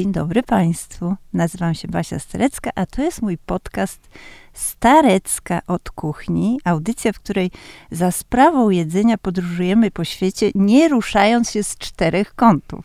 Dzień 0.00 0.12
dobry 0.12 0.42
Państwu. 0.42 1.16
Nazywam 1.32 1.74
się 1.74 1.88
Basia 1.88 2.18
Starecka, 2.18 2.70
a 2.74 2.86
to 2.86 3.02
jest 3.02 3.22
mój 3.22 3.38
podcast 3.38 4.08
Starecka 4.52 5.60
od 5.66 5.90
kuchni. 5.90 6.60
Audycja, 6.64 7.12
w 7.12 7.20
której 7.20 7.50
za 7.90 8.10
sprawą 8.10 8.70
jedzenia 8.70 9.18
podróżujemy 9.18 9.90
po 9.90 10.04
świecie, 10.04 10.50
nie 10.54 10.88
ruszając 10.88 11.50
się 11.50 11.62
z 11.62 11.78
czterech 11.78 12.34
kątów. 12.34 12.84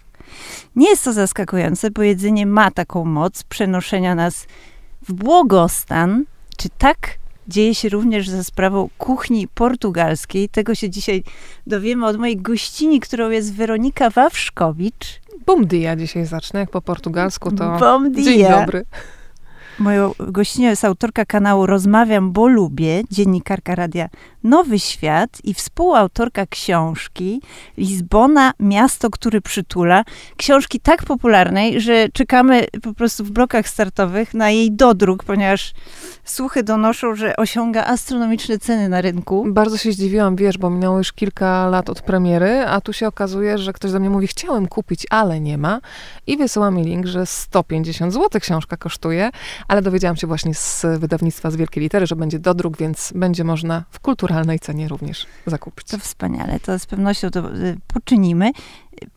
Nie 0.75 0.89
jest 0.89 1.03
to 1.03 1.13
zaskakujące, 1.13 1.91
bo 1.91 2.01
jedzenie 2.01 2.45
ma 2.45 2.71
taką 2.71 3.05
moc 3.05 3.43
przenoszenia 3.43 4.15
nas 4.15 4.47
w 5.01 5.13
błogostan. 5.13 6.25
Czy 6.57 6.69
tak 6.77 6.97
dzieje 7.47 7.75
się 7.75 7.89
również 7.89 8.29
za 8.29 8.43
sprawą 8.43 8.89
kuchni 8.97 9.47
portugalskiej? 9.47 10.49
Tego 10.49 10.75
się 10.75 10.89
dzisiaj 10.89 11.23
dowiemy 11.67 12.07
od 12.07 12.17
mojej 12.17 12.37
gościni, 12.37 12.99
którą 12.99 13.29
jest 13.29 13.53
Weronika 13.53 14.09
Wawrzkowicz. 14.09 15.24
Bom 15.45 15.65
dia 15.67 15.95
dzisiaj 15.95 16.25
zacznę, 16.25 16.59
jak 16.59 16.69
po 16.69 16.81
portugalsku 16.81 17.51
to 17.51 17.77
Bom 17.79 18.11
dia. 18.11 18.23
dzień 18.23 18.49
dobry. 18.49 18.85
Moją 19.79 20.11
gościnią 20.19 20.69
jest 20.69 20.85
autorka 20.85 21.25
kanału 21.25 21.65
Rozmawiam, 21.65 22.31
bo 22.31 22.47
lubię, 22.47 23.01
dziennikarka 23.11 23.75
radia 23.75 24.09
Nowy 24.43 24.79
Świat 24.79 25.29
i 25.43 25.53
współautorka 25.53 26.45
książki 26.45 27.41
Lizbona, 27.77 28.53
miasto, 28.59 29.09
który 29.09 29.41
przytula. 29.41 30.03
Książki 30.37 30.79
tak 30.79 31.03
popularnej, 31.03 31.81
że 31.81 32.09
czekamy 32.09 32.65
po 32.83 32.93
prostu 32.93 33.23
w 33.23 33.31
blokach 33.31 33.67
startowych 33.67 34.33
na 34.33 34.49
jej 34.49 34.71
dodruk, 34.71 35.23
ponieważ 35.23 35.73
słuchy 36.23 36.63
donoszą, 36.63 37.15
że 37.15 37.35
osiąga 37.35 37.85
astronomiczne 37.85 38.59
ceny 38.59 38.89
na 38.89 39.01
rynku. 39.01 39.45
Bardzo 39.47 39.77
się 39.77 39.91
zdziwiłam, 39.91 40.35
wiesz, 40.35 40.57
bo 40.57 40.69
minęło 40.69 40.97
już 40.97 41.13
kilka 41.13 41.67
lat 41.69 41.89
od 41.89 42.01
premiery, 42.01 42.65
a 42.67 42.81
tu 42.81 42.93
się 42.93 43.07
okazuje, 43.07 43.57
że 43.57 43.73
ktoś 43.73 43.91
do 43.91 43.99
mnie 43.99 44.09
mówi, 44.09 44.27
chciałem 44.27 44.67
kupić, 44.67 45.05
ale 45.09 45.39
nie 45.39 45.57
ma. 45.57 45.79
I 46.27 46.37
wysyła 46.37 46.71
mi 46.71 46.83
link, 46.83 47.05
że 47.05 47.25
150 47.25 48.13
zł 48.13 48.41
książka 48.41 48.77
kosztuje, 48.77 49.31
ale 49.67 49.81
dowiedziałam 49.81 50.15
się 50.15 50.27
właśnie 50.27 50.53
z 50.53 50.85
wydawnictwa 50.99 51.51
z 51.51 51.55
wielkiej 51.55 51.83
litery, 51.83 52.07
że 52.07 52.15
będzie 52.15 52.39
dodruk, 52.39 52.77
więc 52.77 53.13
będzie 53.15 53.43
można 53.43 53.83
w 53.89 53.99
kulturalnej 53.99 54.59
cenie 54.59 54.87
również 54.87 55.25
zakupić. 55.45 55.87
To 55.87 55.97
wspaniale, 55.97 56.59
to 56.59 56.79
z 56.79 56.85
pewnością 56.85 57.29
to 57.29 57.55
y, 57.55 57.77
poczynimy. 57.87 58.51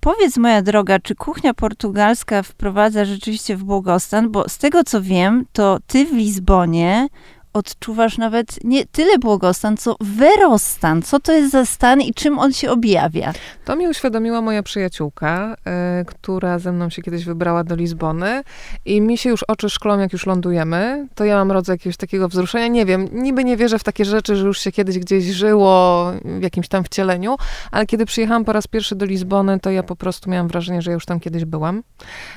Powiedz, 0.00 0.36
moja 0.36 0.62
droga, 0.62 0.98
czy 0.98 1.14
kuchnia 1.14 1.54
portugalska 1.54 2.42
wprowadza 2.42 3.04
rzeczywiście 3.04 3.56
w 3.56 3.64
błogostan? 3.64 4.30
Bo 4.30 4.48
z 4.48 4.58
tego 4.58 4.84
co 4.84 5.02
wiem, 5.02 5.44
to 5.52 5.78
ty 5.86 6.06
w 6.06 6.12
Lizbonie 6.12 7.08
odczuwasz 7.52 8.18
nawet 8.18 8.64
nie 8.64 8.86
tyle 8.86 9.18
błogostan, 9.18 9.76
co 9.76 9.96
werostan. 10.00 11.02
Co 11.02 11.20
to 11.20 11.32
jest 11.32 11.50
za 11.50 11.66
stan 11.66 12.00
i 12.00 12.14
czym 12.14 12.38
on 12.38 12.52
się 12.52 12.70
objawia? 12.70 13.32
To 13.64 13.76
mi 13.76 13.88
uświadomiła 13.88 14.40
moja 14.40 14.62
przyjaciółka, 14.62 15.56
y, 16.00 16.04
która 16.04 16.58
ze 16.58 16.72
mną 16.72 16.90
się 16.90 17.02
kiedyś 17.02 17.24
wybrała 17.24 17.64
do 17.64 17.76
Lizbony 17.76 18.42
i 18.84 19.00
mi 19.00 19.18
się 19.18 19.30
już 19.30 19.42
oczy 19.42 19.70
szklą, 19.70 19.98
jak 19.98 20.12
już 20.12 20.26
lądujemy. 20.26 21.08
To 21.14 21.24
ja 21.24 21.36
mam 21.36 21.52
rodzaj 21.52 21.74
jakiegoś 21.74 21.96
takiego 21.96 22.28
wzruszenia. 22.28 22.68
Nie 22.68 22.86
wiem, 22.86 23.08
niby 23.12 23.44
nie 23.44 23.56
wierzę 23.56 23.78
w 23.78 23.84
takie 23.84 24.04
rzeczy, 24.04 24.36
że 24.36 24.46
już 24.46 24.60
się 24.60 24.72
kiedyś 24.72 24.98
gdzieś 24.98 25.24
żyło 25.24 26.12
w 26.24 26.42
jakimś 26.42 26.68
tam 26.68 26.84
wcieleniu, 26.84 27.36
ale 27.70 27.86
kiedy 27.86 28.06
przyjechałam 28.06 28.44
po 28.44 28.52
raz 28.52 28.66
pierwszy 28.66 28.96
do 28.96 29.06
Lizbony, 29.06 29.60
to 29.60 29.70
ja 29.70 29.82
po 29.82 29.96
prostu 29.96 30.30
miałam 30.30 30.48
wrażenie, 30.48 30.82
że 30.82 30.90
ja 30.90 30.94
już 30.94 31.06
tam 31.06 31.20
kiedyś 31.20 31.44
byłam. 31.44 31.82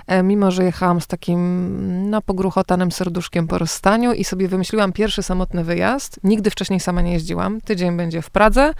E, 0.07 0.23
mimo, 0.23 0.51
że 0.51 0.63
jechałam 0.63 1.01
z 1.01 1.07
takim 1.07 2.09
no, 2.09 2.21
pogruchotanym 2.21 2.91
serduszkiem 2.91 3.47
po 3.47 3.57
rozstaniu 3.57 4.13
i 4.13 4.23
sobie 4.23 4.47
wymyśliłam 4.47 4.93
pierwszy 5.01 5.23
samotny 5.23 5.63
wyjazd. 5.63 6.19
Nigdy 6.23 6.49
wcześniej 6.49 6.79
sama 6.79 7.01
nie 7.01 7.13
jeździłam. 7.13 7.61
Tydzień 7.61 7.97
będzie 7.97 8.21
w 8.21 8.29
Pradze 8.29 8.73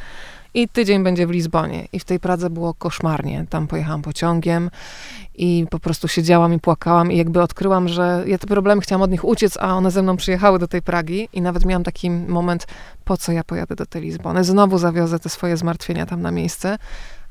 i 0.54 0.68
tydzień 0.68 1.04
będzie 1.04 1.28
w 1.28 1.30
Lizbonie. 1.30 1.88
I 1.94 2.00
w 2.00 2.04
tej 2.04 2.20
Pradze 2.20 2.50
było 2.50 2.74
koszmarnie. 2.74 3.46
Tam 3.50 3.68
pojechałam 3.68 4.02
pociągiem 4.02 4.70
i 5.36 5.66
po 5.70 5.80
prostu 5.80 6.08
siedziałam 6.08 6.54
i 6.54 6.60
płakałam 6.60 7.12
i 7.12 7.18
jakby 7.18 7.42
odkryłam, 7.42 7.88
że 7.88 8.24
ja 8.28 8.38
te 8.38 8.48
problemy 8.48 8.82
chciałam 8.82 9.02
od 9.02 9.12
nich 9.12 9.26
uciec, 9.26 9.58
a 9.58 9.76
one 9.76 9.92
ze 9.92 10.02
mną 10.04 10.18
przyjechały 10.18 10.60
do 10.60 10.68
tej 10.68 10.82
Pragi 10.82 11.30
i 11.34 11.42
nawet 11.42 11.66
miałam 11.66 11.84
taki 11.84 12.10
moment, 12.10 12.68
po 13.06 13.18
co 13.18 13.32
ja 13.32 13.44
pojadę 13.44 13.76
do 13.76 13.86
tej 13.86 14.02
Lizbony? 14.02 14.44
Znowu 14.44 14.78
zawiozę 14.78 15.20
te 15.20 15.30
swoje 15.30 15.58
zmartwienia 15.58 16.06
tam 16.06 16.22
na 16.22 16.32
miejsce. 16.32 16.78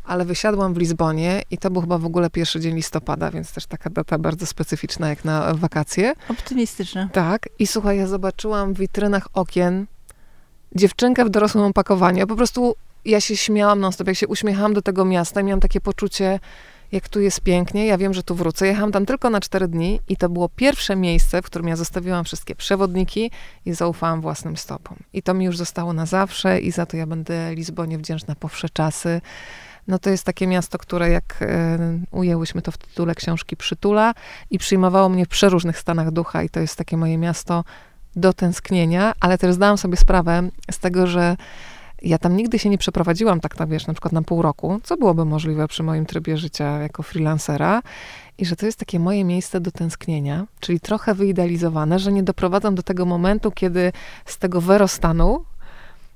Ale 0.05 0.25
wysiadłam 0.25 0.75
w 0.75 0.79
Lizbonie 0.79 1.43
i 1.51 1.59
to 1.59 1.71
był 1.71 1.81
chyba 1.81 1.99
w 1.99 2.05
ogóle 2.05 2.31
pierwszy 2.31 2.61
dzień 2.61 2.75
listopada, 2.75 3.31
więc 3.31 3.53
też 3.53 3.67
taka 3.67 3.91
data 3.91 4.19
bardzo 4.19 4.47
specyficzna 4.47 5.09
jak 5.09 5.25
na 5.25 5.55
wakacje. 5.55 6.13
Optymistyczne. 6.29 7.09
Tak. 7.13 7.49
I 7.59 7.67
słuchaj, 7.67 7.99
ja 7.99 8.07
zobaczyłam 8.07 8.75
w 8.75 8.79
witrynach 8.79 9.29
okien 9.35 9.87
dziewczynkę 10.75 11.25
w 11.25 11.31
dorosłym 11.31 11.65
opakowaniu. 11.65 12.27
Po 12.27 12.37
prostu, 12.37 12.75
ja 13.05 13.21
się 13.21 13.37
śmiałam 13.37 13.81
non 13.81 13.93
stop, 13.93 14.07
jak 14.07 14.17
się 14.17 14.29
uśmiechałam 14.29 14.75
do 14.75 14.83
tego 14.83 15.05
miasta 15.05 15.41
i 15.41 15.45
miałam 15.45 15.61
takie 15.61 15.81
poczucie, 15.81 16.41
jak 16.93 17.09
tu 17.09 17.21
jest 17.21 17.41
pięknie, 17.41 17.87
ja 17.87 17.99
wiem, 17.99 18.15
że 18.15 18.23
tu 18.23 18.35
wrócę. 18.35 18.67
Jechałam 18.67 18.93
tam 18.93 19.07
tylko 19.07 19.31
na 19.31 19.41
cztery 19.41 19.69
dni 19.69 20.01
i 20.09 20.17
to 20.17 20.29
było 20.29 20.49
pierwsze 20.49 20.97
miejsce, 20.97 21.43
w 21.43 21.45
którym 21.45 21.69
ja 21.69 21.77
zostawiłam 21.77 22.25
wszystkie 22.25 22.55
przewodniki 22.55 23.31
i 23.67 23.73
zaufałam 23.73 24.21
własnym 24.21 24.57
stopom. 24.57 24.97
I 25.13 25.23
to 25.23 25.35
mi 25.35 25.45
już 25.45 25.57
zostało 25.57 25.93
na 25.93 26.07
zawsze 26.07 26.61
i 26.61 26.71
za 26.71 26.87
to 26.87 26.97
ja 26.97 27.07
będę 27.07 27.55
Lizbonie 27.55 27.99
wdzięczna 27.99 28.35
po 28.35 28.49
wsze 28.49 28.69
czasy. 28.69 29.21
No 29.91 29.99
to 29.99 30.11
jest 30.11 30.25
takie 30.25 30.47
miasto, 30.47 30.79
które 30.79 31.11
jak 31.11 31.37
e, 31.41 31.79
ujęłyśmy 32.11 32.63
to 32.63 32.73
w 32.73 32.79
tytule 32.79 33.15
książki 33.15 33.57
przytula 33.57 34.15
i 34.51 34.59
przyjmowało 34.59 35.09
mnie 35.09 35.27
w 35.27 35.29
przeróżnych 35.29 35.79
stanach 35.79 36.11
ducha 36.11 36.43
i 36.43 36.49
to 36.49 36.61
jest 36.61 36.77
takie 36.77 36.97
moje 36.97 37.19
miasto 37.19 37.65
do 38.17 38.33
tęsknienia, 38.33 39.13
ale 39.21 39.39
też 39.39 39.55
zdałam 39.55 39.79
sobie 39.79 39.97
sprawę 39.97 40.49
z 40.71 40.79
tego, 40.79 41.07
że 41.07 41.37
ja 42.03 42.19
tam 42.19 42.37
nigdy 42.37 42.59
się 42.59 42.69
nie 42.69 42.79
przeprowadziłam 42.79 43.41
tak, 43.41 43.57
tak 43.57 43.69
wiesz, 43.69 43.87
na 43.87 43.95
przykład 43.95 44.13
na 44.13 44.23
pół 44.23 44.43
roku, 44.43 44.81
co 44.83 44.97
byłoby 44.97 45.25
możliwe 45.25 45.69
przy 45.69 45.83
moim 45.83 46.07
trybie 46.07 46.37
życia 46.37 46.79
jako 46.79 47.03
freelancera 47.03 47.83
i 48.39 48.45
że 48.45 48.57
to 48.57 48.67
jest 48.67 48.79
takie 48.79 49.01
moje 49.01 49.25
miejsce 49.25 49.61
do 49.61 49.71
tęsknienia, 49.71 50.47
czyli 50.61 50.81
trochę 50.81 51.15
wyidealizowane, 51.15 51.99
że 51.99 52.13
nie 52.13 52.23
doprowadzam 52.23 52.75
do 52.75 52.83
tego 52.83 53.07
momentu, 53.07 53.51
kiedy 53.51 53.93
z 54.27 54.39
tego 54.39 54.61
werostanu 54.61 55.45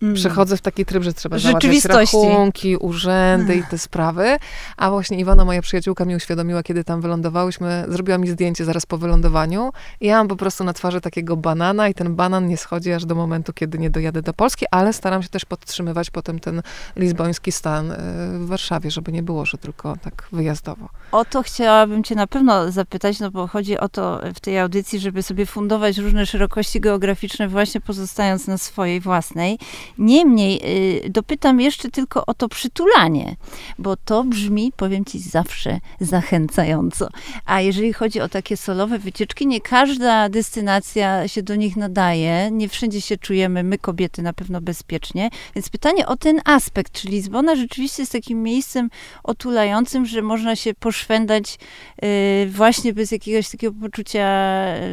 Mm. 0.02 0.14
Przechodzę 0.14 0.56
w 0.56 0.60
taki 0.60 0.84
tryb, 0.84 1.02
że 1.02 1.12
trzeba 1.12 1.38
załatwiać 1.38 1.84
rachunki, 1.84 2.76
urzędy 2.76 3.56
i 3.56 3.62
te 3.62 3.78
sprawy. 3.78 4.36
A 4.76 4.90
właśnie 4.90 5.18
Iwona, 5.18 5.44
moja 5.44 5.62
przyjaciółka, 5.62 6.04
mi 6.04 6.16
uświadomiła, 6.16 6.62
kiedy 6.62 6.84
tam 6.84 7.00
wylądowałyśmy, 7.00 7.84
zrobiła 7.88 8.18
mi 8.18 8.28
zdjęcie 8.28 8.64
zaraz 8.64 8.86
po 8.86 8.98
wylądowaniu 8.98 9.70
i 10.00 10.06
ja 10.06 10.18
mam 10.18 10.28
po 10.28 10.36
prostu 10.36 10.64
na 10.64 10.72
twarzy 10.72 11.00
takiego 11.00 11.36
banana 11.36 11.88
i 11.88 11.94
ten 11.94 12.14
banan 12.14 12.46
nie 12.46 12.56
schodzi 12.56 12.92
aż 12.92 13.04
do 13.04 13.14
momentu, 13.14 13.52
kiedy 13.52 13.78
nie 13.78 13.90
dojadę 13.90 14.22
do 14.22 14.34
Polski, 14.34 14.66
ale 14.70 14.92
staram 14.92 15.22
się 15.22 15.28
też 15.28 15.44
podtrzymywać 15.44 16.10
potem 16.10 16.38
ten 16.38 16.62
lizboński 16.96 17.52
stan 17.52 17.92
e, 17.92 17.96
w 18.38 18.46
Warszawie, 18.46 18.90
żeby 18.90 19.12
nie 19.12 19.22
było, 19.22 19.46
że 19.46 19.58
tylko 19.58 19.96
tak 19.96 20.28
wyjazdowo. 20.32 20.88
O 21.12 21.24
to 21.24 21.42
chciałabym 21.42 22.04
cię 22.04 22.14
na 22.14 22.26
pewno 22.26 22.72
zapytać, 22.72 23.20
no 23.20 23.30
bo 23.30 23.46
chodzi 23.46 23.78
o 23.78 23.88
to 23.88 24.20
w 24.34 24.40
tej 24.40 24.58
audycji, 24.58 24.98
żeby 24.98 25.22
sobie 25.22 25.46
fundować 25.46 25.98
różne 25.98 26.26
szerokości 26.26 26.80
geograficzne, 26.80 27.48
właśnie 27.48 27.80
pozostając 27.80 28.46
na 28.46 28.58
swojej 28.58 29.00
własnej. 29.00 29.58
Niemniej 29.98 30.60
y, 31.06 31.10
dopytam 31.10 31.60
jeszcze 31.60 31.90
tylko 31.90 32.26
o 32.26 32.34
to 32.34 32.48
przytulanie, 32.48 33.36
bo 33.78 33.96
to 33.96 34.24
brzmi, 34.24 34.72
powiem 34.76 35.04
ci, 35.04 35.18
zawsze 35.18 35.80
zachęcająco. 36.00 37.08
A 37.46 37.60
jeżeli 37.60 37.92
chodzi 37.92 38.20
o 38.20 38.28
takie 38.28 38.56
solowe 38.56 38.98
wycieczki, 38.98 39.46
nie 39.46 39.60
każda 39.60 40.28
destynacja 40.28 41.28
się 41.28 41.42
do 41.42 41.54
nich 41.54 41.76
nadaje, 41.76 42.50
nie 42.50 42.68
wszędzie 42.68 43.00
się 43.00 43.16
czujemy, 43.16 43.62
my 43.62 43.78
kobiety 43.78 44.22
na 44.22 44.32
pewno 44.32 44.60
bezpiecznie. 44.60 45.30
Więc 45.54 45.68
pytanie 45.68 46.06
o 46.06 46.16
ten 46.16 46.40
aspekt, 46.44 46.92
czy 46.92 47.08
Lizbona 47.08 47.56
rzeczywiście 47.56 48.02
jest 48.02 48.12
takim 48.12 48.42
miejscem 48.42 48.90
otulającym, 49.24 50.06
że 50.06 50.22
można 50.22 50.56
się 50.56 50.74
poszwędać 50.74 51.58
y, 52.04 52.50
właśnie 52.50 52.92
bez 52.92 53.12
jakiegoś 53.12 53.48
takiego 53.48 53.74
poczucia 53.80 54.26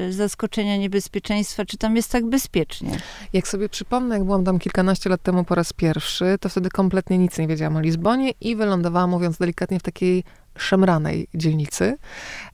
y, 0.08 0.14
zaskoczenia, 0.14 0.78
niebezpieczeństwa, 0.78 1.66
czy 1.66 1.78
tam 1.78 1.96
jest 1.96 2.12
tak 2.12 2.26
bezpiecznie? 2.26 2.98
Jak 3.34 3.48
sobie 3.48 3.70
przypomnę, 3.70 4.16
jak 4.16 4.24
byłam 4.24 4.44
tam 4.44 4.60
kilkanaście 4.82 5.10
lat 5.10 5.22
temu 5.22 5.44
po 5.44 5.56
raz 5.56 5.74
pierwszy, 5.74 6.38
to 6.40 6.50
wtedy 6.50 6.70
kompletnie 6.70 7.18
nic 7.18 7.38
nie 7.38 7.48
wiedziałam 7.48 7.76
o 7.76 7.82
Lizbonie 7.82 8.32
i 8.42 8.56
wylądowałam, 8.56 9.10
mówiąc 9.10 9.38
delikatnie, 9.38 9.80
w 9.80 9.84
takiej 9.84 10.24
szemranej 10.58 11.28
dzielnicy. 11.34 11.98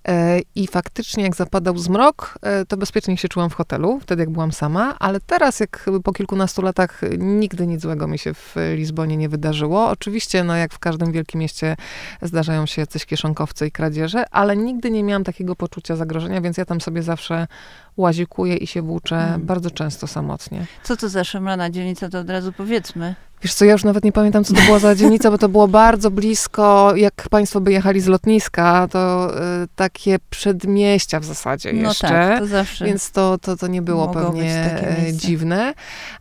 E, 0.07 0.39
I 0.55 0.67
faktycznie, 0.67 1.23
jak 1.23 1.35
zapadał 1.35 1.77
zmrok, 1.77 2.39
e, 2.41 2.65
to 2.65 2.77
bezpiecznie 2.77 3.17
się 3.17 3.27
czułam 3.27 3.49
w 3.49 3.53
hotelu, 3.53 3.99
wtedy 3.99 4.21
jak 4.21 4.29
byłam 4.29 4.51
sama, 4.51 4.95
ale 4.99 5.19
teraz, 5.19 5.59
jak 5.59 5.85
po 6.03 6.13
kilkunastu 6.13 6.61
latach, 6.61 7.01
nigdy 7.17 7.67
nic 7.67 7.81
złego 7.81 8.07
mi 8.07 8.19
się 8.19 8.33
w 8.33 8.55
Lizbonie 8.75 9.17
nie 9.17 9.29
wydarzyło. 9.29 9.89
Oczywiście, 9.89 10.43
no 10.43 10.55
jak 10.55 10.73
w 10.73 10.79
każdym 10.79 11.11
wielkim 11.11 11.39
mieście, 11.39 11.75
zdarzają 12.21 12.65
się 12.65 12.81
jacyś 12.81 13.05
kieszonkowcy 13.05 13.67
i 13.67 13.71
kradzieże, 13.71 14.23
ale 14.31 14.57
nigdy 14.57 14.91
nie 14.91 15.03
miałam 15.03 15.23
takiego 15.23 15.55
poczucia 15.55 15.95
zagrożenia, 15.95 16.41
więc 16.41 16.57
ja 16.57 16.65
tam 16.65 16.81
sobie 16.81 17.03
zawsze 17.03 17.47
łazikuję 17.97 18.55
i 18.55 18.67
się 18.67 18.81
włóczę 18.81 19.15
Mm. 19.17 19.45
bardzo 19.45 19.71
często 19.71 20.07
samotnie. 20.07 20.65
Co 20.83 20.97
to 20.97 21.09
za 21.09 21.23
szemrana 21.23 21.69
dzielnica, 21.69 22.09
to 22.09 22.19
od 22.19 22.29
razu 22.29 22.51
powiedzmy. 22.53 23.15
Wiesz 23.43 23.53
co, 23.53 23.65
ja 23.65 23.71
już 23.71 23.83
nawet 23.83 24.03
nie 24.03 24.11
pamiętam, 24.11 24.43
co 24.43 24.53
to 24.53 24.61
była 24.61 24.79
za 24.79 24.95
dzielnica, 24.95 25.31
bo 25.31 25.37
to 25.37 25.49
było 25.49 25.67
bardzo 25.67 26.11
blisko, 26.11 26.93
jak 26.95 27.13
państwo 27.29 27.59
by 27.61 27.71
jechali 27.71 28.01
z 28.01 28.07
lotniska, 28.07 28.87
to 28.91 29.31
y, 29.63 29.67
takie 29.75 30.17
przedmieścia 30.29 31.19
w 31.19 31.25
zasadzie 31.25 31.73
No 31.73 31.89
jeszcze. 31.89 32.07
tak, 32.07 32.39
to 32.39 32.45
zawsze. 32.45 32.85
Więc 32.85 33.11
to, 33.11 33.37
to, 33.37 33.57
to 33.57 33.67
nie 33.67 33.81
było 33.81 34.07
mogą 34.07 34.21
pewnie 34.25 34.63
dziwne. 35.13 35.73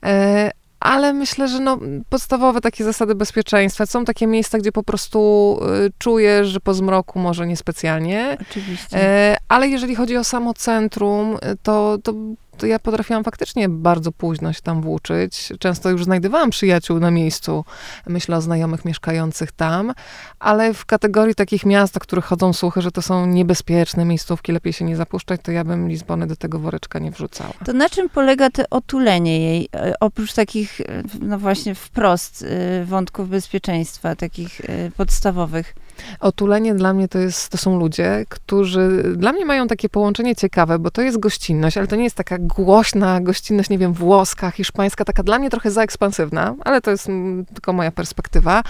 E, 0.05 0.51
ale 0.81 1.13
myślę, 1.13 1.49
że 1.49 1.61
no, 1.61 1.79
podstawowe 2.09 2.61
takie 2.61 2.85
zasady 2.85 3.15
bezpieczeństwa. 3.15 3.87
Są 3.87 4.05
takie 4.05 4.27
miejsca, 4.27 4.59
gdzie 4.59 4.73
po 4.73 4.83
prostu 4.83 5.59
y, 5.87 5.93
czujesz, 5.99 6.49
że 6.49 6.61
po 6.61 6.75
zmroku 6.75 7.19
może 7.19 7.47
niespecjalnie. 7.47 8.37
Oczywiście. 8.51 8.97
E, 9.03 9.37
ale 9.49 9.69
jeżeli 9.69 9.95
chodzi 9.95 10.17
o 10.17 10.25
samo 10.25 10.55
centrum, 10.55 11.35
y, 11.35 11.39
to, 11.63 11.99
to 12.03 12.13
to 12.59 12.67
ja 12.67 12.79
potrafiłam 12.79 13.25
faktycznie 13.25 13.69
bardzo 13.69 14.13
późno 14.13 14.53
się 14.53 14.63
tam 14.63 14.83
włóczyć. 14.83 15.53
Często 15.59 15.91
już 15.91 16.05
znajdowałam 16.05 16.51
przyjaciół 16.51 17.01
na 17.01 17.11
miejscu, 17.11 17.65
myślę 18.07 18.37
o 18.37 18.41
znajomych 18.41 18.85
mieszkających 18.85 19.53
tam, 19.53 19.93
ale 20.39 20.75
w 20.75 20.87
kategorii 20.87 21.35
takich 21.35 21.67
miast, 21.67 21.97
o 21.97 22.01
których 22.01 22.25
chodzą 22.25 22.53
słuchy, 22.53 22.83
że 22.83 22.91
to 22.91 23.03
są 23.03 23.27
niebezpieczne 23.27 24.05
miejscówki, 24.05 24.53
lepiej 24.53 24.73
się 24.73 24.85
nie 24.85 24.97
zapuszczać, 24.97 25.41
to 25.43 25.53
ja 25.53 25.65
bym 25.65 25.89
Lizbony 25.89 26.27
do 26.27 26.37
tego 26.37 26.59
woreczka 26.59 26.99
nie 26.99 27.11
wrzucała. 27.11 27.53
To 27.65 27.73
na 27.73 27.89
czym 27.89 28.09
polega 28.09 28.51
to 28.51 28.63
otulenie 28.71 29.41
jej, 29.41 29.69
e, 29.75 29.95
oprócz 30.01 30.33
takich, 30.33 30.81
e, 30.81 31.03
no 31.21 31.39
właśnie 31.39 31.75
wprost, 31.75 32.45
e, 32.49 32.85
wątków 32.85 33.29
bezpieczeństwa, 33.29 34.17
takich 34.17 34.61
podstawowych? 34.97 35.75
Otulenie 36.21 36.75
dla 36.75 36.93
mnie 36.95 37.09
to, 37.09 37.19
jest, 37.19 37.49
to 37.49 37.59
są 37.59 37.79
ludzie, 37.79 38.25
którzy 38.29 39.03
dla 39.17 39.33
mnie 39.33 39.47
mają 39.47 39.67
takie 39.69 39.89
połączenie 39.89 40.37
ciekawe, 40.37 40.79
bo 40.79 40.91
to 40.91 41.03
jest 41.03 41.19
gościnność, 41.19 41.77
ale 41.77 41.87
to 41.87 41.97
nie 41.97 42.05
jest 42.05 42.17
taka 42.17 42.39
głośna 42.47 43.21
gościnność, 43.21 43.71
nie 43.71 43.79
wiem, 43.79 43.93
włoska, 43.93 44.51
hiszpańska, 44.51 45.05
taka 45.05 45.23
dla 45.23 45.39
mnie 45.39 45.51
trochę 45.51 45.71
za 45.71 45.83
ekspansywna, 45.83 46.55
ale 46.65 46.81
to 46.81 46.91
jest 46.91 47.09
mm, 47.09 47.47
tylko 47.47 47.73
moja 47.73 47.91
perspektywa. 47.91 48.63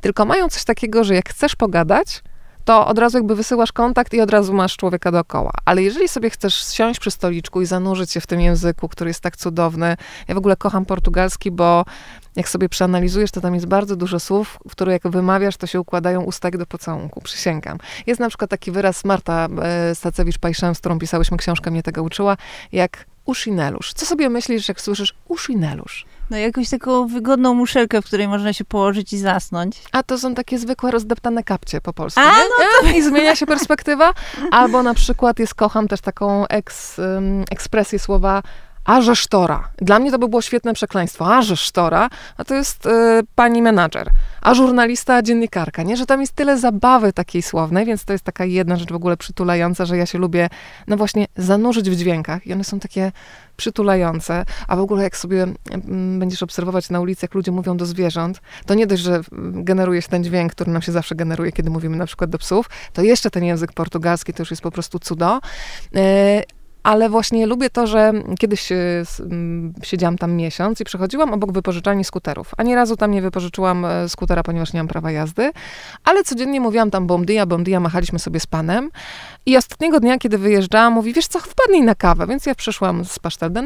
Tylko 0.00 0.24
mają 0.24 0.48
coś 0.48 0.64
takiego, 0.64 1.04
że 1.04 1.14
jak 1.14 1.28
chcesz 1.28 1.56
pogadać, 1.56 2.22
to 2.64 2.86
od 2.86 2.98
razu 2.98 3.18
jakby 3.18 3.36
wysyłasz 3.36 3.72
kontakt 3.72 4.14
i 4.14 4.20
od 4.20 4.30
razu 4.30 4.54
masz 4.54 4.76
człowieka 4.76 5.12
dookoła. 5.12 5.52
Ale 5.64 5.82
jeżeli 5.82 6.08
sobie 6.08 6.30
chcesz 6.30 6.72
siąść 6.72 7.00
przy 7.00 7.10
stoliczku 7.10 7.62
i 7.62 7.66
zanurzyć 7.66 8.12
się 8.12 8.20
w 8.20 8.26
tym 8.26 8.40
języku, 8.40 8.88
który 8.88 9.10
jest 9.10 9.20
tak 9.20 9.36
cudowny, 9.36 9.96
ja 10.28 10.34
w 10.34 10.38
ogóle 10.38 10.56
kocham 10.56 10.84
portugalski, 10.84 11.50
bo 11.50 11.84
jak 12.36 12.48
sobie 12.48 12.68
przeanalizujesz, 12.68 13.30
to 13.30 13.40
tam 13.40 13.54
jest 13.54 13.66
bardzo 13.66 13.96
dużo 13.96 14.20
słów, 14.20 14.58
które 14.70 14.92
jak 14.92 15.08
wymawiasz, 15.08 15.56
to 15.56 15.66
się 15.66 15.80
układają 15.80 16.22
ustak 16.22 16.56
do 16.56 16.66
pocałunku, 16.66 17.20
przysięgam. 17.20 17.78
Jest 18.06 18.20
na 18.20 18.28
przykład 18.28 18.50
taki 18.50 18.70
wyraz, 18.70 19.04
Marta 19.04 19.48
e, 19.62 19.94
Stacewicz-Pajszem, 19.94 20.74
z 20.74 20.78
którą 20.78 20.98
pisałyśmy 20.98 21.36
książkę, 21.36 21.70
mnie 21.70 21.82
tego 21.82 22.02
uczyła, 22.02 22.36
jak 22.72 23.06
uszinelusz. 23.24 23.92
Co 23.92 24.06
sobie 24.06 24.28
myślisz, 24.28 24.68
jak 24.68 24.80
słyszysz 24.80 25.14
uszinelusz? 25.28 26.06
No 26.30 26.36
jakąś 26.36 26.70
taką 26.70 27.06
wygodną 27.06 27.54
muszelkę, 27.54 28.02
w 28.02 28.04
której 28.04 28.28
można 28.28 28.52
się 28.52 28.64
położyć 28.64 29.12
i 29.12 29.18
zasnąć. 29.18 29.82
A 29.92 30.02
to 30.02 30.18
są 30.18 30.34
takie 30.34 30.58
zwykłe 30.58 30.90
rozdeptane 30.90 31.44
kapcie 31.44 31.80
po 31.80 31.92
polsku. 31.92 32.20
A, 32.20 32.32
no 32.32 32.66
to... 32.80 32.98
I 32.98 33.02
zmienia 33.02 33.36
się 33.36 33.46
perspektywa. 33.46 34.14
Albo 34.50 34.82
na 34.82 34.94
przykład 34.94 35.38
jest, 35.38 35.54
kocham 35.54 35.88
też 35.88 36.00
taką 36.00 36.46
eks, 36.46 36.98
um, 36.98 37.44
ekspresję 37.50 37.98
słowa 37.98 38.42
Aże 38.84 39.16
sztora. 39.16 39.68
Dla 39.76 39.98
mnie 39.98 40.10
to 40.10 40.18
by 40.18 40.28
było 40.28 40.42
świetne 40.42 40.74
przekleństwo. 40.74 41.36
Aże 41.36 41.56
sztora, 41.56 42.10
a 42.36 42.44
to 42.44 42.54
jest 42.54 42.86
y, 42.86 42.90
pani 43.34 43.62
menadżer. 43.62 44.10
A 44.40 44.54
żurnalista, 44.54 45.14
a 45.14 45.22
dziennikarka, 45.22 45.82
nie? 45.82 45.96
Że 45.96 46.06
tam 46.06 46.20
jest 46.20 46.32
tyle 46.32 46.58
zabawy 46.58 47.12
takiej 47.12 47.42
słownej, 47.42 47.86
więc 47.86 48.04
to 48.04 48.12
jest 48.12 48.24
taka 48.24 48.44
jedna 48.44 48.76
rzecz 48.76 48.92
w 48.92 48.94
ogóle 48.94 49.16
przytulająca, 49.16 49.84
że 49.84 49.96
ja 49.96 50.06
się 50.06 50.18
lubię, 50.18 50.48
no 50.86 50.96
właśnie, 50.96 51.26
zanurzyć 51.36 51.90
w 51.90 51.96
dźwiękach 51.96 52.46
i 52.46 52.52
one 52.52 52.64
są 52.64 52.80
takie 52.80 53.12
przytulające, 53.56 54.44
a 54.68 54.76
w 54.76 54.80
ogóle 54.80 55.02
jak 55.02 55.16
sobie 55.16 55.46
mm, 55.70 56.18
będziesz 56.18 56.42
obserwować 56.42 56.90
na 56.90 57.00
ulicy, 57.00 57.24
jak 57.24 57.34
ludzie 57.34 57.52
mówią 57.52 57.76
do 57.76 57.86
zwierząt, 57.86 58.40
to 58.66 58.74
nie 58.74 58.86
dość, 58.86 59.02
że 59.02 59.20
generuje 59.52 60.02
się 60.02 60.08
ten 60.08 60.24
dźwięk, 60.24 60.52
który 60.52 60.72
nam 60.72 60.82
się 60.82 60.92
zawsze 60.92 61.14
generuje, 61.14 61.52
kiedy 61.52 61.70
mówimy 61.70 61.96
na 61.96 62.06
przykład 62.06 62.30
do 62.30 62.38
psów, 62.38 62.70
to 62.92 63.02
jeszcze 63.02 63.30
ten 63.30 63.44
język 63.44 63.72
portugalski 63.72 64.34
to 64.34 64.42
już 64.42 64.50
jest 64.50 64.62
po 64.62 64.70
prostu 64.70 64.98
cudo. 64.98 65.40
E, 65.94 66.42
ale 66.84 67.08
właśnie 67.08 67.46
lubię 67.46 67.70
to, 67.70 67.86
że 67.86 68.12
kiedyś 68.38 68.72
e, 68.72 68.76
siedziałam 69.82 70.18
tam 70.18 70.32
miesiąc 70.32 70.80
i 70.80 70.84
przechodziłam 70.84 71.32
obok 71.32 71.52
wypożyczalni 71.52 72.04
skuterów. 72.04 72.52
Ani 72.56 72.74
razu 72.74 72.96
tam 72.96 73.10
nie 73.10 73.22
wypożyczyłam 73.22 73.84
e, 73.84 74.08
skutera, 74.08 74.42
ponieważ 74.42 74.72
nie 74.72 74.80
mam 74.80 74.88
prawa 74.88 75.10
jazdy, 75.10 75.50
ale 76.04 76.24
codziennie 76.24 76.60
mówiłam 76.60 76.90
tam 76.90 77.06
bom 77.06 77.24
dia, 77.24 77.46
bom 77.46 77.64
dia, 77.64 77.80
machaliśmy 77.80 78.18
sobie 78.18 78.40
z 78.40 78.46
panem 78.46 78.90
i 79.46 79.56
ostatniego 79.56 80.00
dnia, 80.00 80.18
kiedy 80.18 80.38
wyjeżdżałam, 80.38 80.92
mówi, 80.92 81.12
wiesz 81.12 81.26
co, 81.26 81.40
wpadnij 81.40 81.82
na 81.82 81.94
kawę, 81.94 82.26
więc 82.26 82.46
ja 82.46 82.54
przyszłam 82.54 83.04
z 83.04 83.18
pasztel 83.18 83.52
de 83.52 83.64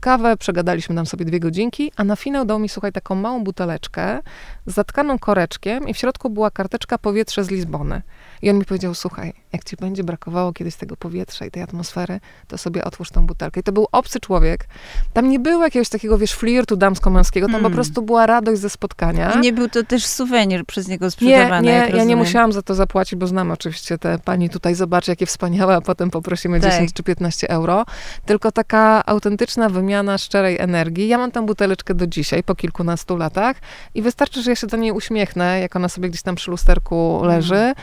kawę, 0.00 0.36
przegadaliśmy 0.36 0.94
tam 0.94 1.06
sobie 1.06 1.24
dwie 1.24 1.40
godzinki, 1.40 1.92
a 1.96 2.04
na 2.04 2.16
finał 2.16 2.44
dał 2.44 2.58
mi, 2.58 2.68
słuchaj, 2.68 2.92
taką 2.92 3.14
małą 3.14 3.44
buteleczkę 3.44 4.20
zatkaną 4.66 5.18
koreczkiem 5.18 5.88
i 5.88 5.94
w 5.94 5.98
środku 5.98 6.30
była 6.30 6.50
karteczka 6.50 6.98
powietrze 6.98 7.44
z 7.44 7.50
Lizbony. 7.50 8.02
I 8.42 8.50
on 8.50 8.58
mi 8.58 8.64
powiedział, 8.64 8.94
słuchaj, 8.94 9.32
jak 9.52 9.64
ci 9.64 9.76
będzie 9.76 10.04
brakowało 10.04 10.52
kiedyś 10.52 10.76
tego 10.76 10.96
powietrza 10.96 11.46
i 11.46 11.50
tej 11.50 11.62
atmosfery, 11.62 12.20
to 12.48 12.58
sobie 12.58 12.84
otwórz 12.84 13.10
tą 13.10 13.26
butelkę. 13.26 13.60
I 13.60 13.62
to 13.62 13.72
był 13.72 13.86
obcy 13.92 14.20
człowiek. 14.20 14.68
Tam 15.12 15.28
nie 15.28 15.38
było 15.38 15.62
jakiegoś 15.62 15.88
takiego, 15.88 16.18
wiesz, 16.18 16.32
flirtu 16.32 16.76
damsko-męskiego, 16.76 17.46
tam 17.46 17.56
mm. 17.56 17.70
po 17.70 17.74
prostu 17.74 18.02
była 18.02 18.26
radość 18.26 18.60
ze 18.60 18.70
spotkania. 18.70 19.32
I 19.32 19.40
nie 19.40 19.52
był 19.52 19.68
to 19.68 19.84
też 19.84 20.06
suwenir 20.06 20.66
przez 20.66 20.88
niego 20.88 21.10
sprzedawany, 21.10 21.66
Nie, 21.66 21.88
nie, 21.92 21.96
ja 21.96 22.04
nie 22.04 22.16
musiałam 22.16 22.52
za 22.52 22.62
to 22.62 22.74
zapłacić, 22.74 23.18
bo 23.18 23.26
znam 23.26 23.50
oczywiście 23.50 23.98
te 23.98 24.18
pani 24.18 24.50
tutaj, 24.50 24.74
zobaczy 24.74 25.10
jakie 25.10 25.26
wspaniałe, 25.26 25.76
a 25.76 25.80
potem 25.80 26.10
poprosimy 26.10 26.60
tak. 26.60 26.70
10 26.70 26.92
czy 26.92 27.02
15 27.02 27.50
euro. 27.50 27.84
Tylko 28.26 28.52
taka 28.52 29.06
autentyczna 29.06 29.68
wymiana 29.68 30.18
szczerej 30.18 30.58
energii. 30.58 31.08
Ja 31.08 31.18
mam 31.18 31.30
tę 31.30 31.46
buteleczkę 31.46 31.94
do 31.94 32.06
dzisiaj, 32.06 32.42
po 32.42 32.54
kilkunastu 32.54 33.16
latach 33.16 33.56
i 33.94 34.02
wystarczy, 34.02 34.42
że 34.42 34.50
ja 34.50 34.56
się 34.56 34.66
do 34.66 34.76
niej 34.76 34.92
uśmiechnę, 34.92 35.60
jak 35.60 35.76
ona 35.76 35.88
sobie 35.88 36.08
gdzieś 36.08 36.22
tam 36.22 36.34
przy 36.34 36.50
lusterku 36.50 37.20
leży. 37.24 37.54
Mm 37.54 37.74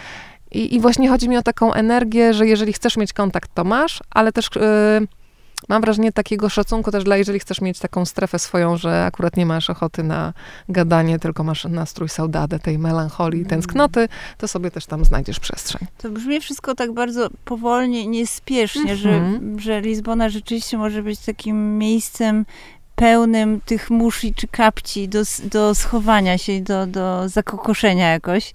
i, 0.52 0.76
I, 0.76 0.80
właśnie 0.80 1.10
chodzi 1.10 1.30
mi 1.30 1.38
o 1.38 1.44
taką 1.44 1.74
energię, 1.74 2.34
że 2.34 2.48
jeżeli 2.48 2.74
chcesz 2.74 2.98
mieć 2.98 3.14
kontakt, 3.14 3.52
to 3.54 3.64
masz, 3.64 4.00
ale 4.10 4.32
też 4.32 4.50
yy, 4.56 5.08
mam 5.70 5.82
wrażenie 5.82 6.12
takiego 6.12 6.50
szacunku 6.50 6.92
też 6.92 7.04
dla, 7.04 7.18
jeżeli 7.18 7.40
chcesz 7.40 7.62
mieć 7.62 7.80
taką 7.80 8.06
strefę 8.06 8.40
swoją, 8.40 8.78
że 8.78 9.06
akurat 9.06 9.38
nie 9.38 9.46
masz 9.46 9.70
ochoty 9.70 10.04
na 10.04 10.34
gadanie, 10.70 11.20
tylko 11.20 11.44
masz 11.44 11.66
nastrój 11.66 12.10
saudade, 12.10 12.60
tej 12.60 12.80
melancholii, 12.80 13.40
mm. 13.40 13.50
tęsknoty, 13.50 14.08
to 14.38 14.48
sobie 14.48 14.72
też 14.72 14.86
tam 14.86 15.06
znajdziesz 15.06 15.40
przestrzeń. 15.40 15.88
To 15.98 16.10
brzmi 16.10 16.42
wszystko 16.42 16.76
tak 16.76 16.92
bardzo 16.92 17.30
powolnie, 17.46 18.08
niespiesznie, 18.08 18.96
że, 18.96 19.10
mhm. 19.10 19.60
że 19.60 19.82
Lizbona 19.82 20.30
rzeczywiście 20.30 20.78
może 20.78 21.04
być 21.04 21.20
takim 21.20 21.78
miejscem 21.78 22.46
pełnym 22.96 23.62
tych 23.66 23.90
muszli 23.90 24.34
czy 24.34 24.48
kapci 24.48 25.10
do, 25.10 25.22
do 25.52 25.76
schowania 25.76 26.38
się, 26.38 26.62
do, 26.62 26.88
do 26.88 27.30
zakokoszenia 27.30 28.12
jakoś. 28.12 28.52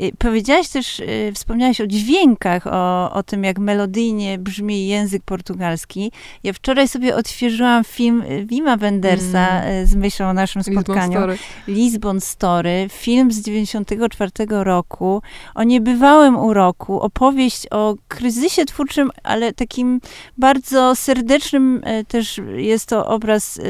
Y, 0.00 0.12
powiedziałaś 0.18 0.68
też, 0.68 1.00
y, 1.00 1.32
wspomniałaś 1.34 1.80
o 1.80 1.86
dźwiękach, 1.86 2.66
o, 2.66 3.12
o 3.12 3.22
tym, 3.22 3.44
jak 3.44 3.58
melodyjnie 3.58 4.38
brzmi 4.38 4.86
język 4.86 5.22
portugalski. 5.22 6.12
Ja 6.44 6.52
wczoraj 6.52 6.88
sobie 6.88 7.16
odświeżyłam 7.16 7.84
film 7.84 8.22
y, 8.22 8.44
Wima 8.46 8.76
Wendersa 8.76 9.62
mm. 9.62 9.86
z 9.86 9.94
myślą 9.94 10.28
o 10.28 10.32
naszym 10.32 10.62
spotkaniu. 10.62 11.18
Lisbon 11.18 11.36
Story. 11.36 11.38
Lisbon 11.68 12.20
Story. 12.20 12.86
Film 12.92 13.32
z 13.32 13.42
94 13.42 14.30
roku 14.48 15.22
o 15.54 15.62
niebywałym 15.62 16.36
uroku. 16.36 17.00
Opowieść 17.00 17.66
o 17.70 17.94
kryzysie 18.08 18.64
twórczym, 18.64 19.10
ale 19.22 19.52
takim 19.52 20.00
bardzo 20.38 20.96
serdecznym 20.96 21.82
też 22.08 22.40
jest 22.56 22.88
to 22.88 23.06
obraz 23.06 23.60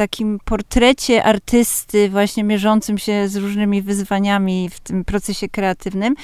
takim 0.00 0.38
portrecie 0.44 1.24
artysty, 1.24 2.08
właśnie 2.08 2.44
mierzącym 2.44 2.98
się 2.98 3.28
z 3.28 3.36
różnymi 3.36 3.82
wyzwaniami 3.82 4.68
w 4.72 4.80
tym 4.80 5.04
procesie 5.04 5.48
kreatywnym. 5.48 6.14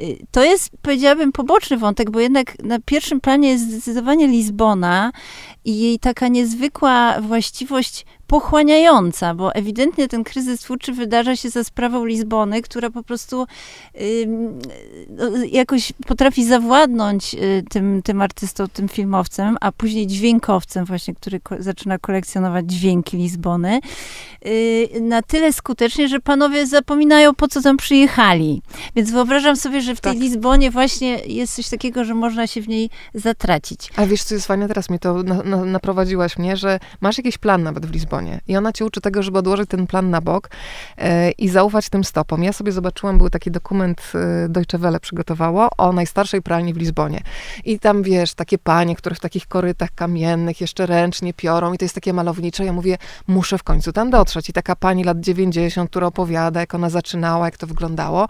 Y, 0.00 0.26
to 0.30 0.44
jest, 0.44 0.70
powiedziałabym, 0.82 1.32
poboczny 1.32 1.76
wątek, 1.76 2.10
bo 2.10 2.20
jednak 2.20 2.62
na 2.62 2.78
pierwszym 2.84 3.20
planie 3.20 3.48
jest 3.48 3.70
zdecydowanie 3.70 4.28
Lizbona 4.28 5.12
i 5.64 5.80
jej 5.80 5.98
taka 5.98 6.28
niezwykła 6.28 7.20
właściwość 7.20 8.04
pochłaniająca, 8.26 9.34
bo 9.34 9.54
ewidentnie 9.54 10.08
ten 10.08 10.24
kryzys 10.24 10.60
twórczy 10.60 10.92
wydarza 10.92 11.36
się 11.36 11.50
za 11.50 11.64
sprawą 11.64 12.04
Lizbony, 12.04 12.62
która 12.62 12.90
po 12.90 13.02
prostu 13.02 13.46
y, 14.00 14.28
jakoś 15.52 15.92
potrafi 16.06 16.44
zawładnąć 16.44 17.34
y, 17.34 17.64
tym, 17.70 18.02
tym 18.02 18.22
artystą, 18.22 18.68
tym 18.68 18.88
filmowcem, 18.88 19.56
a 19.60 19.72
później 19.72 20.06
dźwiękowcem 20.06 20.84
właśnie, 20.84 21.14
który 21.14 21.40
ko 21.40 21.54
zaczyna 21.58 21.98
kolekcjonować 21.98 22.66
dźwięki 22.70 23.16
Lizbony, 23.16 23.80
y, 24.46 24.88
na 25.00 25.22
tyle 25.22 25.52
skutecznie, 25.52 26.08
że 26.08 26.20
panowie 26.20 26.66
zapominają, 26.66 27.34
po 27.34 27.48
co 27.48 27.62
tam 27.62 27.76
przyjechali. 27.76 28.62
Więc 28.96 29.10
wyobrażam 29.10 29.56
sobie, 29.56 29.80
że 29.86 29.94
w 29.94 30.00
tej 30.00 30.12
tak. 30.12 30.22
Lizbonie 30.22 30.70
właśnie 30.70 31.18
jest 31.18 31.54
coś 31.54 31.68
takiego, 31.68 32.04
że 32.04 32.14
można 32.14 32.46
się 32.46 32.60
w 32.60 32.68
niej 32.68 32.90
zatracić. 33.14 33.90
A 33.96 34.06
wiesz, 34.06 34.22
co 34.22 34.34
jest 34.34 34.46
fajne? 34.46 34.68
Teraz 34.68 34.90
mi 34.90 34.98
to 34.98 35.22
na, 35.22 35.42
na, 35.42 35.64
naprowadziłaś 35.64 36.38
mnie, 36.38 36.56
że 36.56 36.78
masz 37.00 37.18
jakiś 37.18 37.38
plan 37.38 37.62
nawet 37.62 37.86
w 37.86 37.92
Lizbonie. 37.92 38.40
I 38.48 38.56
ona 38.56 38.72
cię 38.72 38.84
uczy 38.84 39.00
tego, 39.00 39.22
żeby 39.22 39.38
odłożyć 39.38 39.70
ten 39.70 39.86
plan 39.86 40.10
na 40.10 40.20
bok 40.20 40.50
e, 40.98 41.30
i 41.30 41.48
zaufać 41.48 41.88
tym 41.88 42.04
stopom. 42.04 42.42
Ja 42.42 42.52
sobie 42.52 42.72
zobaczyłam, 42.72 43.18
był 43.18 43.30
taki 43.30 43.50
dokument 43.50 44.12
e, 44.14 44.48
Deutsche 44.48 44.78
Welle 44.78 45.00
przygotowało 45.00 45.68
o 45.78 45.92
najstarszej 45.92 46.42
pralni 46.42 46.74
w 46.74 46.76
Lizbonie. 46.76 47.20
I 47.64 47.78
tam, 47.78 48.02
wiesz, 48.02 48.34
takie 48.34 48.58
panie, 48.58 48.96
które 48.96 49.16
w 49.16 49.20
takich 49.20 49.46
korytach 49.46 49.94
kamiennych 49.94 50.60
jeszcze 50.60 50.86
ręcznie 50.86 51.34
piorą 51.34 51.72
i 51.72 51.78
to 51.78 51.84
jest 51.84 51.94
takie 51.94 52.12
malownicze. 52.12 52.64
Ja 52.64 52.72
mówię, 52.72 52.98
muszę 53.26 53.58
w 53.58 53.62
końcu 53.62 53.92
tam 53.92 54.10
dotrzeć. 54.10 54.48
I 54.48 54.52
taka 54.52 54.76
pani 54.76 55.04
lat 55.04 55.20
90, 55.20 55.90
która 55.90 56.06
opowiada, 56.06 56.60
jak 56.60 56.74
ona 56.74 56.90
zaczynała, 56.90 57.44
jak 57.44 57.56
to 57.56 57.66
wyglądało. 57.66 58.28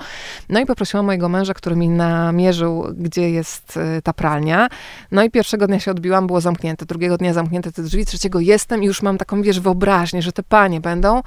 No 0.48 0.60
i 0.60 0.66
poprosiłam 0.66 1.06
mojego 1.06 1.28
męża, 1.28 1.45
męża, 1.46 1.54
który 1.54 1.76
mi 1.76 1.88
namierzył, 1.88 2.84
gdzie 2.96 3.30
jest 3.30 3.76
y, 3.76 4.02
ta 4.02 4.12
pralnia. 4.12 4.68
No 5.10 5.22
i 5.22 5.30
pierwszego 5.30 5.66
dnia 5.66 5.80
się 5.80 5.90
odbiłam, 5.90 6.26
było 6.26 6.40
zamknięte, 6.40 6.86
drugiego 6.86 7.16
dnia 7.16 7.32
zamknięte 7.32 7.72
te 7.72 7.82
drzwi, 7.82 8.06
trzeciego 8.06 8.40
jestem 8.40 8.82
i 8.82 8.86
już 8.86 9.02
mam 9.02 9.18
taką, 9.18 9.42
wiesz, 9.42 9.60
wyobraźnię, 9.60 10.22
że 10.22 10.32
te 10.32 10.42
panie 10.42 10.80
będą, 10.80 11.22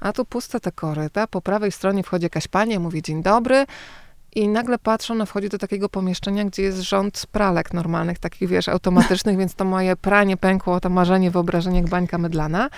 a 0.00 0.12
tu 0.12 0.24
puste 0.24 0.60
te 0.60 0.72
koryta, 0.72 1.26
po 1.26 1.40
prawej 1.40 1.72
stronie 1.72 2.02
wchodzi 2.02 2.24
jakaś 2.24 2.48
pani, 2.48 2.78
mówi 2.78 3.02
dzień 3.02 3.22
dobry, 3.22 3.66
i 4.36 4.48
nagle 4.48 4.78
patrzę, 4.78 5.12
ona 5.12 5.26
wchodzi 5.26 5.48
do 5.48 5.58
takiego 5.58 5.88
pomieszczenia, 5.88 6.44
gdzie 6.44 6.62
jest 6.62 6.80
rząd 6.80 7.26
pralek 7.32 7.74
normalnych, 7.74 8.18
takich 8.18 8.48
wiesz, 8.48 8.68
automatycznych, 8.68 9.36
więc 9.40 9.54
to 9.54 9.64
moje 9.64 9.96
pranie 9.96 10.36
pękło, 10.36 10.80
to 10.80 10.90
marzenie, 10.90 11.30
wyobrażenie 11.30 11.80
jak 11.80 11.88
bańka 11.88 12.18
mydlana. 12.18 12.70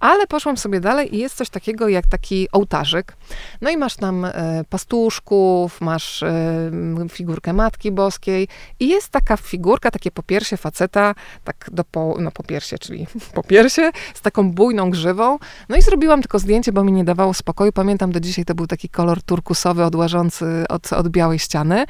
Ale 0.00 0.26
poszłam 0.26 0.56
sobie 0.56 0.80
dalej 0.80 1.14
i 1.14 1.18
jest 1.18 1.34
coś 1.34 1.50
takiego 1.50 1.88
jak 1.88 2.06
taki 2.06 2.48
ołtarzyk. 2.52 3.16
No 3.60 3.70
i 3.70 3.76
masz 3.76 3.96
tam 3.96 4.24
e, 4.24 4.64
pastuszków, 4.70 5.80
masz 5.80 6.22
e, 6.22 6.70
figurkę 7.08 7.52
Matki 7.52 7.92
Boskiej 7.92 8.48
i 8.80 8.88
jest 8.88 9.08
taka 9.08 9.36
figurka, 9.36 9.90
takie 9.90 10.10
popiersie 10.10 10.56
faceta, 10.56 11.14
tak 11.44 11.70
do 11.72 11.84
po, 11.84 12.16
no 12.18 12.30
popiersie, 12.30 12.78
czyli 12.78 13.06
popiersie, 13.34 13.90
z 14.14 14.20
taką 14.20 14.52
bujną 14.52 14.90
grzywą. 14.90 15.38
No 15.68 15.76
i 15.76 15.82
zrobiłam 15.82 16.22
tylko 16.22 16.38
zdjęcie, 16.38 16.72
bo 16.72 16.84
mi 16.84 16.92
nie 16.92 17.04
dawało 17.04 17.34
spokoju. 17.34 17.72
Pamiętam 17.72 18.12
do 18.12 18.20
dzisiaj, 18.20 18.44
to 18.44 18.54
był 18.54 18.66
taki 18.66 18.88
kolor 18.88 19.22
turkusowy, 19.22 19.84
odłażący 19.84 20.64
od, 20.68 20.92
od 20.92 21.01
białej 21.08 21.38
ściany. 21.38 21.86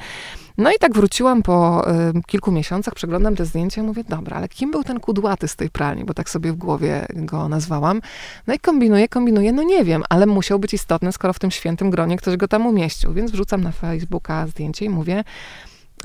No 0.57 0.71
i 0.71 0.75
tak 0.79 0.93
wróciłam 0.93 1.43
po 1.43 1.89
y, 1.91 2.21
kilku 2.27 2.51
miesiącach, 2.51 2.93
przeglądam 2.93 3.35
te 3.35 3.45
zdjęcia 3.45 3.81
i 3.81 3.83
mówię, 3.83 4.03
dobra, 4.09 4.37
ale 4.37 4.49
kim 4.49 4.71
był 4.71 4.83
ten 4.83 4.99
kudłaty 4.99 5.47
z 5.47 5.55
tej 5.55 5.69
pralni, 5.69 6.05
bo 6.05 6.13
tak 6.13 6.29
sobie 6.29 6.51
w 6.51 6.55
głowie 6.55 7.05
go 7.15 7.49
nazwałam. 7.49 8.01
No 8.47 8.53
i 8.53 8.59
kombinuję, 8.59 9.07
kombinuję, 9.07 9.53
no 9.53 9.63
nie 9.63 9.83
wiem, 9.83 10.03
ale 10.09 10.25
musiał 10.25 10.59
być 10.59 10.73
istotny, 10.73 11.11
skoro 11.11 11.33
w 11.33 11.39
tym 11.39 11.51
świętym 11.51 11.89
gronie 11.89 12.17
ktoś 12.17 12.37
go 12.37 12.47
tam 12.47 12.67
umieścił. 12.67 13.13
Więc 13.13 13.31
wrzucam 13.31 13.63
na 13.63 13.71
Facebooka 13.71 14.47
zdjęcie 14.47 14.85
i 14.85 14.89
mówię, 14.89 15.23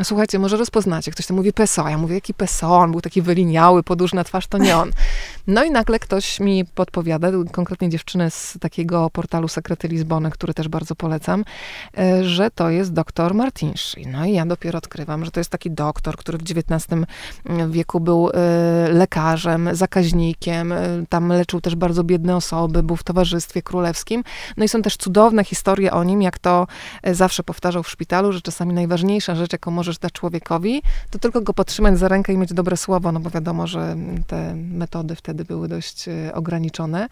Słuchajcie, 0.05 0.39
może 0.39 0.57
rozpoznacie. 0.57 1.11
Ktoś 1.11 1.27
tam 1.27 1.37
mówi 1.37 1.53
Peso. 1.53 1.89
Ja 1.89 1.99
mówię, 1.99 2.15
jaki 2.15 2.35
Peso? 2.35 2.79
On 2.79 2.91
był 2.91 3.01
taki 3.01 3.23
wyliniały, 3.23 3.83
podłużna 3.83 4.25
twarz, 4.25 4.47
to 4.47 4.59
nie 4.59 4.77
on. 4.77 4.93
No 5.49 5.65
i 5.65 5.71
nagle 5.71 5.99
ktoś 5.99 6.41
mi 6.41 6.65
podpowiada, 6.65 7.29
konkretnie 7.53 7.89
dziewczynę 7.89 8.31
z 8.31 8.57
takiego 8.61 9.11
portalu 9.11 9.49
Sekrety 9.49 9.89
Lizbony, 9.89 10.31
który 10.31 10.55
też 10.55 10.69
bardzo 10.69 10.95
polecam, 10.95 11.45
e, 11.99 12.25
że 12.25 12.51
to 12.51 12.71
jest 12.71 12.93
doktor 12.93 13.35
Martinszy. 13.35 14.01
No 14.07 14.25
i 14.25 14.33
ja 14.33 14.47
dopiero 14.47 14.79
odkrywam, 14.79 15.25
że 15.25 15.31
to 15.31 15.41
jest 15.41 15.51
taki 15.51 15.71
doktor, 15.71 16.17
który 16.17 16.39
w 16.39 16.43
XIX 16.43 16.87
mm, 17.47 17.73
wieku 17.73 18.01
był 18.01 18.31
e, 18.31 18.89
lekarzem, 18.93 19.69
zakaźnikiem, 19.73 20.73
e, 20.73 20.79
tam 21.09 21.29
leczył 21.29 21.61
też 21.61 21.75
bardzo 21.75 22.05
biedne 22.05 22.37
osoby, 22.37 22.83
był 22.83 22.97
w 22.97 23.05
towarzystwie 23.05 23.63
królewskim. 23.63 24.25
No 24.57 24.65
i 24.65 24.69
są 24.69 24.83
też 24.83 24.97
cudowne 24.97 25.45
historie 25.45 25.93
o 25.93 26.05
nim, 26.05 26.23
jak 26.23 26.39
to 26.39 26.67
zawsze 27.13 27.43
powtarzał 27.43 27.83
w 27.83 27.89
szpitalu, 27.89 28.33
że 28.33 28.41
czasami 28.41 28.75
najważniejsza 28.75 29.35
rzecz, 29.35 29.53
jaką 29.53 29.71
może 29.71 29.89
możesz 29.89 29.99
dać 29.99 30.13
człowiekowi, 30.13 30.83
to 31.11 31.19
tylko 31.19 31.41
go 31.41 31.55
podtrzymać 31.55 31.99
za 31.99 32.09
rękę 32.09 32.33
i 32.33 32.37
mieć 32.37 32.53
dobre 32.53 32.77
słowo, 32.77 33.13
no 33.13 33.21
bo 33.21 33.31
wiadomo, 33.31 33.67
że 33.67 33.97
te 34.27 34.55
metody 34.55 35.17
wtedy 35.17 35.38
były 35.45 35.69
dość 35.69 36.09
e, 36.09 36.35
ograniczone. 36.35 37.09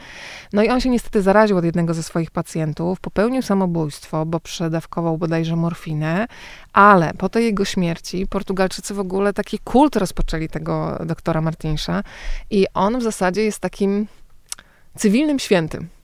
No 0.53 0.63
i 0.63 0.69
on 0.69 0.81
się 0.81 0.91
niestety 0.91 1.23
zaraził 1.23 1.57
od 1.57 1.65
jednego 1.65 1.95
ze 1.95 2.03
swoich 2.03 2.31
pacjentów, 2.31 3.01
popełnił 3.01 3.43
samobójstwo, 3.43 4.27
bo 4.27 4.41
przedawkował 4.41 5.19
bodajże 5.19 5.57
morfinę, 5.57 6.27
ale 6.73 7.15
po 7.15 7.29
tej 7.29 7.45
jego 7.45 7.65
śmierci 7.65 8.27
Portugalczycy 8.27 8.95
w 8.95 9.01
ogóle 9.01 9.33
taki 9.33 9.59
kult 9.59 9.97
rozpoczęli 9.97 10.49
tego 10.49 10.99
doktora 11.05 11.41
Martinsza 11.41 12.03
i 12.51 12.67
on 12.75 12.99
w 12.99 13.03
zasadzie 13.03 13.43
jest 13.43 13.59
takim 13.59 14.07
cywilnym 14.97 15.39
świętym. 15.39 15.96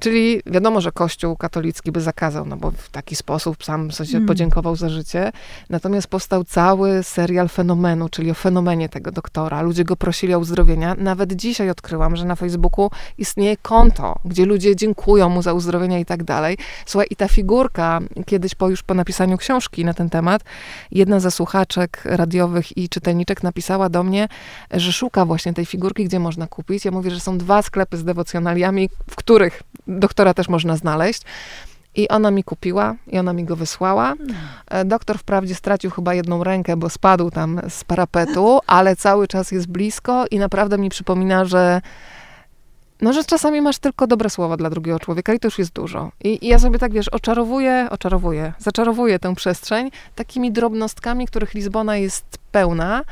Czyli 0.00 0.42
wiadomo, 0.46 0.80
że 0.80 0.92
Kościół 0.92 1.36
katolicki 1.36 1.92
by 1.92 2.00
zakazał, 2.00 2.46
no 2.46 2.56
bo 2.56 2.70
w 2.70 2.88
taki 2.88 3.16
sposób 3.16 3.64
sam 3.64 3.92
sobie 3.92 4.16
mm. 4.16 4.26
podziękował 4.26 4.76
za 4.76 4.88
życie. 4.88 5.32
Natomiast 5.70 6.06
powstał 6.06 6.44
cały 6.44 7.02
serial 7.02 7.48
fenomenu, 7.48 8.08
czyli 8.08 8.30
o 8.30 8.34
fenomenie 8.34 8.88
tego 8.88 9.12
doktora. 9.12 9.62
Ludzie 9.62 9.84
go 9.84 9.96
prosili 9.96 10.34
o 10.34 10.38
uzdrowienia. 10.38 10.94
Nawet 10.98 11.32
dzisiaj 11.32 11.70
odkryłam, 11.70 12.16
że 12.16 12.24
na 12.24 12.36
Facebooku 12.36 12.90
istnieje 13.18 13.56
konto, 13.56 14.14
gdzie 14.24 14.46
ludzie 14.46 14.76
dziękują 14.76 15.28
mu 15.28 15.42
za 15.42 15.52
uzdrowienia 15.52 15.98
i 15.98 16.04
tak 16.04 16.24
dalej. 16.24 16.58
Słuchaj, 16.86 17.06
i 17.10 17.16
ta 17.16 17.28
figurka, 17.28 18.00
kiedyś 18.26 18.54
po 18.54 18.68
już 18.68 18.82
po 18.82 18.94
napisaniu 18.94 19.36
książki 19.36 19.84
na 19.84 19.94
ten 19.94 20.10
temat, 20.10 20.42
jedna 20.90 21.20
ze 21.20 21.30
słuchaczek 21.30 22.02
radiowych 22.04 22.76
i 22.76 22.88
czytelniczek 22.88 23.42
napisała 23.42 23.88
do 23.88 24.02
mnie, 24.02 24.28
że 24.70 24.92
szuka 24.92 25.24
właśnie 25.24 25.54
tej 25.54 25.66
figurki, 25.66 26.04
gdzie 26.04 26.18
można 26.18 26.46
kupić. 26.46 26.84
Ja 26.84 26.90
mówię, 26.90 27.10
że 27.10 27.20
są 27.20 27.38
dwa 27.38 27.62
sklepy 27.62 27.96
z 27.96 28.04
dewocjonaliami, 28.04 28.88
w 29.10 29.16
których 29.16 29.62
doktora 29.98 30.34
też 30.34 30.48
można 30.48 30.76
znaleźć. 30.76 31.22
I 31.94 32.08
ona 32.08 32.30
mi 32.30 32.44
kupiła 32.44 32.94
i 33.06 33.18
ona 33.18 33.32
mi 33.32 33.44
go 33.44 33.56
wysłała. 33.56 34.14
E, 34.68 34.84
doktor 34.84 35.18
wprawdzie 35.18 35.54
stracił 35.54 35.90
chyba 35.90 36.14
jedną 36.14 36.44
rękę, 36.44 36.76
bo 36.76 36.90
spadł 36.90 37.30
tam 37.30 37.60
z 37.68 37.84
parapetu, 37.84 38.60
ale 38.66 38.96
cały 38.96 39.28
czas 39.28 39.52
jest 39.52 39.66
blisko 39.66 40.24
i 40.30 40.38
naprawdę 40.38 40.78
mi 40.78 40.90
przypomina, 40.90 41.44
że 41.44 41.80
no, 43.00 43.12
że 43.12 43.24
czasami 43.24 43.60
masz 43.60 43.78
tylko 43.78 44.06
dobre 44.06 44.30
słowa 44.30 44.56
dla 44.56 44.70
drugiego 44.70 44.98
człowieka 44.98 45.34
i 45.34 45.38
to 45.38 45.46
już 45.46 45.58
jest 45.58 45.72
dużo. 45.72 46.12
I, 46.24 46.46
I, 46.46 46.48
ja 46.48 46.58
sobie 46.58 46.78
tak, 46.78 46.92
wiesz, 46.92 47.08
oczarowuję, 47.08 47.86
oczarowuję, 47.90 48.52
zaczarowuję 48.58 49.18
tę 49.18 49.34
przestrzeń 49.34 49.90
takimi 50.14 50.52
drobnostkami, 50.52 51.26
których 51.26 51.54
Lizbona 51.54 51.96
jest 51.96 52.38
pełna 52.52 53.04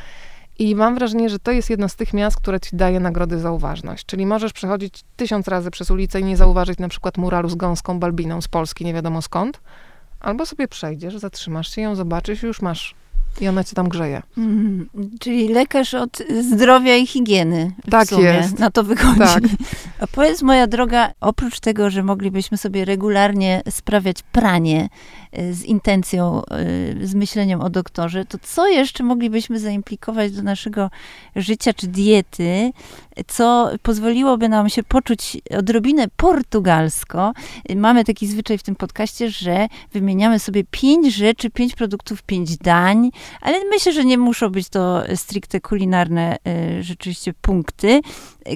i 0.59 0.75
mam 0.75 0.95
wrażenie, 0.95 1.31
że 1.31 1.39
to 1.39 1.53
jest 1.53 1.71
jedno 1.71 1.89
z 1.89 1.97
tych 1.97 2.15
miast, 2.15 2.37
które 2.37 2.61
ci 2.61 2.77
daje 2.77 3.01
nagrody 3.01 3.39
za 3.39 3.53
uważność. 3.53 4.07
Czyli 4.07 4.27
możesz 4.27 4.53
przechodzić 4.53 5.05
tysiąc 5.17 5.49
razy 5.49 5.71
przez 5.71 5.91
ulicę 5.91 6.21
i 6.21 6.25
nie 6.25 6.37
zauważyć 6.37 6.79
na 6.79 6.89
przykład 6.89 7.19
muralu 7.19 7.49
z 7.49 7.55
gąską 7.55 8.01
balbiną 8.01 8.41
z 8.41 8.49
Polski, 8.49 8.85
nie 8.85 8.95
wiadomo 8.95 9.23
skąd. 9.23 9.61
Albo 10.21 10.47
sobie 10.47 10.69
przejdziesz, 10.69 11.19
zatrzymasz 11.19 11.75
się, 11.75 11.81
ją 11.83 11.95
zobaczysz 11.95 12.43
i 12.43 12.47
już 12.47 12.63
masz 12.63 12.95
i 13.41 13.49
ona 13.49 13.65
cię 13.65 13.75
tam 13.75 13.89
grzeje. 13.89 14.23
Mm, 14.39 14.89
czyli 15.21 15.49
lekarz 15.49 15.95
od 15.95 16.23
zdrowia 16.41 16.97
i 16.97 17.07
higieny. 17.07 17.73
Tak 17.91 18.09
sumie. 18.09 18.25
jest. 18.25 18.59
Na 18.59 18.71
to 18.71 18.85
wychodzi. 18.85 19.19
Tak. 19.19 19.43
A 20.01 20.07
powiedz, 20.07 20.43
moja 20.43 20.67
droga, 20.67 21.11
oprócz 21.21 21.61
tego, 21.61 21.91
że 21.91 22.03
moglibyśmy 22.03 22.59
sobie 22.59 22.85
regularnie 22.85 23.63
sprawiać 23.71 24.23
pranie 24.23 24.89
z 25.33 25.65
intencją, 25.65 26.43
y, 27.01 27.07
z 27.07 27.15
myśleniem 27.15 27.61
o 27.61 27.71
doktorze, 27.71 28.25
to 28.25 28.39
co 28.43 28.69
jeszcze 28.69 29.05
moglibyśmy 29.05 29.59
zaimplikować 29.59 30.33
do 30.33 30.43
naszego 30.43 30.91
życia 31.37 31.73
czy 31.73 31.87
diety, 31.87 32.73
co 33.27 33.71
pozwoliłoby 33.83 34.49
nam 34.49 34.69
się 34.69 34.83
poczuć 34.83 35.37
odrobinę 35.59 36.07
portugalsko? 36.17 37.33
Mamy 37.77 38.05
taki 38.05 38.27
zwyczaj 38.27 38.59
w 38.59 38.63
tym 38.63 38.77
podcaście, 38.77 39.31
że 39.31 39.69
wymieniamy 39.93 40.39
sobie 40.39 40.65
pięć 40.71 41.15
rzeczy, 41.15 41.51
pięć 41.51 41.75
produktów, 41.75 42.23
pięć 42.23 42.57
dań, 42.57 43.11
ale 43.41 43.65
myślę, 43.71 43.93
że 43.93 44.05
nie 44.05 44.19
muszą 44.19 44.49
być 44.49 44.69
to 44.69 45.03
stricte 45.15 45.61
kulinarne 45.61 46.37
y, 46.79 46.83
rzeczywiście 46.83 47.33
punkty, 47.33 48.01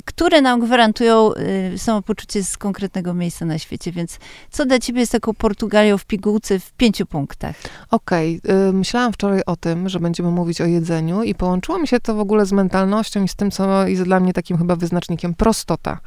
które 0.05 0.41
nam 0.43 0.61
gwarantują 0.61 1.33
y, 1.75 1.79
samopoczucie 1.79 2.45
z 2.45 2.59
konkretnego 2.59 3.15
miejsca 3.15 3.45
na 3.45 3.59
świecie. 3.59 3.93
Więc 3.93 4.19
co 4.51 4.67
dla 4.67 4.79
ciebie 4.79 5.01
jest 5.01 5.13
taką 5.13 5.35
Portugalią 5.35 5.99
w 5.99 6.05
pigułce 6.05 6.59
w 6.59 6.73
pięciu 6.73 7.07
punktach? 7.07 7.57
Okej, 7.91 8.41
okay. 8.45 8.73
myślałam 8.73 9.13
wczoraj 9.13 9.43
o 9.47 9.57
tym, 9.57 9.89
że 9.89 10.01
będziemy 10.01 10.31
mówić 10.31 10.61
o 10.61 10.67
jedzeniu 10.67 11.23
i 11.23 11.35
połączyło 11.35 11.79
mi 11.79 11.89
się 11.89 12.01
to 12.01 12.15
w 12.15 12.21
ogóle 12.21 12.47
z 12.47 12.53
mentalnością 12.53 13.25
i 13.25 13.29
z 13.29 13.35
tym, 13.35 13.51
co 13.51 13.87
jest 13.89 14.03
dla 14.03 14.21
mnie 14.21 14.33
takim 14.33 14.59
chyba 14.59 14.77
wyznacznikiem 14.77 15.35
prostota. 15.35 15.99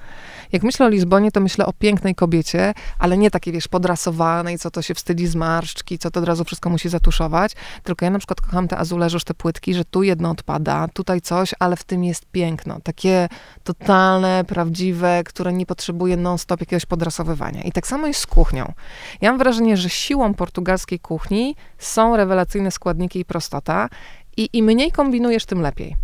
Jak 0.52 0.64
myślę 0.64 0.86
o 0.86 0.90
Lizbonie, 0.90 1.32
to 1.32 1.42
myślę 1.42 1.66
o 1.66 1.74
pięknej 1.74 2.16
kobiecie, 2.16 2.74
ale 3.00 3.18
nie 3.18 3.32
takiej, 3.32 3.54
wiesz, 3.54 3.68
podrasowanej, 3.68 4.60
co 4.60 4.72
to 4.72 4.82
się 4.82 4.94
wstydzi 4.94 5.28
zmarszczki, 5.28 6.00
co 6.00 6.12
to 6.12 6.20
od 6.20 6.26
razu 6.26 6.44
wszystko 6.44 6.70
musi 6.70 6.90
zatuszować, 6.90 7.52
tylko 7.84 8.06
ja 8.06 8.12
na 8.12 8.20
przykład 8.20 8.42
kocham 8.42 8.68
te 8.68 8.78
azuleżusz, 8.78 9.24
te 9.24 9.34
płytki, 9.34 9.74
że 9.74 9.86
tu 9.86 10.04
jedno 10.04 10.30
odpada, 10.30 10.88
tutaj 10.94 11.22
coś, 11.22 11.54
ale 11.60 11.76
w 11.76 11.84
tym 11.84 12.04
jest 12.04 12.26
piękno. 12.26 12.80
Takie 12.84 13.30
totalne, 13.64 14.44
prawdziwe, 14.48 15.24
które 15.26 15.54
nie 15.54 15.66
potrzebuje 15.66 16.18
non-stop 16.18 16.60
jakiegoś 16.60 16.86
podrasowywania. 16.86 17.64
I 17.64 17.72
tak 17.72 17.88
samo 17.88 18.08
jest 18.08 18.20
z 18.20 18.28
kuchnią. 18.28 18.74
Ja 19.22 19.32
mam 19.32 19.38
wrażenie, 19.38 19.78
że 19.78 19.90
siłą 19.90 20.34
portugalskiej 20.34 21.00
kuchni 21.00 21.56
są 21.78 22.18
rewelacyjne 22.18 22.72
składniki 22.72 23.20
i 23.20 23.26
prostota 23.26 23.90
i 24.38 24.50
im 24.54 24.66
mniej 24.66 24.92
kombinujesz, 24.92 25.46
tym 25.46 25.62
lepiej. 25.62 25.96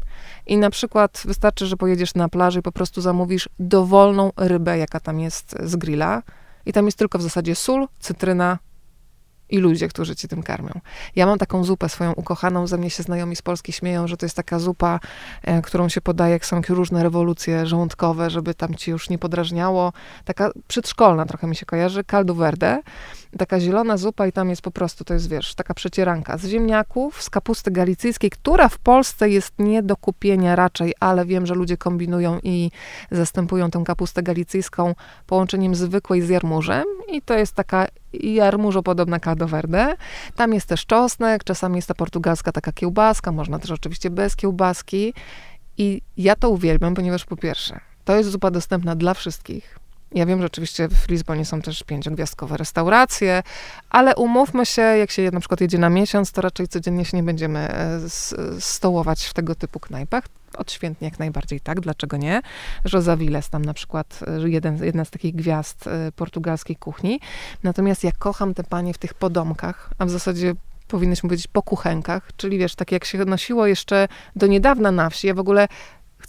I 0.52 0.58
na 0.58 0.70
przykład 0.70 1.22
wystarczy, 1.26 1.66
że 1.66 1.78
pojedziesz 1.78 2.16
na 2.16 2.30
plaży 2.30 2.60
i 2.60 2.62
po 2.62 2.72
prostu 2.72 3.02
zamówisz 3.02 3.50
dowolną 3.60 4.32
rybę, 4.38 4.78
jaka 4.78 5.00
tam 5.00 5.20
jest 5.20 5.56
z 5.64 5.76
grilla. 5.76 6.24
I 6.66 6.74
tam 6.74 6.86
jest 6.86 6.98
tylko 6.98 7.18
w 7.18 7.22
zasadzie 7.22 7.56
sól, 7.56 7.88
cytryna, 8.00 8.60
i 9.50 9.58
ludzie, 9.58 9.88
którzy 9.88 10.16
ci 10.16 10.28
tym 10.28 10.44
karmią. 10.44 10.72
Ja 11.16 11.26
mam 11.26 11.38
taką 11.38 11.64
zupę 11.64 11.90
swoją 11.90 12.14
ukochaną, 12.14 12.68
ze 12.68 12.78
mnie 12.78 12.90
się 12.90 13.04
znajomi 13.04 13.36
z 13.36 13.42
Polski 13.42 13.72
śmieją, 13.72 14.08
że 14.08 14.18
to 14.18 14.26
jest 14.26 14.36
taka 14.36 14.60
zupa, 14.60 15.00
e, 15.44 15.62
którą 15.62 15.90
się 15.90 16.02
podaje, 16.02 16.34
jak 16.34 16.46
są 16.46 16.62
różne 16.70 17.04
rewolucje 17.04 17.66
żołądkowe, 17.66 18.30
żeby 18.30 18.54
tam 18.54 18.76
ci 18.76 18.92
już 18.92 19.10
nie 19.10 19.18
podrażniało. 19.18 19.94
Taka 20.26 20.52
przedszkolna 20.68 21.26
trochę 21.26 21.48
mi 21.48 21.56
się 21.56 21.66
kojarzy, 21.66 22.04
caldo 22.04 22.36
verde. 22.36 22.82
Taka 23.38 23.60
zielona 23.60 23.98
zupa 23.98 24.28
i 24.28 24.32
tam 24.32 24.50
jest 24.50 24.62
po 24.62 24.72
prostu, 24.72 25.04
to 25.04 25.14
jest 25.14 25.30
wiesz, 25.30 25.56
taka 25.56 25.74
przecieranka 25.74 26.38
z 26.38 26.46
ziemniaków, 26.46 27.24
z 27.24 27.30
kapusty 27.30 27.72
galicyjskiej, 27.72 28.30
która 28.30 28.70
w 28.70 28.78
Polsce 28.78 29.30
jest 29.30 29.54
nie 29.60 29.84
do 29.84 29.98
kupienia 29.98 30.56
raczej, 30.56 30.94
ale 31.00 31.26
wiem, 31.26 31.46
że 31.46 31.54
ludzie 31.56 31.78
kombinują 31.78 32.40
i 32.44 32.72
zastępują 33.12 33.72
tę 33.72 33.84
kapustę 33.86 34.24
galicyjską 34.24 34.96
połączeniem 35.28 35.76
zwykłej 35.76 36.22
z 36.22 36.30
jarmużem 36.30 36.84
i 37.12 37.22
to 37.22 37.34
jest 37.34 37.54
taka 37.54 37.88
jarmużo-podobna 38.14 39.20
caldo 39.20 39.48
verde. 39.48 39.96
Tam 40.36 40.54
jest 40.54 40.68
też 40.68 40.86
czosnek, 40.86 41.44
czasami 41.44 41.76
jest 41.76 41.88
ta 41.88 41.94
portugalska 41.94 42.52
taka 42.52 42.72
kiełbaska, 42.72 43.32
można 43.32 43.60
też 43.60 43.72
oczywiście 43.72 44.10
bez 44.10 44.36
kiełbaski. 44.36 45.14
I 45.78 46.02
ja 46.18 46.36
to 46.36 46.50
uwielbiam, 46.50 46.94
ponieważ 46.94 47.26
po 47.26 47.38
pierwsze, 47.38 47.80
to 48.06 48.16
jest 48.16 48.30
zupa 48.30 48.52
dostępna 48.52 48.96
dla 48.96 49.14
wszystkich. 49.14 49.81
Ja 50.16 50.26
wiem, 50.26 50.40
że 50.40 50.46
oczywiście 50.46 50.88
w 50.90 51.10
Lizbonie 51.10 51.46
są 51.46 51.62
też 51.62 51.84
pięciogwiazdkowe 51.84 52.58
restauracje, 52.58 53.44
ale 53.90 54.16
umówmy 54.16 54.66
się, 54.66 54.82
jak 54.82 55.12
się 55.12 55.32
na 55.32 55.40
przykład 55.40 55.62
jedzie 55.62 55.78
na 55.78 55.90
miesiąc, 55.90 56.32
to 56.32 56.42
raczej 56.42 56.68
codziennie 56.68 57.06
się 57.06 57.18
nie 57.18 57.24
będziemy 57.24 57.60
e, 57.60 58.00
stołować 58.60 59.26
w 59.26 59.34
tego 59.34 59.56
typu 59.56 59.80
knajpach. 59.80 60.24
Odświętnie 60.58 61.08
jak 61.08 61.20
najbardziej 61.20 61.62
tak, 61.62 61.80
dlaczego 61.80 62.18
nie? 62.18 62.42
José 62.86 63.18
Viles 63.18 63.50
tam 63.50 63.66
na 63.66 63.74
przykład, 63.74 64.20
e, 64.28 64.50
jeden, 64.50 64.84
jedna 64.84 65.06
z 65.06 65.10
takich 65.10 65.36
gwiazd 65.36 65.88
e, 65.88 66.12
portugalskiej 66.12 66.76
kuchni. 66.76 67.20
Natomiast 67.64 68.04
ja 68.04 68.12
kocham 68.20 68.54
te 68.54 68.64
panie 68.64 68.94
w 68.94 68.98
tych 68.98 69.14
podomkach, 69.14 69.90
a 69.98 70.06
w 70.06 70.10
zasadzie 70.10 70.54
powinnyśmy 70.88 71.30
powiedzieć 71.30 71.48
po 71.48 71.62
kuchenkach, 71.62 72.30
czyli 72.38 72.58
wiesz, 72.58 72.76
tak 72.76 72.92
jak 72.92 73.06
się 73.06 73.18
nosiło 73.18 73.68
jeszcze 73.68 74.08
do 74.36 74.48
niedawna 74.48 74.92
na 74.92 75.10
wsi, 75.10 75.28
ja 75.28 75.34
w 75.34 75.40
ogóle 75.40 75.68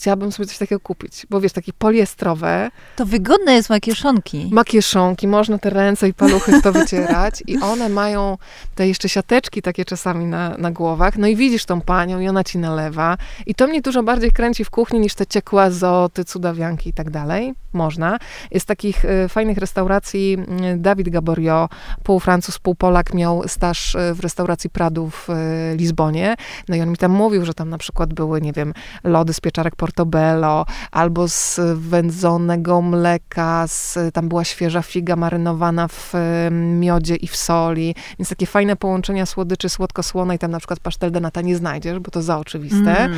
chciałabym 0.02 0.32
sobie 0.32 0.46
coś 0.46 0.58
takiego 0.58 0.80
kupić, 0.80 1.26
bo 1.30 1.40
wiesz, 1.40 1.52
takie 1.52 1.72
poliestrowe. 1.72 2.70
To 2.96 3.06
wygodne 3.06 3.54
jest 3.54 3.70
makieszonki. 3.70 4.48
Makieszonki, 4.52 5.28
można 5.28 5.58
te 5.58 5.70
ręce 5.70 6.08
i 6.08 6.14
paluchy 6.14 6.62
to 6.62 6.72
wycierać 6.82 7.42
i 7.46 7.58
one 7.58 7.88
mają 7.88 8.38
te 8.74 8.88
jeszcze 8.88 9.08
siateczki 9.08 9.62
takie 9.62 9.84
czasami 9.84 10.24
na, 10.24 10.56
na 10.58 10.70
głowach, 10.70 11.16
no 11.18 11.26
i 11.26 11.36
widzisz 11.36 11.64
tą 11.64 11.80
panią 11.80 12.20
i 12.20 12.28
ona 12.28 12.44
ci 12.44 12.58
nalewa 12.58 13.16
i 13.46 13.54
to 13.54 13.66
mnie 13.66 13.82
dużo 13.82 14.02
bardziej 14.02 14.30
kręci 14.30 14.64
w 14.64 14.70
kuchni 14.70 15.00
niż 15.00 15.14
te 15.14 15.26
ciekłe 15.26 15.62
azoty, 15.62 16.24
cudawianki 16.24 16.90
i 16.90 16.92
tak 16.92 17.10
dalej. 17.10 17.54
Można. 17.72 18.18
Jest 18.50 18.66
takich 18.66 19.04
y, 19.04 19.28
fajnych 19.28 19.58
restauracji, 19.58 20.38
y, 20.74 20.78
Dawid 20.78 21.08
Gaborio, 21.08 21.68
pół 22.02 22.20
Francuz, 22.20 22.58
pół 22.58 22.74
Polak, 22.74 23.14
miał 23.14 23.48
staż 23.48 23.94
y, 23.94 24.14
w 24.14 24.20
restauracji 24.20 24.70
Pradu 24.70 25.10
w 25.10 25.28
Lizbonie, 25.76 26.34
no 26.68 26.76
i 26.76 26.80
on 26.80 26.90
mi 26.90 26.96
tam 26.96 27.12
mówił, 27.12 27.44
że 27.44 27.54
tam 27.54 27.68
na 27.68 27.78
przykład 27.78 28.14
były, 28.14 28.40
nie 28.40 28.52
wiem, 28.52 28.74
lody 29.04 29.32
z 29.32 29.40
pieczarek 29.40 29.76
portobello, 29.92 30.66
albo 30.90 31.28
z 31.28 31.60
wędzonego 31.74 32.82
mleka, 32.82 33.66
z, 33.66 33.98
tam 34.12 34.28
była 34.28 34.44
świeża 34.44 34.82
figa 34.82 35.16
marynowana 35.16 35.88
w 35.88 36.14
miodzie 36.50 37.16
i 37.16 37.26
w 37.26 37.36
soli, 37.36 37.94
więc 38.18 38.28
takie 38.28 38.46
fajne 38.46 38.76
połączenia 38.76 39.26
słodyczy 39.26 39.68
słodko-słonej, 39.68 40.38
tam 40.38 40.50
na 40.50 40.58
przykład 40.58 40.80
pasztel 40.80 41.10
de 41.12 41.20
nata 41.20 41.40
nie 41.40 41.56
znajdziesz, 41.56 41.98
bo 41.98 42.10
to 42.10 42.22
za 42.22 42.38
oczywiste. 42.38 43.08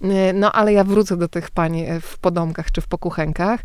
Mm. 0.00 0.40
No, 0.40 0.52
ale 0.52 0.72
ja 0.72 0.84
wrócę 0.84 1.16
do 1.16 1.28
tych 1.28 1.50
pań 1.50 1.80
e, 1.80 2.00
w 2.00 2.18
podomkach 2.18 2.72
czy 2.72 2.80
w 2.80 2.86
pokuchenkach 2.86 3.60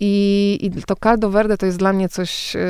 i, 0.00 0.58
i 0.62 0.82
to 0.82 0.96
caldo 0.96 1.30
verde 1.30 1.56
to 1.56 1.66
jest 1.66 1.78
dla 1.78 1.92
mnie 1.92 2.08
coś 2.08 2.56
e, 2.56 2.60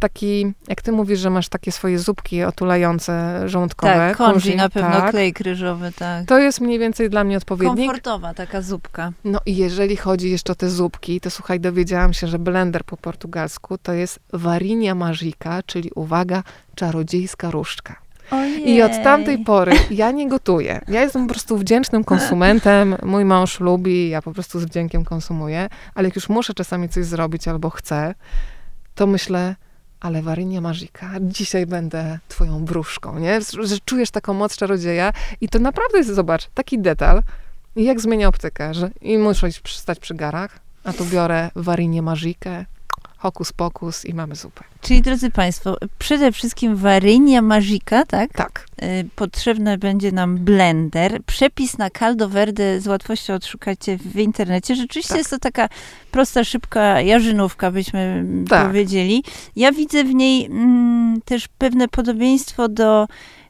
taki, 0.00 0.52
jak 0.68 0.82
ty 0.82 0.92
mówisz, 0.92 1.18
że 1.18 1.30
masz 1.30 1.48
takie 1.48 1.72
swoje 1.72 1.98
zupki 1.98 2.44
otulające 2.44 3.42
żołądkowe. 3.48 3.92
Tak, 3.92 4.16
konzi 4.16 4.56
na 4.56 4.68
pewno, 4.68 4.90
tak. 4.90 5.10
klej 5.10 5.32
kryżowy, 5.32 5.92
tak. 5.96 6.26
To 6.26 6.38
jest 6.38 6.60
mniej 6.60 6.78
więcej 6.78 7.10
dla 7.10 7.24
mnie 7.24 7.36
odpowiednik. 7.36 7.76
Komfortowa 7.76 8.34
taka 8.34 8.62
zupka. 8.70 9.12
No 9.24 9.40
i 9.46 9.56
jeżeli 9.56 9.96
chodzi 9.96 10.30
jeszcze 10.30 10.52
o 10.52 10.54
te 10.54 10.70
zupki, 10.70 11.20
to 11.20 11.30
słuchaj, 11.30 11.60
dowiedziałam 11.60 12.12
się, 12.12 12.26
że 12.26 12.38
blender 12.38 12.84
po 12.84 12.96
portugalsku 12.96 13.78
to 13.78 13.92
jest 13.92 14.20
varinia 14.32 14.94
magica, 14.94 15.62
czyli 15.62 15.90
uwaga, 15.94 16.42
czarodziejska 16.74 17.50
różdżka. 17.50 17.96
Ojej. 18.30 18.70
I 18.70 18.82
od 18.82 18.92
tamtej 18.92 19.38
pory 19.38 19.72
ja 19.90 20.10
nie 20.10 20.28
gotuję. 20.28 20.80
Ja 20.88 21.02
jestem 21.02 21.26
po 21.26 21.32
prostu 21.32 21.58
wdzięcznym 21.58 22.04
konsumentem. 22.04 22.96
Mój 23.02 23.24
mąż 23.24 23.60
lubi, 23.60 24.08
ja 24.08 24.22
po 24.22 24.32
prostu 24.32 24.60
z 24.60 24.64
wdziękiem 24.64 25.04
konsumuję, 25.04 25.68
ale 25.94 26.08
jak 26.08 26.16
już 26.16 26.28
muszę 26.28 26.54
czasami 26.54 26.88
coś 26.88 27.04
zrobić 27.04 27.48
albo 27.48 27.70
chcę, 27.70 28.14
to 28.94 29.06
myślę, 29.06 29.56
ale 30.00 30.22
Warynia 30.22 30.60
Magika, 30.60 31.10
dzisiaj 31.20 31.66
będę 31.66 32.18
twoją 32.28 32.64
wróżką, 32.64 33.18
nie? 33.18 33.40
Że 33.40 33.78
czujesz 33.84 34.10
taką 34.10 34.34
moc 34.34 34.56
czarodzieja 34.56 35.12
i 35.40 35.48
to 35.48 35.58
naprawdę 35.58 35.98
jest, 35.98 36.14
zobacz, 36.14 36.48
taki 36.54 36.78
detal, 36.78 37.22
i 37.76 37.84
jak 37.84 38.00
zmienia 38.00 38.28
optykę, 38.28 38.74
że 38.74 38.90
i 39.00 39.18
muszę 39.18 39.48
stać 39.66 39.98
przy 39.98 40.14
garach, 40.14 40.58
a 40.84 40.92
tu 40.92 41.04
biorę 41.04 41.50
warinie 41.56 42.02
magikę, 42.02 42.64
hokus 43.16 43.52
pokus 43.52 44.04
i 44.04 44.14
mamy 44.14 44.34
zupę. 44.34 44.64
Czyli 44.80 45.02
drodzy 45.02 45.30
Państwo, 45.30 45.76
przede 45.98 46.32
wszystkim 46.32 46.76
warynia 46.76 47.42
magika, 47.42 48.06
tak? 48.06 48.32
Tak. 48.32 48.66
Y, 48.82 49.08
potrzebny 49.16 49.78
będzie 49.78 50.12
nam 50.12 50.38
blender. 50.38 51.22
Przepis 51.26 51.78
na 51.78 51.90
caldo 51.90 52.28
verde 52.28 52.80
z 52.80 52.86
łatwością 52.86 53.34
odszukacie 53.34 53.98
w 53.98 54.16
internecie. 54.16 54.74
Rzeczywiście 54.74 55.08
tak. 55.08 55.18
jest 55.18 55.30
to 55.30 55.38
taka 55.38 55.68
prosta, 56.10 56.44
szybka 56.44 57.00
jarzynówka, 57.00 57.70
byśmy 57.70 58.24
tak. 58.48 58.66
powiedzieli. 58.66 59.24
Ja 59.56 59.72
widzę 59.72 60.04
w 60.04 60.14
niej 60.14 60.46
mm, 60.46 61.20
też 61.24 61.48
pewne 61.48 61.88
podobieństwo 61.88 62.68
do 62.68 63.06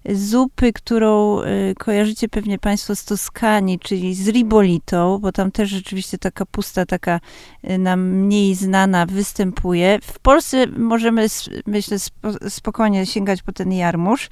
zupy, 0.08 0.72
którą 0.72 1.42
y, 1.42 1.74
kojarzycie 1.78 2.28
pewnie 2.28 2.58
Państwo 2.58 2.96
z 2.96 3.04
Toskanii, 3.04 3.78
czyli 3.78 4.14
z 4.14 4.28
ribolitą, 4.28 5.18
bo 5.18 5.32
tam 5.32 5.52
też 5.52 5.70
rzeczywiście 5.70 6.18
taka 6.18 6.46
y, 7.70 7.78
nam 7.78 8.08
mniej 8.08 8.54
znana 8.54 9.06
występuje. 9.06 9.98
W 10.02 10.18
Polsce 10.18 10.66
możemy, 10.66 11.26
myślę, 11.66 11.96
spokojnie 12.48 13.06
sięgać 13.06 13.42
po 13.42 13.52
ten 13.52 13.72
jarmuż. 13.72 14.28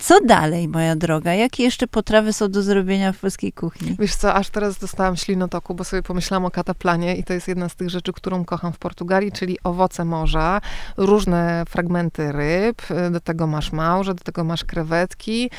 Co 0.00 0.20
dalej, 0.20 0.68
moja 0.68 0.96
droga? 0.96 1.34
Jakie 1.34 1.62
jeszcze 1.62 1.86
potrawy 1.86 2.32
są 2.32 2.50
do 2.50 2.62
zrobienia 2.62 3.12
w 3.12 3.18
polskiej 3.18 3.52
kuchni? 3.52 3.96
Wiesz 3.98 4.14
co, 4.14 4.34
aż 4.34 4.50
teraz 4.50 4.78
dostałam 4.78 5.16
ślinotoku, 5.16 5.74
bo 5.74 5.84
sobie 5.84 6.02
pomyślałam 6.02 6.44
o 6.44 6.50
kataplanie 6.50 7.16
i 7.16 7.24
to 7.24 7.32
jest 7.32 7.48
jedna 7.48 7.68
z 7.68 7.74
tych 7.74 7.90
rzeczy, 7.90 8.12
którą 8.12 8.44
kocham 8.44 8.72
w 8.72 8.78
Portugalii, 8.78 9.32
czyli 9.32 9.58
owoce 9.64 10.04
morza, 10.04 10.60
różne 10.96 11.64
fragmenty 11.68 12.32
ryb, 12.32 12.82
do 13.10 13.20
tego 13.20 13.46
masz 13.46 13.72
małże, 13.72 14.14
do 14.14 14.24
tego 14.24 14.44
masz 14.44 14.64
krewetki. 14.64 15.50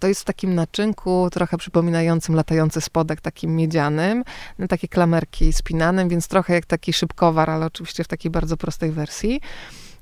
To 0.00 0.06
jest 0.08 0.20
w 0.20 0.24
takim 0.24 0.54
naczynku 0.54 1.28
trochę 1.32 1.58
przypominającym 1.58 2.34
latający 2.34 2.80
spodek, 2.80 3.20
takim 3.20 3.56
miedzianym, 3.56 4.24
takie 4.68 4.88
klamerki 4.88 5.52
spinanym, 5.52 6.08
więc 6.08 6.28
trochę 6.28 6.54
jak 6.54 6.66
taki 6.66 6.92
szybkowar, 6.92 7.50
ale 7.50 7.66
oczywiście 7.66 8.04
w 8.04 8.08
takiej 8.08 8.30
bardzo 8.30 8.56
prostej 8.56 8.90
wersji. 8.90 9.40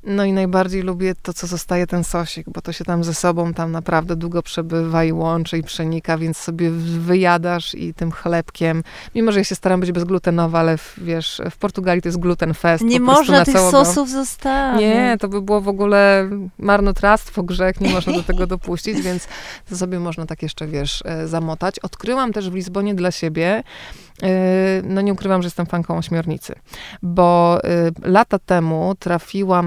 No 0.05 0.25
i 0.25 0.33
najbardziej 0.33 0.83
lubię 0.83 1.15
to, 1.23 1.33
co 1.33 1.47
zostaje 1.47 1.87
ten 1.87 2.05
sosik, 2.05 2.51
bo 2.51 2.61
to 2.61 2.73
się 2.73 2.85
tam 2.85 3.05
ze 3.05 3.15
sobą 3.15 3.55
tam 3.55 3.73
naprawdę 3.73 4.17
długo 4.17 4.43
przebywa 4.43 5.05
i 5.05 5.13
łączy 5.13 5.59
i 5.59 5.63
przenika, 5.63 6.19
więc 6.19 6.37
sobie 6.37 6.71
wyjadasz 6.71 7.75
i 7.75 7.95
tym 7.95 8.13
chlebkiem, 8.13 8.83
mimo 9.15 9.33
że 9.33 9.41
ja 9.41 9.45
się 9.45 9.55
staram 9.55 9.81
być 9.81 9.93
bezglutenowa, 9.93 10.59
ale 10.59 10.79
w, 10.79 10.95
wiesz, 10.99 11.43
w 11.51 11.57
Portugalii 11.57 12.03
to 12.03 12.09
jest 12.09 12.19
gluten 12.19 12.55
fest. 12.55 12.85
Nie 12.85 13.01
można 13.01 13.45
tych 13.45 13.59
sosów 13.59 14.11
zostawić. 14.11 14.81
Nie, 14.81 15.17
to 15.21 15.29
by 15.29 15.43
było 15.43 15.61
w 15.61 15.69
ogóle 15.69 16.31
marnotrawstwo, 16.59 17.43
grzech, 17.43 17.81
nie 17.81 17.91
można 17.91 18.13
do 18.13 18.23
tego 18.23 18.47
dopuścić, 18.47 19.01
więc 19.01 19.29
to 19.69 19.77
sobie 19.77 20.01
można 20.01 20.27
tak 20.27 20.43
jeszcze, 20.43 20.67
wiesz, 20.67 21.03
e, 21.07 21.29
zamotać. 21.29 21.79
Odkryłam 21.79 22.33
też 22.33 22.51
w 22.51 22.55
Lizbonie 22.55 22.95
dla 22.95 23.11
siebie 23.11 23.63
Yy, 24.23 24.29
no 24.85 25.01
nie 25.01 25.13
ukrywam, 25.13 25.43
że 25.43 25.47
jestem 25.47 25.67
fanką 25.67 25.99
ośmiornicy, 25.99 26.55
bo 27.03 27.59
yy, 27.65 28.11
lata 28.11 28.39
temu 28.39 28.95
trafiłam 28.99 29.67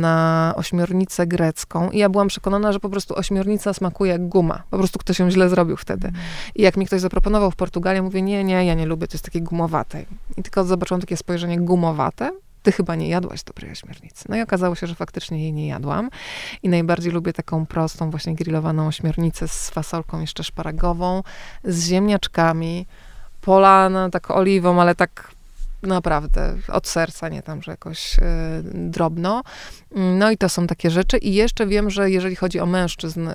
na 0.00 0.52
ośmiornicę 0.56 1.26
grecką 1.26 1.90
i 1.90 1.98
ja 1.98 2.08
byłam 2.08 2.28
przekonana, 2.28 2.72
że 2.72 2.80
po 2.80 2.88
prostu 2.88 3.14
ośmiornica 3.14 3.74
smakuje 3.74 4.12
jak 4.12 4.28
guma. 4.28 4.62
Po 4.70 4.78
prostu 4.78 4.98
ktoś 4.98 5.18
ją 5.18 5.30
źle 5.30 5.48
zrobił 5.48 5.76
wtedy. 5.76 6.12
I 6.54 6.62
jak 6.62 6.76
mi 6.76 6.86
ktoś 6.86 7.00
zaproponował 7.00 7.50
w 7.50 7.56
Portugalii, 7.56 8.02
mówię, 8.02 8.22
nie, 8.22 8.44
nie, 8.44 8.64
ja 8.64 8.74
nie 8.74 8.86
lubię, 8.86 9.08
to 9.08 9.14
jest 9.14 9.24
takie 9.24 9.40
gumowate. 9.40 10.04
I 10.36 10.42
tylko 10.42 10.64
zobaczyłam 10.64 11.00
takie 11.00 11.16
spojrzenie 11.16 11.60
gumowate, 11.60 12.32
ty 12.62 12.72
chyba 12.72 12.94
nie 12.94 13.08
jadłaś 13.08 13.42
dobrej 13.42 13.72
ośmiornicy. 13.72 14.24
No 14.28 14.36
i 14.36 14.40
okazało 14.40 14.74
się, 14.74 14.86
że 14.86 14.94
faktycznie 14.94 15.42
jej 15.42 15.52
nie 15.52 15.66
jadłam. 15.66 16.10
I 16.62 16.68
najbardziej 16.68 17.12
lubię 17.12 17.32
taką 17.32 17.66
prostą, 17.66 18.10
właśnie 18.10 18.34
grillowaną 18.34 18.86
ośmiornicę 18.86 19.48
z 19.48 19.70
fasolką 19.70 20.20
jeszcze 20.20 20.44
szparagową, 20.44 21.22
z 21.64 21.86
ziemniaczkami, 21.86 22.86
polana 23.40 24.10
tak 24.10 24.30
oliwą, 24.30 24.80
ale 24.80 24.94
tak 24.94 25.30
naprawdę 25.82 26.54
od 26.68 26.88
serca, 26.88 27.28
nie 27.28 27.42
tam, 27.42 27.62
że 27.62 27.70
jakoś 27.70 28.18
y, 28.18 28.22
drobno. 28.74 29.42
No 29.94 30.30
i 30.30 30.36
to 30.36 30.48
są 30.48 30.66
takie 30.66 30.90
rzeczy. 30.90 31.18
I 31.18 31.34
jeszcze 31.34 31.66
wiem, 31.66 31.90
że 31.90 32.10
jeżeli 32.10 32.36
chodzi 32.36 32.60
o 32.60 32.66
mężczyzn, 32.66 33.28
y, 33.28 33.34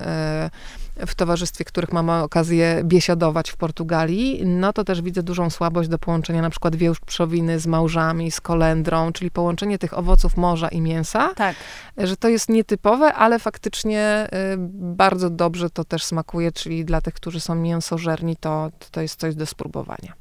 w 0.96 1.14
towarzystwie 1.14 1.64
których 1.64 1.92
mam 1.92 2.10
okazję 2.10 2.80
biesiadować 2.84 3.50
w 3.50 3.56
Portugalii, 3.56 4.46
no 4.46 4.72
to 4.72 4.84
też 4.84 5.02
widzę 5.02 5.22
dużą 5.22 5.50
słabość 5.50 5.88
do 5.88 5.98
połączenia 5.98 6.42
na 6.42 6.50
przykład 6.50 6.76
wieprzowiny 6.76 7.60
z 7.60 7.66
małżami, 7.66 8.30
z 8.30 8.40
kolendrą, 8.40 9.12
czyli 9.12 9.30
połączenie 9.30 9.78
tych 9.78 9.98
owoców 9.98 10.36
morza 10.36 10.68
i 10.68 10.80
mięsa. 10.80 11.34
Tak. 11.34 11.56
Że 11.96 12.16
to 12.16 12.28
jest 12.28 12.48
nietypowe, 12.48 13.14
ale 13.14 13.38
faktycznie 13.38 14.28
y, 14.54 14.56
bardzo 14.96 15.30
dobrze 15.30 15.70
to 15.70 15.84
też 15.84 16.04
smakuje, 16.04 16.52
czyli 16.52 16.84
dla 16.84 17.00
tych, 17.00 17.14
którzy 17.14 17.40
są 17.40 17.54
mięsożerni, 17.54 18.36
to, 18.36 18.70
to 18.90 19.00
jest 19.00 19.20
coś 19.20 19.34
do 19.34 19.46
spróbowania. 19.46 20.12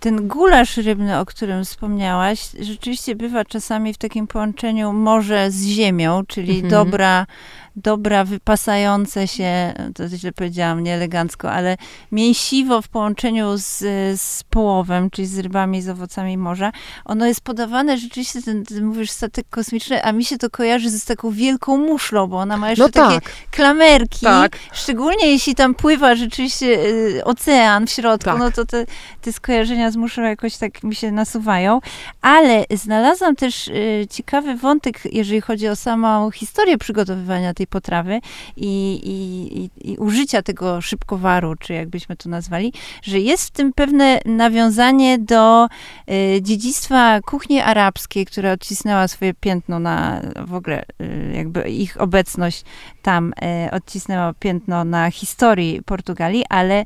Ten 0.00 0.28
gulasz 0.28 0.76
rybny, 0.76 1.18
o 1.18 1.26
którym 1.26 1.64
wspomniałaś, 1.64 2.48
rzeczywiście 2.60 3.16
bywa 3.16 3.44
czasami 3.44 3.94
w 3.94 3.98
takim 3.98 4.26
połączeniu 4.26 4.92
morze 4.92 5.50
z 5.50 5.64
ziemią, 5.64 6.22
czyli 6.26 6.54
mhm. 6.54 6.70
dobra 6.70 7.26
dobra, 7.76 8.24
wypasające 8.24 9.28
się, 9.28 9.74
to 9.94 10.08
źle 10.08 10.32
powiedziałam, 10.32 10.82
nieelegancko, 10.82 11.52
ale 11.52 11.76
mięsiwo 12.12 12.82
w 12.82 12.88
połączeniu 12.88 13.56
z, 13.56 13.78
z 14.20 14.42
połowem, 14.50 15.10
czyli 15.10 15.28
z 15.28 15.38
rybami, 15.38 15.82
z 15.82 15.88
owocami 15.88 16.36
morza, 16.38 16.72
ono 17.04 17.26
jest 17.26 17.40
podawane 17.40 17.98
rzeczywiście, 17.98 18.42
ten, 18.42 18.64
ten 18.64 18.84
mówisz 18.84 19.10
statek 19.10 19.46
kosmiczny, 19.50 20.04
a 20.04 20.12
mi 20.12 20.24
się 20.24 20.38
to 20.38 20.50
kojarzy 20.50 20.90
z 20.90 21.04
taką 21.04 21.30
wielką 21.30 21.76
muszlą, 21.76 22.26
bo 22.26 22.36
ona 22.38 22.56
ma 22.56 22.70
jeszcze 22.70 22.84
No 22.84 22.88
takie 22.90 23.20
tak. 23.20 23.32
klamerki, 23.50 24.20
Tak. 24.26 24.58
szczególnie 24.72 25.26
jeśli 25.30 25.54
tam 25.54 25.74
pływa 25.74 26.14
rzeczywiście 26.14 26.66
y, 26.66 27.24
ocean 27.24 27.86
w 27.86 27.90
środku, 27.90 28.24
Tak. 28.30 28.38
no 28.38 28.50
to 28.50 28.64
te, 28.64 28.86
te 29.22 29.32
skojarzenia 29.32 29.90
z 29.90 29.96
muszlą 29.96 30.24
jakoś 30.24 30.56
tak 30.56 30.82
mi 30.82 30.94
się 30.94 31.12
nasuwają, 31.12 31.80
ale 32.22 32.64
znalazłam 32.70 33.36
też 33.36 33.68
y, 33.68 34.06
ciekawy 34.10 34.54
wątek, 34.54 35.00
jeżeli 35.12 35.40
chodzi 35.40 35.68
o 35.68 35.76
samą 35.76 36.30
historię 36.30 36.78
przygotowywania 36.78 37.54
tej 37.54 37.61
potrawy 37.66 38.20
i, 38.56 39.00
i, 39.04 39.58
i, 39.58 39.92
i 39.92 39.96
użycia 39.96 40.42
tego 40.42 40.80
szybkowaru, 40.80 41.56
czy 41.56 41.72
jakbyśmy 41.72 42.16
to 42.16 42.28
nazwali, 42.28 42.72
że 43.02 43.20
jest 43.20 43.48
w 43.48 43.50
tym 43.50 43.72
pewne 43.72 44.20
nawiązanie 44.24 45.18
do 45.18 45.68
y, 46.10 46.42
dziedzictwa 46.42 47.20
kuchni 47.20 47.60
arabskiej, 47.60 48.26
która 48.26 48.52
odcisnęła 48.52 49.08
swoje 49.08 49.34
piętno 49.34 49.78
na 49.78 50.20
w 50.46 50.54
ogóle 50.54 50.84
y, 51.00 51.32
jakby 51.34 51.70
ich 51.70 52.00
obecność 52.00 52.64
tam 53.02 53.32
y, 53.66 53.70
odcisnęła 53.70 54.32
piętno 54.34 54.84
na 54.84 55.10
historii 55.10 55.82
Portugalii, 55.82 56.44
ale 56.48 56.84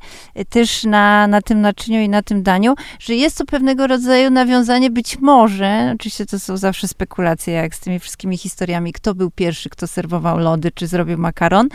też 0.49 0.85
na, 0.85 1.27
na 1.27 1.43
tym 1.43 1.61
naczyniu 1.61 2.01
i 2.01 2.09
na 2.09 2.23
tym 2.23 2.43
daniu, 2.43 2.75
że 2.99 3.15
jest 3.15 3.39
to 3.39 3.45
pewnego 3.45 3.87
rodzaju 3.87 4.31
nawiązanie 4.31 4.91
być 4.91 5.19
może, 5.19 5.93
oczywiście 5.95 6.27
to 6.27 6.39
są 6.39 6.57
zawsze 6.57 6.89
spekulacje, 6.89 7.55
jak 7.55 7.75
z 7.75 7.81
tymi 7.81 7.99
wszystkimi 7.99 8.37
historiami, 8.37 8.93
kto 8.93 9.15
był 9.15 9.31
pierwszy, 9.31 9.71
kto 9.71 9.87
serwował 9.87 10.39
lody, 10.39 10.65
czy 10.74 10.87
zrobił 10.87 11.18
makaron, 11.18 11.68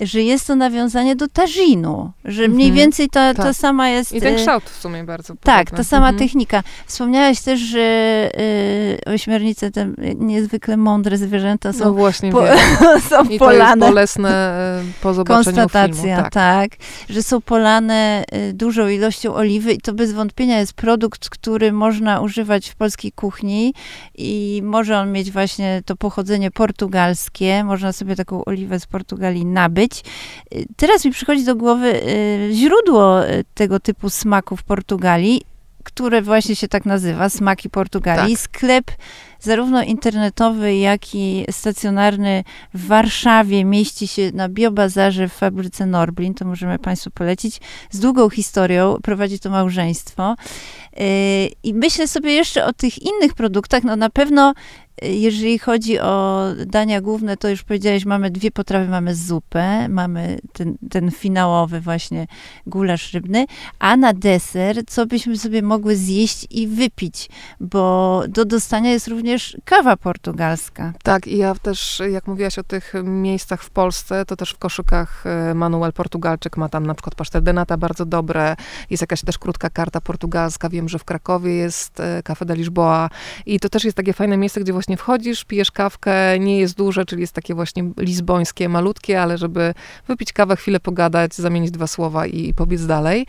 że 0.00 0.22
jest 0.22 0.46
to 0.46 0.56
nawiązanie 0.56 1.16
do 1.16 1.28
tażinu, 1.28 2.12
że 2.24 2.48
mniej 2.48 2.68
Mhm. 2.68 2.74
więcej 2.74 3.08
ta, 3.08 3.34
ta 3.34 3.42
Tak. 3.42 3.56
sama 3.56 3.88
jest... 3.88 4.12
I 4.12 4.20
ten 4.20 4.34
y, 4.34 4.36
kształt 4.36 4.64
w 4.64 4.80
sumie 4.80 5.04
bardzo 5.04 5.34
tak, 5.42 5.64
podobny. 5.66 5.76
ta 5.76 5.84
sama 5.84 6.08
Mhm. 6.08 6.18
technika. 6.18 6.62
Wspomniałaś 6.86 7.40
też, 7.40 7.60
że 7.60 7.80
y, 9.06 9.12
ośmiornice, 9.14 9.70
te 9.70 9.88
niezwykle 10.16 10.76
mądre 10.76 11.16
zwierzęta 11.16 11.68
No 11.68 11.78
są, 11.78 11.92
właśnie, 11.94 12.32
po, 12.32 12.42
są 13.10 13.22
I 13.22 13.26
to 13.26 13.30
jest 13.30 13.38
polane. 13.38 13.86
bolesne 13.86 14.28
e, 14.30 14.82
po 15.02 15.14
zobaczeniu 15.14 15.44
Konstatacja, 15.56 16.02
filmu. 16.02 16.16
Tak. 16.22 16.32
tak. 16.32 16.70
że 17.08 17.22
są 17.22 17.40
polane 17.40 18.24
y, 18.34 18.52
dużą 18.52 18.88
ilością 18.88 19.34
oliwy 19.34 19.72
i 19.72 19.80
to 19.80 19.92
bez 19.92 20.12
wątpienia 20.12 20.58
jest 20.58 20.72
produkt, 20.72 21.28
który 21.28 21.72
można 21.72 22.20
używać 22.20 22.68
w 22.68 22.74
polskiej 22.76 23.12
kuchni 23.12 23.74
i 24.14 24.60
może 24.64 24.98
on 24.98 25.12
mieć 25.12 25.30
właśnie 25.30 25.82
to 25.86 25.96
pochodzenie 25.96 26.50
portugalskie, 26.50 27.64
można 27.64 27.92
sobie 27.92 28.16
taką 28.16 28.25
oliwę 28.32 28.80
z 28.80 28.86
Portugalii 28.86 29.46
nabyć. 29.46 30.04
Y, 30.54 30.66
Teraz 30.76 31.04
mi 31.04 31.10
przychodzi 31.10 31.44
do 31.44 31.56
głowy 31.56 32.02
y, 32.02 32.50
źródło 32.52 33.28
y, 33.28 33.44
tego 33.54 33.80
typu 33.80 34.10
smaku 34.10 34.56
w 34.56 34.62
Portugalii, 34.62 35.42
które 35.84 36.22
właśnie 36.22 36.56
się 36.56 36.68
tak 36.68 36.84
nazywa, 36.84 37.28
Smaki 37.28 37.70
Portugalii. 37.70 38.36
Tak. 38.36 38.42
Sklep 38.42 38.90
zarówno 39.40 39.82
internetowy, 39.82 40.76
jak 40.76 41.14
i 41.14 41.44
stacjonarny 41.50 42.44
w 42.74 42.86
Warszawie 42.86 43.64
mieści 43.64 44.08
się 44.08 44.30
na 44.34 44.48
Biobazarze 44.48 45.28
w 45.28 45.32
fabryce 45.32 45.86
Norblin, 45.86 46.34
to 46.34 46.44
możemy 46.44 46.78
Państwu 46.78 47.10
polecić, 47.10 47.60
z 47.90 48.00
długą 48.00 48.30
historią, 48.30 48.96
prowadzi 49.02 49.38
to 49.38 49.50
małżeństwo. 49.50 50.34
I 51.62 51.74
myślę 51.74 52.08
sobie 52.08 52.32
jeszcze 52.32 52.64
o 52.64 52.72
tych 52.72 53.02
innych 53.02 53.34
produktach, 53.34 53.84
no 53.84 53.96
na 53.96 54.10
pewno 54.10 54.54
jeżeli 55.02 55.58
chodzi 55.58 56.00
o 56.00 56.44
dania 56.66 57.00
główne, 57.00 57.36
to 57.36 57.48
już 57.48 57.62
powiedziałeś, 57.62 58.04
mamy 58.04 58.30
dwie 58.30 58.50
potrawy, 58.50 58.88
mamy 58.88 59.14
zupę, 59.14 59.88
mamy 59.88 60.38
ten, 60.52 60.76
ten 60.90 61.10
finałowy 61.10 61.80
właśnie 61.80 62.26
gulasz 62.66 63.12
rybny, 63.12 63.46
a 63.78 63.96
na 63.96 64.12
deser, 64.12 64.76
co 64.86 65.06
byśmy 65.06 65.38
sobie 65.38 65.62
mogły 65.62 65.96
zjeść 65.96 66.46
i 66.50 66.66
wypić, 66.66 67.28
bo 67.60 68.22
do 68.28 68.44
dostania 68.44 68.90
jest 68.90 69.08
również 69.08 69.56
kawa 69.64 69.96
portugalska. 69.96 70.92
Tak, 71.02 71.26
i 71.26 71.36
ja 71.36 71.54
też, 71.54 72.02
jak 72.10 72.26
mówiłaś 72.26 72.58
o 72.58 72.62
tych 72.62 72.92
miejscach 73.04 73.62
w 73.62 73.70
Polsce, 73.70 74.24
to 74.24 74.36
też 74.36 74.50
w 74.50 74.58
koszykach 74.58 75.24
e, 75.26 75.54
Manuel 75.54 75.92
Portugalczyk 75.92 76.56
ma 76.56 76.68
tam 76.68 76.86
na 76.86 76.94
przykład 76.94 77.14
pasztet 77.14 77.44
de 77.44 77.52
nata 77.52 77.76
bardzo 77.76 78.06
dobre, 78.06 78.56
jest 78.90 79.00
jakaś 79.00 79.22
też 79.22 79.38
krótka 79.38 79.70
karta 79.70 80.00
portugalska, 80.00 80.68
wiem, 80.68 80.88
że 80.88 80.98
w 80.98 81.04
Krakowie 81.04 81.54
jest 81.54 82.00
e, 82.00 82.22
Cafe 82.22 82.44
de 82.44 82.56
Lisboa. 82.56 83.10
I 83.46 83.60
to 83.60 83.68
też 83.68 83.84
jest 83.84 83.96
takie 83.96 84.12
fajne 84.12 84.36
miejsce, 84.36 84.60
gdzie 84.60 84.72
właśnie 84.72 84.85
wchodzisz, 84.96 85.44
pijesz 85.44 85.70
kawkę, 85.70 86.38
nie 86.38 86.58
jest 86.58 86.76
duże, 86.76 87.04
czyli 87.04 87.20
jest 87.20 87.32
takie 87.32 87.54
właśnie 87.54 87.90
lizbońskie, 87.98 88.68
malutkie, 88.68 89.22
ale 89.22 89.38
żeby 89.38 89.74
wypić 90.08 90.32
kawę, 90.32 90.56
chwilę 90.56 90.80
pogadać, 90.80 91.34
zamienić 91.34 91.70
dwa 91.70 91.86
słowa 91.86 92.26
i, 92.26 92.48
i 92.48 92.54
pobiec 92.54 92.86
dalej. 92.86 93.26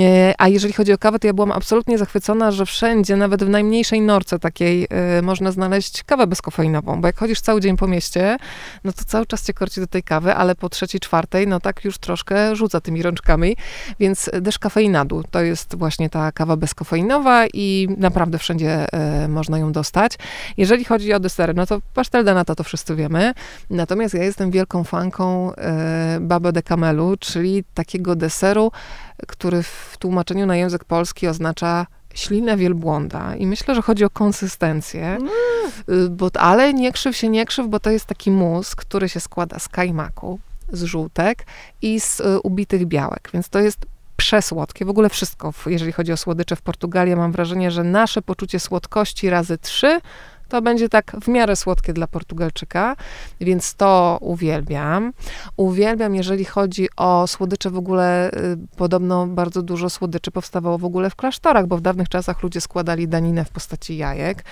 E, 0.00 0.34
A 0.38 0.48
jeżeli 0.48 0.72
chodzi 0.74 0.92
o 0.92 0.98
kawę, 0.98 1.18
to 1.18 1.26
ja 1.26 1.32
byłam 1.32 1.52
absolutnie 1.52 1.98
zachwycona, 1.98 2.50
że 2.50 2.66
wszędzie, 2.66 3.16
nawet 3.16 3.44
w 3.44 3.48
najmniejszej 3.48 4.00
norce 4.00 4.38
takiej, 4.38 4.86
e, 4.90 5.22
można 5.22 5.52
znaleźć 5.52 6.02
kawę 6.02 6.26
bezkofeinową, 6.26 7.00
bo 7.00 7.06
jak 7.06 7.18
chodzisz 7.18 7.40
cały 7.40 7.60
dzień 7.60 7.76
po 7.76 7.86
mieście, 7.86 8.36
no 8.84 8.92
to 8.92 9.04
cały 9.04 9.26
czas 9.26 9.46
cię 9.46 9.52
korci 9.52 9.80
do 9.80 9.86
tej 9.86 10.02
kawy, 10.02 10.34
ale 10.34 10.54
po 10.54 10.68
trzeciej, 10.68 11.00
czwartej, 11.00 11.46
no 11.46 11.60
tak 11.60 11.84
już 11.84 11.98
troszkę 11.98 12.56
rzuca 12.56 12.80
tymi 12.80 13.02
rączkami, 13.02 13.56
więc 14.00 14.30
deszcz 14.40 14.58
kafeinadu 14.58 15.22
to 15.30 15.42
jest 15.42 15.76
właśnie 15.76 16.10
ta 16.10 16.32
kawa 16.32 16.56
bezkofeinowa 16.56 17.46
i 17.46 17.88
naprawdę 17.98 18.38
wszędzie 18.38 18.86
e, 18.92 19.28
można 19.28 19.58
ją 19.58 19.72
dostać. 19.72 20.12
Jeżeli 20.56 20.84
chodzi 20.84 20.93
o 20.94 21.20
desery, 21.20 21.54
no 21.54 21.66
to 21.66 21.80
pasztel 21.94 22.24
de 22.24 22.34
nata 22.34 22.54
to 22.54 22.64
wszyscy 22.64 22.96
wiemy, 22.96 23.34
natomiast 23.70 24.14
ja 24.14 24.24
jestem 24.24 24.50
wielką 24.50 24.84
fanką 24.84 25.54
e, 25.54 26.18
baba 26.20 26.52
de 26.52 26.62
camelu, 26.62 27.16
czyli 27.20 27.64
takiego 27.74 28.16
deseru, 28.16 28.72
który 29.26 29.62
w 29.62 29.96
tłumaczeniu 29.98 30.46
na 30.46 30.56
język 30.56 30.84
polski 30.84 31.28
oznacza 31.28 31.86
ślinę 32.14 32.56
wielbłąda. 32.56 33.36
I 33.36 33.46
myślę, 33.46 33.74
że 33.74 33.82
chodzi 33.82 34.04
o 34.04 34.10
konsystencję, 34.10 35.18
y, 35.88 36.10
bo, 36.10 36.30
ale 36.34 36.74
nie 36.74 36.92
krzyw 36.92 37.16
się 37.16 37.28
nie 37.28 37.46
krzyw, 37.46 37.68
bo 37.68 37.80
to 37.80 37.90
jest 37.90 38.06
taki 38.06 38.30
mus, 38.30 38.76
który 38.76 39.08
się 39.08 39.20
składa 39.20 39.58
z 39.58 39.68
kajmaku, 39.68 40.38
z 40.72 40.82
żółtek 40.82 41.46
i 41.82 42.00
z 42.00 42.20
y, 42.20 42.40
ubitych 42.40 42.86
białek, 42.86 43.30
więc 43.32 43.48
to 43.48 43.58
jest 43.58 43.86
przesłodkie. 44.16 44.84
W 44.84 44.90
ogóle 44.90 45.08
wszystko, 45.08 45.52
jeżeli 45.66 45.92
chodzi 45.92 46.12
o 46.12 46.16
słodycze 46.16 46.56
w 46.56 46.62
Portugalii, 46.62 47.16
mam 47.16 47.32
wrażenie, 47.32 47.70
że 47.70 47.84
nasze 47.84 48.22
poczucie 48.22 48.60
słodkości 48.60 49.30
razy 49.30 49.58
trzy 49.58 50.00
to 50.48 50.62
będzie 50.62 50.88
tak 50.88 51.16
w 51.22 51.28
miarę 51.28 51.56
słodkie 51.56 51.92
dla 51.92 52.06
Portugalczyka, 52.06 52.96
więc 53.40 53.74
to 53.74 54.18
uwielbiam. 54.20 55.12
Uwielbiam, 55.56 56.14
jeżeli 56.14 56.44
chodzi 56.44 56.88
o 56.96 57.26
słodycze 57.26 57.70
w 57.70 57.78
ogóle, 57.78 58.30
y, 58.30 58.56
podobno 58.76 59.26
bardzo 59.26 59.62
dużo 59.62 59.90
słodyczy 59.90 60.30
powstawało 60.30 60.78
w 60.78 60.84
ogóle 60.84 61.10
w 61.10 61.16
klasztorach, 61.16 61.66
bo 61.66 61.76
w 61.76 61.80
dawnych 61.80 62.08
czasach 62.08 62.42
ludzie 62.42 62.60
składali 62.60 63.08
daninę 63.08 63.44
w 63.44 63.50
postaci 63.50 63.96
jajek 63.96 64.44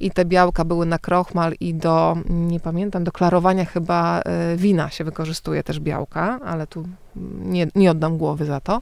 i 0.00 0.10
te 0.10 0.24
białka 0.24 0.64
były 0.64 0.86
na 0.86 0.98
krochmal 0.98 1.54
i 1.60 1.74
do, 1.74 2.16
nie 2.28 2.60
pamiętam, 2.60 3.04
do 3.04 3.12
klarowania 3.12 3.64
chyba 3.64 4.20
y, 4.20 4.56
wina 4.56 4.90
się 4.90 5.04
wykorzystuje 5.04 5.62
też 5.62 5.80
białka, 5.80 6.40
ale 6.44 6.66
tu 6.66 6.84
nie, 7.42 7.66
nie 7.74 7.90
oddam 7.90 8.18
głowy 8.18 8.44
za 8.44 8.60
to. 8.60 8.80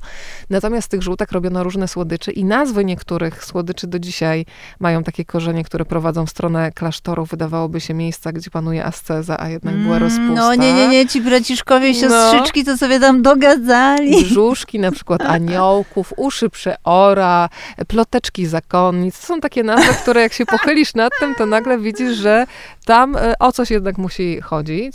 Natomiast 0.51 0.87
z 0.87 0.89
tych 0.89 1.03
żółtek 1.03 1.33
robiono 1.33 1.65
różne 1.65 1.89
słodycze 1.89 2.33
i 2.33 2.45
nazwy 2.45 2.85
niektórych 2.85 3.45
słodyczy 3.45 3.87
do 3.87 3.99
dzisiaj 3.99 4.47
mają 4.81 5.03
takie 5.03 5.25
korzenie, 5.25 5.65
które 5.65 5.85
prowadzą 5.85 6.27
w 6.27 6.31
stronę 6.31 6.56
klasztorów. 6.75 7.29
Wydawałoby 7.31 7.81
się 7.81 7.95
miejsca, 7.95 8.33
gdzie 8.33 8.51
panuje 8.51 8.85
asceza, 8.85 9.41
a 9.41 9.49
jednak 9.49 9.75
była 9.75 9.99
rozpusta. 9.99 10.35
No 10.35 10.55
nie, 10.55 10.73
nie, 10.73 10.89
nie, 10.89 11.07
ci 11.07 11.21
braciszkowie 11.21 11.91
i 11.91 12.03
No. 12.03 12.09
siostrzyczki 12.09 12.65
to 12.65 12.77
sobie 12.77 13.01
tam 13.01 13.23
dogadzali. 13.23 14.25
brzuszki 14.25 14.79
na 14.81 14.93
przykład 14.93 15.23
aniołków, 15.37 16.13
uszy 16.17 16.51
przeora, 16.51 17.49
ploteczki 17.89 18.47
zakonnic. 18.47 19.21
To 19.21 19.27
są 19.27 19.41
takie 19.41 19.63
nazwy, 19.63 19.95
które 20.03 20.21
jak 20.21 20.33
się 20.33 20.47
pochylisz 20.47 20.95
nad 20.95 21.13
tym, 21.21 21.35
to 21.35 21.47
nagle 21.47 21.79
widzisz, 21.79 22.17
że 22.17 22.47
tam 22.85 23.17
e, 23.17 23.35
o 23.39 23.53
coś 23.53 23.71
jednak 23.71 23.99
musi 23.99 24.41
chodzić. 24.41 24.95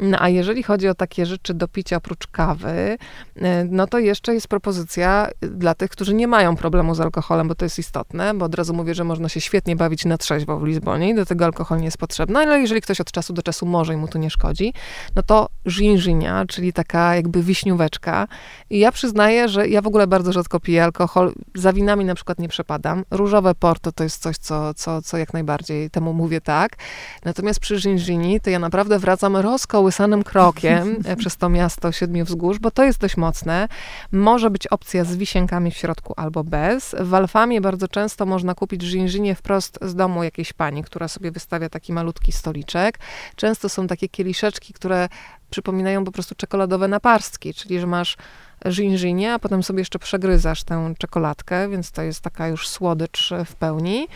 No, 0.00 0.18
a 0.20 0.28
jeżeli 0.28 0.62
chodzi 0.62 0.88
o 0.88 0.94
takie 0.94 1.26
rzeczy 1.26 1.54
do 1.54 1.68
picia 1.68 1.96
oprócz 1.96 2.26
kawy, 2.26 2.98
e, 3.36 3.64
no 3.64 3.86
to 3.86 3.98
jeszcze 3.98 4.34
jest 4.34 4.48
propozycja 4.48 5.28
dla 5.40 5.74
tych, 5.74 5.90
którzy 5.90 6.14
nie 6.14 6.28
mają 6.28 6.56
problemu 6.56 6.94
z 6.94 7.00
alkoholem, 7.00 7.48
bo 7.48 7.54
to 7.54 7.64
jest 7.64 7.78
istotne, 7.78 8.34
bo 8.34 8.44
od 8.44 8.54
razu 8.54 8.74
mówię, 8.74 8.94
że 8.94 9.04
można 9.04 9.28
się 9.28 9.40
świetnie 9.40 9.76
bawić 9.76 10.04
na 10.04 10.18
trzeźwo 10.18 10.58
w 10.58 10.64
Lizbonie 10.64 11.10
i 11.10 11.14
do 11.14 11.26
tego 11.26 11.44
alkohol 11.44 11.78
nie 11.78 11.84
jest 11.84 11.98
potrzebny, 11.98 12.38
ale 12.38 12.60
jeżeli 12.60 12.80
ktoś 12.80 13.00
od 13.00 13.12
czasu 13.12 13.32
do 13.32 13.42
czasu 13.42 13.66
może 13.66 13.94
i 13.94 13.96
mu 13.96 14.08
to 14.08 14.18
nie 14.18 14.30
szkodzi, 14.30 14.72
no 15.16 15.22
to 15.22 15.48
ginżynia, 15.68 16.44
czyli 16.48 16.72
taka 16.72 17.14
jakby 17.14 17.42
wiśnióweczka. 17.42 18.28
I 18.70 18.78
ja 18.78 18.92
przyznaję, 18.92 19.48
że 19.48 19.68
ja 19.68 19.82
w 19.82 19.86
ogóle 19.86 20.06
bardzo 20.06 20.32
rzadko 20.32 20.60
piję 20.60 20.84
alkohol. 20.84 21.32
Za 21.54 21.72
winami 21.72 22.04
na 22.04 22.14
przykład 22.14 22.38
nie 22.38 22.48
przepadam. 22.48 23.04
Różowe 23.10 23.54
porto 23.54 23.92
to 23.92 24.04
jest 24.04 24.22
coś, 24.22 24.36
co, 24.36 24.74
co, 24.74 25.02
co 25.02 25.18
jak 25.18 25.32
najbardziej 25.32 25.90
temu 25.90 26.12
mówię 26.12 26.40
tak. 26.40 26.76
Natomiast 27.24 27.60
przy 27.60 27.76
ginżyni 27.80 28.40
to 28.40 28.50
ja 28.50 28.58
naprawdę 28.58 28.98
wracam 28.98 29.36
rozkołysana 29.36 29.87
kołysanym 29.88 30.24
krokiem 30.24 30.96
e, 31.04 31.16
przez 31.16 31.36
to 31.36 31.48
miasto 31.48 31.92
Siedmiu 31.92 32.24
Wzgórz, 32.24 32.58
bo 32.58 32.70
to 32.70 32.84
jest 32.84 33.00
dość 33.00 33.16
mocne. 33.16 33.68
Może 34.12 34.50
być 34.50 34.66
opcja 34.66 35.04
z 35.04 35.16
wisienkami 35.16 35.70
w 35.70 35.76
środku 35.76 36.14
albo 36.16 36.44
bez. 36.44 36.96
W 37.00 37.14
Alfamie 37.14 37.60
bardzo 37.60 37.88
często 37.88 38.26
można 38.26 38.54
kupić 38.54 38.82
żinżynie 38.82 39.34
wprost 39.34 39.78
z 39.82 39.94
domu 39.94 40.24
jakiejś 40.24 40.52
pani, 40.52 40.84
która 40.84 41.08
sobie 41.08 41.30
wystawia 41.30 41.68
taki 41.68 41.92
malutki 41.92 42.32
stoliczek. 42.32 42.98
Często 43.36 43.68
są 43.68 43.86
takie 43.86 44.08
kieliszeczki, 44.08 44.72
które 44.72 45.08
przypominają 45.50 46.04
po 46.04 46.12
prostu 46.12 46.34
czekoladowe 46.34 46.88
naparstki, 46.88 47.54
czyli 47.54 47.80
że 47.80 47.86
masz 47.86 48.16
żinżynie, 48.64 49.32
a 49.32 49.38
potem 49.38 49.62
sobie 49.62 49.78
jeszcze 49.78 49.98
przegryzasz 49.98 50.64
tę 50.64 50.94
czekoladkę, 50.98 51.68
więc 51.68 51.92
to 51.92 52.02
jest 52.02 52.20
taka 52.20 52.48
już 52.48 52.68
słodycz 52.68 53.30
w 53.46 53.54
pełni. 53.54 54.08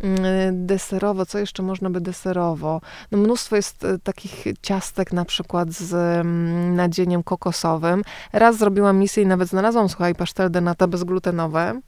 Mm, 0.00 0.66
deserowo, 0.66 1.26
co 1.26 1.38
jeszcze 1.38 1.62
można 1.62 1.90
by 1.90 2.00
deserowo? 2.00 2.80
No 3.10 3.18
mnóstwo 3.18 3.56
jest 3.56 3.84
e, 3.84 3.98
takich 3.98 4.44
ciastek 4.62 5.12
na 5.12 5.24
przykład 5.24 5.72
z 5.72 5.92
mm, 5.94 6.74
nadzieniem 6.74 7.22
kokosowym. 7.22 8.02
Raz 8.32 8.58
zrobiłam 8.58 8.98
misję 8.98 9.22
i 9.22 9.26
nawet 9.26 9.48
znalazłam, 9.48 9.88
słuchaj, 9.88 10.14
pasztel 10.14 10.50
de 10.50 10.60
nata 10.60 10.86
bezglutenowe. 10.86 11.80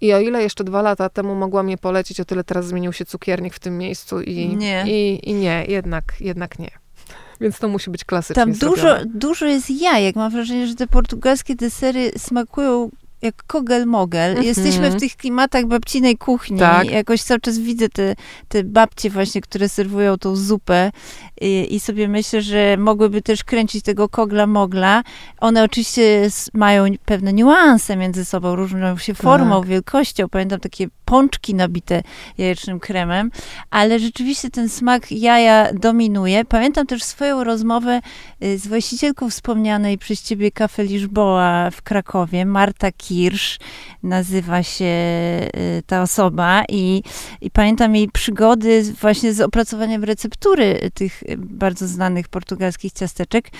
I 0.00 0.14
o 0.14 0.20
ile 0.20 0.42
jeszcze 0.42 0.64
dwa 0.64 0.82
lata 0.82 1.08
temu 1.08 1.34
mogłam 1.34 1.70
je 1.70 1.78
polecić, 1.78 2.20
o 2.20 2.24
tyle 2.24 2.44
teraz 2.44 2.66
zmienił 2.66 2.92
się 2.92 3.04
cukiernik 3.04 3.54
w 3.54 3.58
tym 3.58 3.78
miejscu 3.78 4.20
i 4.20 4.56
nie, 4.56 4.84
i, 4.86 5.30
i 5.30 5.34
nie 5.34 5.64
jednak, 5.68 6.04
jednak 6.20 6.58
nie. 6.58 6.70
Więc 7.40 7.58
to 7.58 7.68
musi 7.68 7.90
być 7.90 8.04
klasycznie 8.04 8.42
Tam 8.42 8.52
dużo, 8.52 8.96
dużo 9.04 9.46
jest 9.46 9.70
jajek. 9.70 10.16
Mam 10.16 10.32
wrażenie, 10.32 10.66
że 10.66 10.74
te 10.74 10.86
portugalskie 10.86 11.54
desery 11.54 12.12
smakują 12.16 12.90
jak 13.24 13.46
kogel-mogel. 13.46 14.30
Mm 14.30 14.42
-hmm. 14.42 14.46
Jesteśmy 14.46 14.90
w 14.90 15.00
tych 15.00 15.16
klimatach 15.16 15.66
babcinej 15.66 16.18
kuchni. 16.18 16.58
Tak. 16.58 16.90
Jakoś 16.90 17.22
cały 17.22 17.40
czas 17.40 17.58
widzę 17.58 17.88
te, 17.88 18.14
te 18.48 18.64
babcie 18.64 19.10
właśnie, 19.10 19.40
które 19.40 19.68
serwują 19.68 20.18
tą 20.18 20.36
zupę 20.36 20.92
i, 21.40 21.74
i 21.74 21.80
sobie 21.80 22.08
myślę, 22.08 22.42
że 22.42 22.76
mogłyby 22.76 23.22
też 23.22 23.44
kręcić 23.44 23.84
tego 23.84 24.08
kogla-mogla. 24.08 25.02
One 25.40 25.64
oczywiście 25.64 26.28
mają 26.54 26.84
pewne 27.04 27.32
niuanse 27.32 27.96
między 27.96 28.24
sobą, 28.24 28.56
różnią 28.56 28.98
się 28.98 29.14
formą, 29.14 29.60
tak. 29.60 29.68
wielkością. 29.68 30.28
Pamiętam 30.28 30.60
takie 30.60 30.88
pączki 31.04 31.54
nabite 31.54 32.02
jajecznym 32.38 32.80
kremem, 32.80 33.30
ale 33.70 33.98
rzeczywiście 33.98 34.50
ten 34.50 34.68
smak 34.68 35.12
jaja 35.12 35.72
dominuje. 35.72 36.44
Pamiętam 36.44 36.86
też 36.86 37.02
swoją 37.02 37.44
rozmowę 37.44 38.00
y, 38.42 38.58
z 38.58 38.66
właścicielką 38.66 39.30
wspomnianej 39.30 39.98
przez 39.98 40.22
ciebie 40.22 40.50
Kafe 40.50 40.84
Liszboa 40.84 41.70
w 41.70 41.82
Krakowie, 41.82 42.46
Marta 42.46 42.92
Kirsch 43.14 43.58
nazywa 44.02 44.62
się 44.62 44.84
y, 44.84 45.82
ta 45.86 46.02
osoba 46.02 46.64
i, 46.68 47.02
i 47.40 47.50
pamiętam 47.50 47.96
jej 47.96 48.08
przygody 48.08 48.82
właśnie 49.00 49.32
z 49.32 49.40
opracowaniem 49.40 50.04
receptury 50.04 50.90
tych 50.94 51.22
bardzo 51.38 51.86
znanych 51.86 52.28
portugalskich 52.28 52.92
ciasteczek 52.92 53.50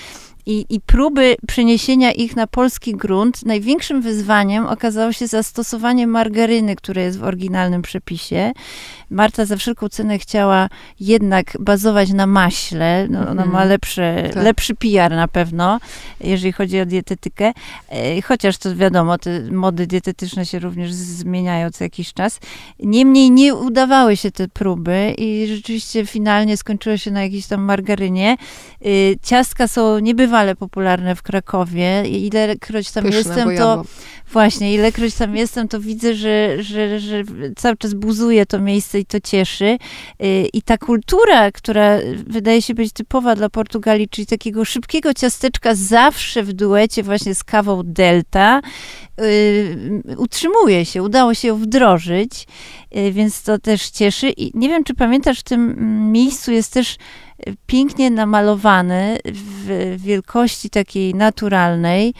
i, 0.46 0.66
I 0.68 0.80
próby 0.80 1.36
przeniesienia 1.46 2.12
ich 2.12 2.36
na 2.36 2.46
polski 2.46 2.92
grunt, 2.92 3.46
największym 3.46 4.02
wyzwaniem 4.02 4.66
okazało 4.66 5.12
się 5.12 5.26
zastosowanie 5.26 6.06
margaryny, 6.06 6.76
które 6.76 7.02
jest 7.02 7.18
w 7.18 7.24
oryginalnym 7.24 7.82
przepisie. 7.82 8.52
Marta 9.10 9.44
za 9.44 9.56
wszelką 9.56 9.88
cenę 9.88 10.18
chciała 10.18 10.68
jednak 11.00 11.56
bazować 11.60 12.12
na 12.12 12.26
maśle. 12.26 13.06
No, 13.10 13.20
ona 13.20 13.30
mm. 13.30 13.46
ma 13.46 13.62
mhm. 13.62 13.68
lepsze, 13.68 14.30
tak. 14.34 14.44
lepszy 14.44 14.74
PR 14.74 15.10
na 15.10 15.28
pewno, 15.28 15.80
jeżeli 16.20 16.52
chodzi 16.52 16.80
o 16.80 16.86
dietetykę. 16.86 17.52
E, 17.88 18.22
chociaż 18.22 18.58
to 18.58 18.76
wiadomo, 18.76 19.18
te 19.18 19.40
mody 19.50 19.86
dietetyczne 19.86 20.46
się 20.46 20.58
również 20.58 20.92
zmieniają 20.92 21.70
co 21.70 21.84
jakiś 21.84 22.12
czas. 22.12 22.40
Niemniej 22.78 23.30
nie 23.30 23.54
udawały 23.54 24.16
się 24.16 24.30
te 24.30 24.48
próby 24.48 25.14
i 25.18 25.46
rzeczywiście 25.46 26.06
finalnie 26.06 26.56
skończyło 26.56 26.96
się 26.96 27.10
na 27.10 27.22
jakiejś 27.22 27.46
tam 27.46 27.62
margarynie. 27.62 28.36
E, 28.80 28.86
ciastka 29.22 29.68
są 29.68 29.98
niebywale 30.34 30.56
popularne 30.56 31.14
w 31.14 31.22
Krakowie. 31.22 32.02
Ilekroć 32.08 32.90
tam 32.90 33.04
Pyszne, 33.04 33.18
jestem, 33.18 33.56
to 33.56 33.84
właśnie, 34.32 34.74
ilekroć 34.74 35.14
tam 35.14 35.36
jestem, 35.36 35.68
to 35.68 35.80
widzę, 35.80 36.14
że, 36.14 36.62
że, 36.62 37.00
że 37.00 37.24
cały 37.56 37.76
czas 37.76 37.94
buzuje 37.94 38.46
to 38.46 38.60
miejsce 38.60 39.00
i 39.00 39.06
to 39.06 39.20
cieszy. 39.20 39.78
Y, 40.22 40.48
I 40.52 40.62
ta 40.62 40.78
kultura, 40.78 41.52
która 41.52 41.98
wydaje 42.26 42.62
się 42.62 42.74
być 42.74 42.92
typowa 42.92 43.34
dla 43.34 43.48
Portugalii, 43.48 44.08
czyli 44.08 44.26
takiego 44.26 44.64
szybkiego 44.64 45.14
ciasteczka 45.14 45.74
zawsze 45.74 46.42
w 46.42 46.52
duecie 46.52 47.02
właśnie 47.02 47.34
z 47.34 47.44
kawą 47.44 47.82
Delta, 47.84 48.60
y, 49.20 50.02
utrzymuje 50.16 50.84
się, 50.84 51.02
udało 51.02 51.34
się 51.34 51.48
ją 51.48 51.56
wdrożyć, 51.56 52.46
y, 52.96 53.12
więc 53.12 53.42
to 53.42 53.58
też 53.58 53.90
cieszy. 53.90 54.30
I 54.30 54.50
nie 54.54 54.68
wiem, 54.68 54.84
czy 54.84 54.94
pamiętasz, 54.94 55.40
w 55.40 55.42
tym 55.42 55.76
miejscu 56.12 56.52
jest 56.52 56.72
też 56.72 56.96
pięknie 57.66 58.10
namalowany 58.10 59.18
w 59.24 59.94
wielkości 59.98 60.70
takiej 60.70 61.14
naturalnej 61.14 62.14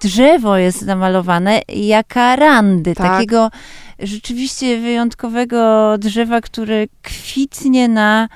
drzewo 0.00 0.56
jest 0.56 0.86
namalowane 0.86 1.62
jakarandy, 1.68 2.94
tak. 2.94 3.06
takiego 3.06 3.50
rzeczywiście 3.98 4.80
wyjątkowego 4.80 5.94
drzewa, 5.98 6.40
które 6.40 6.86
kwitnie 7.02 7.88
na 7.88 8.28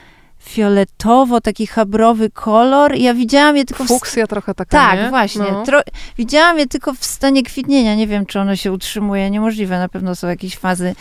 fioletowo, 0.42 1.40
taki 1.40 1.66
habrowy 1.66 2.30
kolor. 2.30 2.94
Ja 2.94 3.14
widziałam 3.14 3.56
je 3.56 3.64
tylko... 3.64 3.84
Fuksja 3.84 4.26
w... 4.26 4.28
trochę 4.28 4.54
taka, 4.54 4.70
Tak, 4.70 5.00
nie? 5.00 5.08
właśnie. 5.08 5.44
No. 5.52 5.62
Tro... 5.64 5.80
Widziałam 6.18 6.58
je 6.58 6.66
tylko 6.66 6.94
w 6.94 7.04
stanie 7.04 7.42
kwitnienia. 7.42 7.94
Nie 7.94 8.06
wiem, 8.06 8.26
czy 8.26 8.40
ono 8.40 8.56
się 8.56 8.72
utrzymuje. 8.72 9.30
Niemożliwe. 9.30 9.78
Na 9.78 9.88
pewno 9.88 10.14
są 10.14 10.28
jakieś 10.28 10.56
fazy 10.56 10.94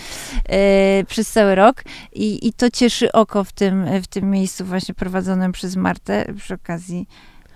e, 0.50 1.04
przez 1.08 1.32
cały 1.32 1.56
rok. 1.56 1.84
I, 2.14 2.48
I 2.48 2.54
to 2.54 2.72
cieszy 2.72 3.12
oko 3.12 3.44
w 3.44 3.52
tym, 3.52 3.86
w 4.02 4.08
tym 4.08 4.30
miejscu 4.30 4.66
właśnie 4.66 4.96
prowadzonym 4.96 5.52
przez 5.52 5.76
Martę 5.76 6.34
przy 6.38 6.54
okazji 6.54 7.08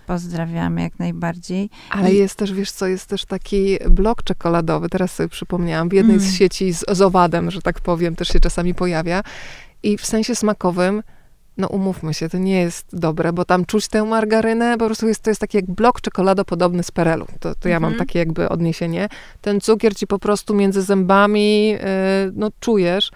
Pozdrawiamy 0.06 0.82
jak 0.82 0.98
najbardziej. 0.98 1.70
Ale 1.90 2.12
I... 2.12 2.16
jest 2.16 2.36
też, 2.36 2.52
wiesz 2.52 2.70
co, 2.70 2.86
jest 2.86 3.06
też 3.06 3.24
taki 3.24 3.78
blok 3.90 4.22
czekoladowy, 4.22 4.88
teraz 4.88 5.14
sobie 5.14 5.28
przypomniałam, 5.28 5.88
w 5.88 5.92
jednej 5.92 6.16
mm. 6.16 6.28
z 6.28 6.34
sieci 6.34 6.72
z, 6.72 6.84
z 6.92 7.02
owadem, 7.02 7.50
że 7.50 7.62
tak 7.62 7.80
powiem, 7.80 8.16
też 8.16 8.28
się 8.28 8.40
czasami 8.40 8.74
pojawia. 8.74 9.22
I 9.82 9.98
w 9.98 10.06
sensie 10.06 10.34
smakowym, 10.34 11.02
no 11.56 11.68
umówmy 11.68 12.14
się, 12.14 12.28
to 12.28 12.38
nie 12.38 12.60
jest 12.60 12.86
dobre, 12.92 13.32
bo 13.32 13.44
tam 13.44 13.64
czuć 13.64 13.88
tę 13.88 14.04
margarynę, 14.04 14.78
po 14.78 14.86
prostu 14.86 15.08
jest, 15.08 15.22
to 15.22 15.30
jest 15.30 15.40
taki 15.40 15.56
jak 15.56 15.70
blok 15.70 16.00
czekoladopodobny 16.00 16.82
z 16.82 16.90
Perelu. 16.90 17.26
To, 17.40 17.54
to 17.54 17.68
ja 17.68 17.80
mam 17.80 17.92
mhm. 17.92 18.06
takie 18.08 18.18
jakby 18.18 18.48
odniesienie. 18.48 19.08
Ten 19.40 19.60
cukier 19.60 19.96
ci 19.96 20.06
po 20.06 20.18
prostu 20.18 20.54
między 20.54 20.82
zębami, 20.82 21.68
yy, 21.68 21.78
no 22.34 22.50
czujesz, 22.60 23.10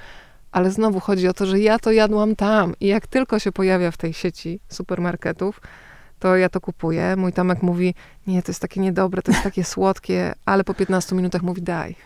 ale 0.53 0.71
znowu 0.71 1.01
chodzi 1.01 1.29
o 1.29 1.33
to, 1.33 1.47
że 1.47 1.61
ja 1.61 1.79
to 1.79 1.93
jadłam 1.93 2.37
tam 2.37 2.75
i 2.81 2.87
jak 2.87 3.07
tylko 3.07 3.39
się 3.39 3.53
pojawia 3.53 3.91
w 3.91 3.97
tej 3.97 4.13
sieci 4.13 4.61
supermarketów, 4.69 5.61
to 6.19 6.37
ja 6.37 6.49
to 6.49 6.61
kupuję. 6.61 7.17
Mój 7.17 7.33
Tomek 7.33 7.63
mówi, 7.63 7.95
nie, 8.27 8.43
to 8.43 8.51
jest 8.51 8.61
takie 8.61 8.81
niedobre, 8.81 9.23
to 9.23 9.33
jest 9.33 9.43
takie 9.43 9.65
słodkie, 9.75 10.35
ale 10.45 10.65
po 10.65 10.75
15 10.75 11.17
minutach 11.17 11.43
mówi 11.43 11.63
daj. 11.63 11.97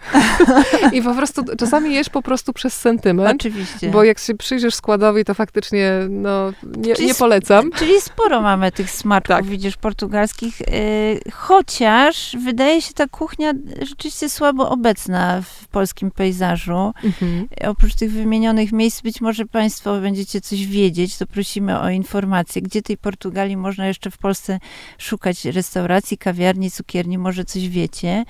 I 0.93 1.03
po 1.03 1.15
prostu 1.15 1.45
czasami 1.59 1.95
jesz 1.95 2.09
po 2.09 2.23
prostu 2.23 2.53
przez 2.53 2.81
sentyment. 2.81 3.41
Oczywiście. 3.41 3.91
Bo 3.91 4.05
jak 4.05 4.19
się 4.19 4.35
przyjrzysz 4.35 4.75
składowi, 4.75 5.25
to 5.25 5.35
faktycznie 5.35 5.93
no, 6.11 6.53
nie, 6.77 7.07
nie 7.07 7.15
polecam. 7.15 7.71
Czyli 7.73 8.01
sporo 8.01 8.41
mamy 8.41 8.73
tych 8.73 8.91
smaczków, 8.91 9.37
tak. 9.37 9.47
widzisz, 9.47 9.77
portugalskich. 9.77 10.61
Yy, 10.61 11.33
chociaż 11.33 12.37
wydaje 12.45 12.83
się 12.83 12.95
ta 12.95 13.09
kuchnia 13.09 13.53
rzeczywiście 13.83 14.31
słabo 14.31 14.71
obecna 14.71 15.43
w 15.43 15.69
polskim 15.69 16.11
pejzażu. 16.11 16.93
Mhm. 17.05 17.49
Oprócz 17.67 17.95
tych 17.95 18.13
wymienionych 18.13 18.73
miejsc, 18.73 19.01
być 19.01 19.21
może 19.21 19.47
Państwo 19.47 20.01
będziecie 20.01 20.41
coś 20.41 20.67
wiedzieć, 20.67 21.19
to 21.19 21.27
prosimy 21.27 21.81
o 21.81 21.91
informację, 21.91 22.63
gdzie 22.63 22.83
tej 22.83 22.97
Portugalii 22.97 23.57
można 23.57 23.87
jeszcze 23.87 24.11
w 24.11 24.19
Polsce 24.19 24.59
szukać 24.99 25.45
restauracji 25.45 26.04
restauracji, 26.05 26.19
kawiarni, 26.19 26.71
cukierni, 26.71 27.19
może 27.19 27.45
coś 27.45 27.69
wiecie, 27.69 28.25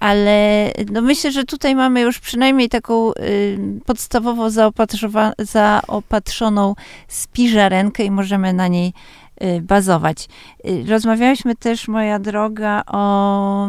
ale 0.00 0.70
no 0.92 1.02
myślę, 1.02 1.32
że 1.32 1.44
tutaj 1.44 1.74
mamy 1.74 2.00
już 2.00 2.20
przynajmniej 2.20 2.68
taką 2.68 3.12
y, 3.12 3.58
podstawowo 3.86 4.50
zaopatrzoną 5.38 6.74
spiżarenkę 7.08 8.04
i 8.04 8.10
możemy 8.10 8.52
na 8.52 8.68
niej 8.68 8.92
bazować. 9.62 10.28
Y, 10.66 10.84
rozmawialiśmy 10.88 11.56
też, 11.56 11.88
moja 11.88 12.18
droga, 12.18 12.82
o, 12.86 13.68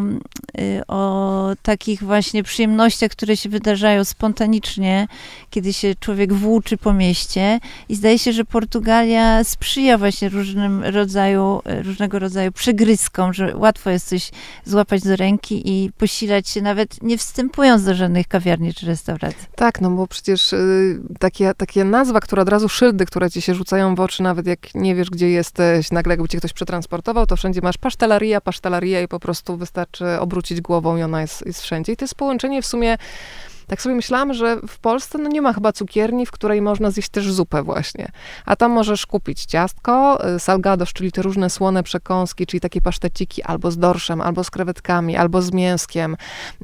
y, 0.59 0.81
o 0.87 1.51
takich 1.61 2.03
właśnie 2.03 2.43
przyjemnościach, 2.43 3.11
które 3.11 3.37
się 3.37 3.49
wydarzają 3.49 4.03
spontanicznie, 4.03 5.07
kiedy 5.49 5.73
się 5.73 5.95
człowiek 5.99 6.33
włóczy 6.33 6.77
po 6.77 6.93
mieście 6.93 7.59
i 7.89 7.95
zdaje 7.95 8.19
się, 8.19 8.33
że 8.33 8.45
Portugalia 8.45 9.43
sprzyja 9.43 9.97
właśnie 9.97 10.29
różnym 10.29 10.83
rodzaju, 10.83 11.61
różnego 11.83 12.19
rodzaju 12.19 12.51
przegryzkom, 12.51 13.33
że 13.33 13.57
łatwo 13.57 13.89
jest 13.89 14.07
coś 14.07 14.31
złapać 14.65 15.01
do 15.01 15.15
ręki 15.15 15.61
i 15.65 15.91
posilać 15.91 16.49
się 16.49 16.61
nawet 16.61 17.03
nie 17.03 17.17
wstępując 17.17 17.83
do 17.83 17.95
żadnych 17.95 18.27
kawiarni 18.27 18.73
czy 18.73 18.85
restauracji. 18.85 19.47
Tak, 19.55 19.81
no 19.81 19.89
bo 19.91 20.07
przecież 20.07 20.53
y, 20.53 20.99
takie, 21.19 21.53
takie 21.57 21.83
nazwa, 21.83 22.19
która 22.19 22.41
od 22.41 22.49
razu 22.49 22.69
szyldy, 22.69 23.05
które 23.05 23.31
ci 23.31 23.41
się 23.41 23.55
rzucają 23.55 23.95
w 23.95 23.99
oczy, 23.99 24.23
nawet 24.23 24.47
jak 24.47 24.75
nie 24.75 24.95
wiesz, 24.95 25.09
gdzie 25.09 25.29
jest 25.29 25.58
jesteś, 25.63 25.91
nagle 25.91 26.13
jakby 26.13 26.29
cię 26.29 26.37
ktoś 26.37 26.53
przetransportował, 26.53 27.25
to 27.25 27.35
wszędzie 27.35 27.61
masz 27.61 27.77
pasztelaria, 27.77 28.41
pasztelaria 28.41 29.01
i 29.01 29.07
po 29.07 29.19
prostu 29.19 29.57
wystarczy 29.57 30.19
obrócić 30.19 30.61
głową 30.61 30.97
i 30.97 31.03
ona 31.03 31.21
jest, 31.21 31.45
jest 31.45 31.61
wszędzie. 31.61 31.93
I 31.93 31.97
to 31.97 32.05
jest 32.05 32.15
połączenie 32.15 32.61
w 32.61 32.65
sumie 32.65 32.97
tak 33.67 33.81
sobie 33.81 33.95
myślałam, 33.95 34.33
że 34.33 34.57
w 34.67 34.79
Polsce 34.79 35.17
no 35.17 35.29
nie 35.29 35.41
ma 35.41 35.53
chyba 35.53 35.71
cukierni, 35.71 36.25
w 36.25 36.31
której 36.31 36.61
można 36.61 36.91
zjeść 36.91 37.09
też 37.09 37.33
zupę 37.33 37.63
właśnie. 37.63 38.11
A 38.45 38.55
tam 38.55 38.71
możesz 38.71 39.05
kupić 39.05 39.45
ciastko, 39.45 40.19
y, 40.35 40.39
salgados, 40.39 40.93
czyli 40.93 41.11
te 41.11 41.21
różne 41.21 41.49
słone 41.49 41.83
przekąski, 41.83 42.45
czyli 42.45 42.61
takie 42.61 42.81
paszteciki 42.81 43.43
albo 43.43 43.71
z 43.71 43.77
dorszem, 43.77 44.21
albo 44.21 44.43
z 44.43 44.49
krewetkami, 44.49 45.17
albo 45.17 45.41
z 45.41 45.51
mięskiem. 45.51 46.17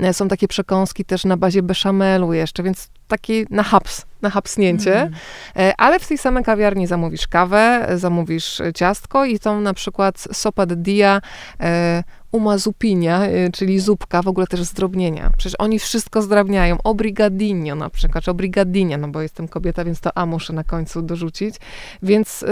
Y, 0.04 0.14
są 0.14 0.28
takie 0.28 0.48
przekąski 0.48 1.06
też 1.06 1.26
na 1.26 1.38
bazie 1.38 1.64
beszamelu 1.64 2.34
jeszcze, 2.34 2.64
więc 2.64 2.90
taki 3.08 3.46
na 3.50 3.64
haps, 3.64 4.06
na 4.26 4.30
hapsnięcie, 4.30 5.02
mm. 5.02 5.74
ale 5.78 6.00
w 6.00 6.08
tej 6.08 6.18
samej 6.18 6.44
kawiarni 6.44 6.88
zamówisz 6.88 7.28
kawę, 7.28 7.88
zamówisz 7.96 8.62
ciastko 8.76 9.26
i 9.26 9.40
tą 9.40 9.62
na 9.62 9.74
przykład 9.74 10.28
sopa 10.32 10.66
de 10.66 10.76
dia 10.76 11.22
e, 11.60 12.04
umazupinia, 12.36 13.26
e, 13.26 13.52
czyli 13.52 13.80
zupka, 13.80 14.22
w 14.22 14.28
ogóle 14.28 14.48
też 14.48 14.64
zdrobnienia. 14.64 15.30
Przecież 15.38 15.56
oni 15.60 15.80
wszystko 15.80 16.22
zdrabniają. 16.22 16.78
Obrigadinio 16.84 17.76
na 17.76 17.90
przykład, 17.90 18.24
czy 18.24 18.32
obrigadinia, 18.32 18.98
no 18.98 19.08
bo 19.08 19.22
jestem 19.22 19.48
kobieta, 19.48 19.84
więc 19.84 20.00
to 20.00 20.18
A 20.18 20.26
muszę 20.26 20.54
na 20.54 20.64
końcu 20.64 21.02
dorzucić. 21.02 21.56
Więc 22.04 22.44
y, 22.44 22.48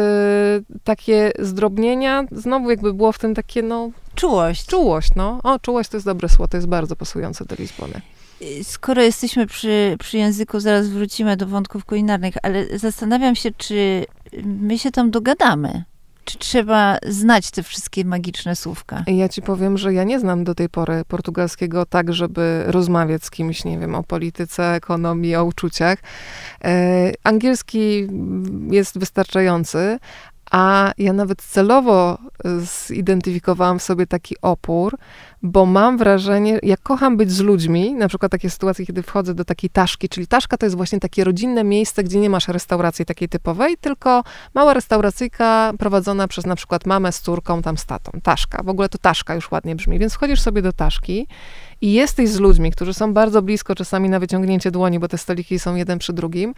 takie 0.84 1.32
zdrobnienia, 1.40 2.26
znowu 2.32 2.70
jakby 2.70 2.94
było 2.94 3.12
w 3.12 3.20
tym 3.20 3.36
takie, 3.36 3.62
no... 3.62 3.92
Czułość. 4.16 4.66
Czułość, 4.66 5.10
no. 5.16 5.40
O, 5.44 5.60
czułość 5.60 5.90
to 5.90 5.98
jest 5.98 6.06
dobre 6.06 6.30
słowo, 6.30 6.48
to 6.48 6.58
jest 6.58 6.68
bardzo 6.68 6.96
pasujące 6.96 7.46
do 7.46 7.56
Lizbony 7.56 8.02
skoro 8.63 9.02
jesteśmy 9.02 9.48
przy, 9.48 9.96
przy 10.00 10.17
języku, 10.17 10.60
zaraz 10.60 10.89
wrócimy 10.89 11.38
do 11.38 11.48
wątków 11.48 11.86
kulinarnych, 11.86 12.34
ale 12.43 12.80
zastanawiam 12.80 13.36
się, 13.36 13.52
czy 13.58 14.06
my 14.43 14.80
się 14.80 14.91
tam 14.91 15.12
dogadamy. 15.12 15.84
Czy 16.26 16.38
trzeba 16.38 16.98
znać 17.08 17.52
te 17.52 17.63
wszystkie 17.63 18.06
magiczne 18.06 18.56
słówka? 18.56 19.04
Ja 19.08 19.30
ci 19.30 19.41
powiem, 19.41 19.78
że 19.78 19.93
ja 19.93 20.04
nie 20.04 20.19
znam 20.19 20.43
do 20.43 20.56
tej 20.56 20.69
pory 20.69 21.02
portugalskiego 21.08 21.86
tak, 21.86 22.13
żeby 22.13 22.63
rozmawiać 22.65 23.24
z 23.26 23.32
kimś, 23.32 23.65
nie 23.65 23.80
wiem, 23.80 23.96
o 23.96 24.04
polityce, 24.04 24.74
ekonomii, 24.74 25.36
o 25.36 25.43
uczuciach. 25.43 26.00
E, 26.63 27.12
angielski 27.24 28.08
jest 28.72 29.00
wystarczający, 29.00 30.00
a 30.54 30.92
ja 30.98 31.13
nawet 31.13 31.42
celowo 31.42 32.18
zidentyfikowałam 32.88 33.80
w 33.80 33.84
sobie 33.84 34.08
taki 34.08 34.36
opór, 34.42 34.98
bo 35.44 35.66
mam 35.66 35.98
wrażenie, 35.98 36.60
ja 36.63 36.78
kocham 36.78 37.18
być 37.18 37.32
z 37.32 37.39
ludźmi, 37.39 37.94
na 37.94 38.08
przykład 38.08 38.32
takie 38.32 38.50
sytuacje, 38.50 38.86
kiedy 38.86 39.04
wchodzę 39.04 39.34
do 39.34 39.46
takiej 39.46 39.70
taszki, 39.70 40.10
czyli 40.10 40.28
taszka 40.28 40.58
to 40.58 40.66
jest 40.66 40.76
właśnie 40.76 41.00
takie 41.00 41.24
rodzinne 41.24 41.63
miejsce, 41.63 42.04
gdzie 42.04 42.20
nie 42.20 42.30
masz 42.30 42.48
restauracji 42.48 43.06
takiej 43.06 43.30
typowej, 43.30 43.78
tylko 43.78 44.24
mała 44.54 44.74
restauracyjka 44.74 45.74
prowadzona 45.80 46.28
przez 46.28 46.46
na 46.46 46.56
przykład 46.56 46.86
mamę 46.86 47.12
z 47.12 47.22
córką, 47.22 47.62
tam 47.62 47.78
z 47.78 47.86
tatą. 47.86 48.12
Taszka, 48.24 48.63
w 48.63 48.70
ogóle 48.70 48.89
to 48.89 48.98
taszka 48.98 49.36
już 49.36 49.52
ładnie 49.52 49.76
brzmi, 49.76 50.00
więc 50.00 50.13
wchodzisz 50.13 50.42
sobie 50.42 50.62
do 50.62 50.74
taszki 50.74 51.28
i 51.82 51.94
jesteś 51.94 52.30
z 52.30 52.39
ludźmi, 52.39 52.72
którzy 52.72 52.94
są 52.94 53.13
bardzo 53.13 53.42
blisko, 53.42 53.76
czasami 53.76 54.10
na 54.10 54.20
wyciągnięcie 54.20 54.72
dłoni, 54.72 55.00
bo 55.00 55.08
te 55.08 55.18
stoliki 55.18 55.60
są 55.60 55.76
jeden 55.76 56.00
przy 56.00 56.13
drugim, 56.13 56.54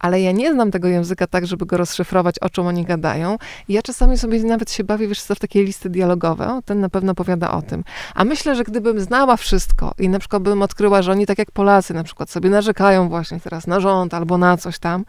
ale 0.00 0.20
ja 0.20 0.32
nie 0.32 0.52
znam 0.52 0.70
tego 0.70 0.88
języka 0.88 1.26
tak, 1.26 1.46
żeby 1.46 1.66
go 1.66 1.76
rozszyfrować, 1.76 2.38
o 2.38 2.50
czym 2.50 2.66
oni 2.66 2.84
gadają. 2.84 3.36
I 3.68 3.72
ja 3.72 3.82
czasami 3.82 4.18
sobie 4.18 4.44
nawet 4.44 4.72
się 4.72 4.84
bawię, 4.84 5.08
wiesz 5.08 5.22
co, 5.22 5.34
w 5.34 5.38
takie 5.38 5.64
listy 5.64 5.90
dialogowe. 5.90 6.60
Ten 6.64 6.80
na 6.80 6.88
pewno 6.88 7.14
powiada 7.14 7.50
o 7.50 7.62
tym. 7.62 7.84
A 8.14 8.24
myślę, 8.24 8.56
że 8.56 8.64
gdybym 8.64 9.00
znała 9.00 9.36
wszystko 9.36 9.94
i 9.98 10.08
na 10.08 10.18
przykład 10.18 10.42
bym 10.42 10.62
odkryła, 10.62 11.02
że 11.02 11.12
oni 11.12 11.26
tak 11.26 11.38
jak 11.38 11.50
Polacy 11.50 11.94
na 11.94 12.04
przykład 12.04 12.30
sobie 12.30 12.50
narzekają 12.50 13.08
właśnie 13.08 13.40
teraz 13.40 13.66
na 13.66 13.80
rząd 13.80 14.14
albo 14.14 14.38
na 14.38 14.56
coś 14.56 14.78
tam, 14.78 15.04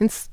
więc 0.00 0.28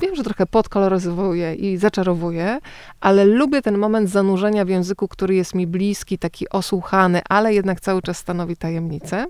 wiem, 0.00 0.14
że 0.14 0.24
trochę 0.24 0.46
podkoloryzowuję 0.46 1.54
i 1.54 1.76
zaczarowuję, 1.76 2.58
ale 3.00 3.24
lubię 3.24 3.62
ten 3.62 3.78
moment 3.78 4.10
zanurzenia 4.10 4.64
w 4.64 4.68
języku, 4.68 5.08
który 5.08 5.34
jest 5.34 5.54
mi 5.54 5.66
bliski, 5.66 6.18
taki 6.18 6.48
osłuchany, 6.48 7.20
ale 7.28 7.54
jednak 7.54 7.80
cały 7.80 8.02
czas 8.02 8.18
stanowi 8.18 8.56
tajemnicę 8.56 9.26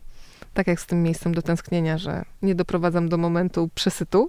tak 0.55 0.67
jak 0.67 0.81
z 0.81 0.87
tym 0.87 1.03
miejscem 1.03 1.35
do 1.35 1.43
tęsknienia, 1.43 1.99
że 1.99 2.25
nie 2.43 2.55
doprowadzam 2.55 3.09
do 3.09 3.17
momentu 3.17 3.71
przesytu. 3.75 4.29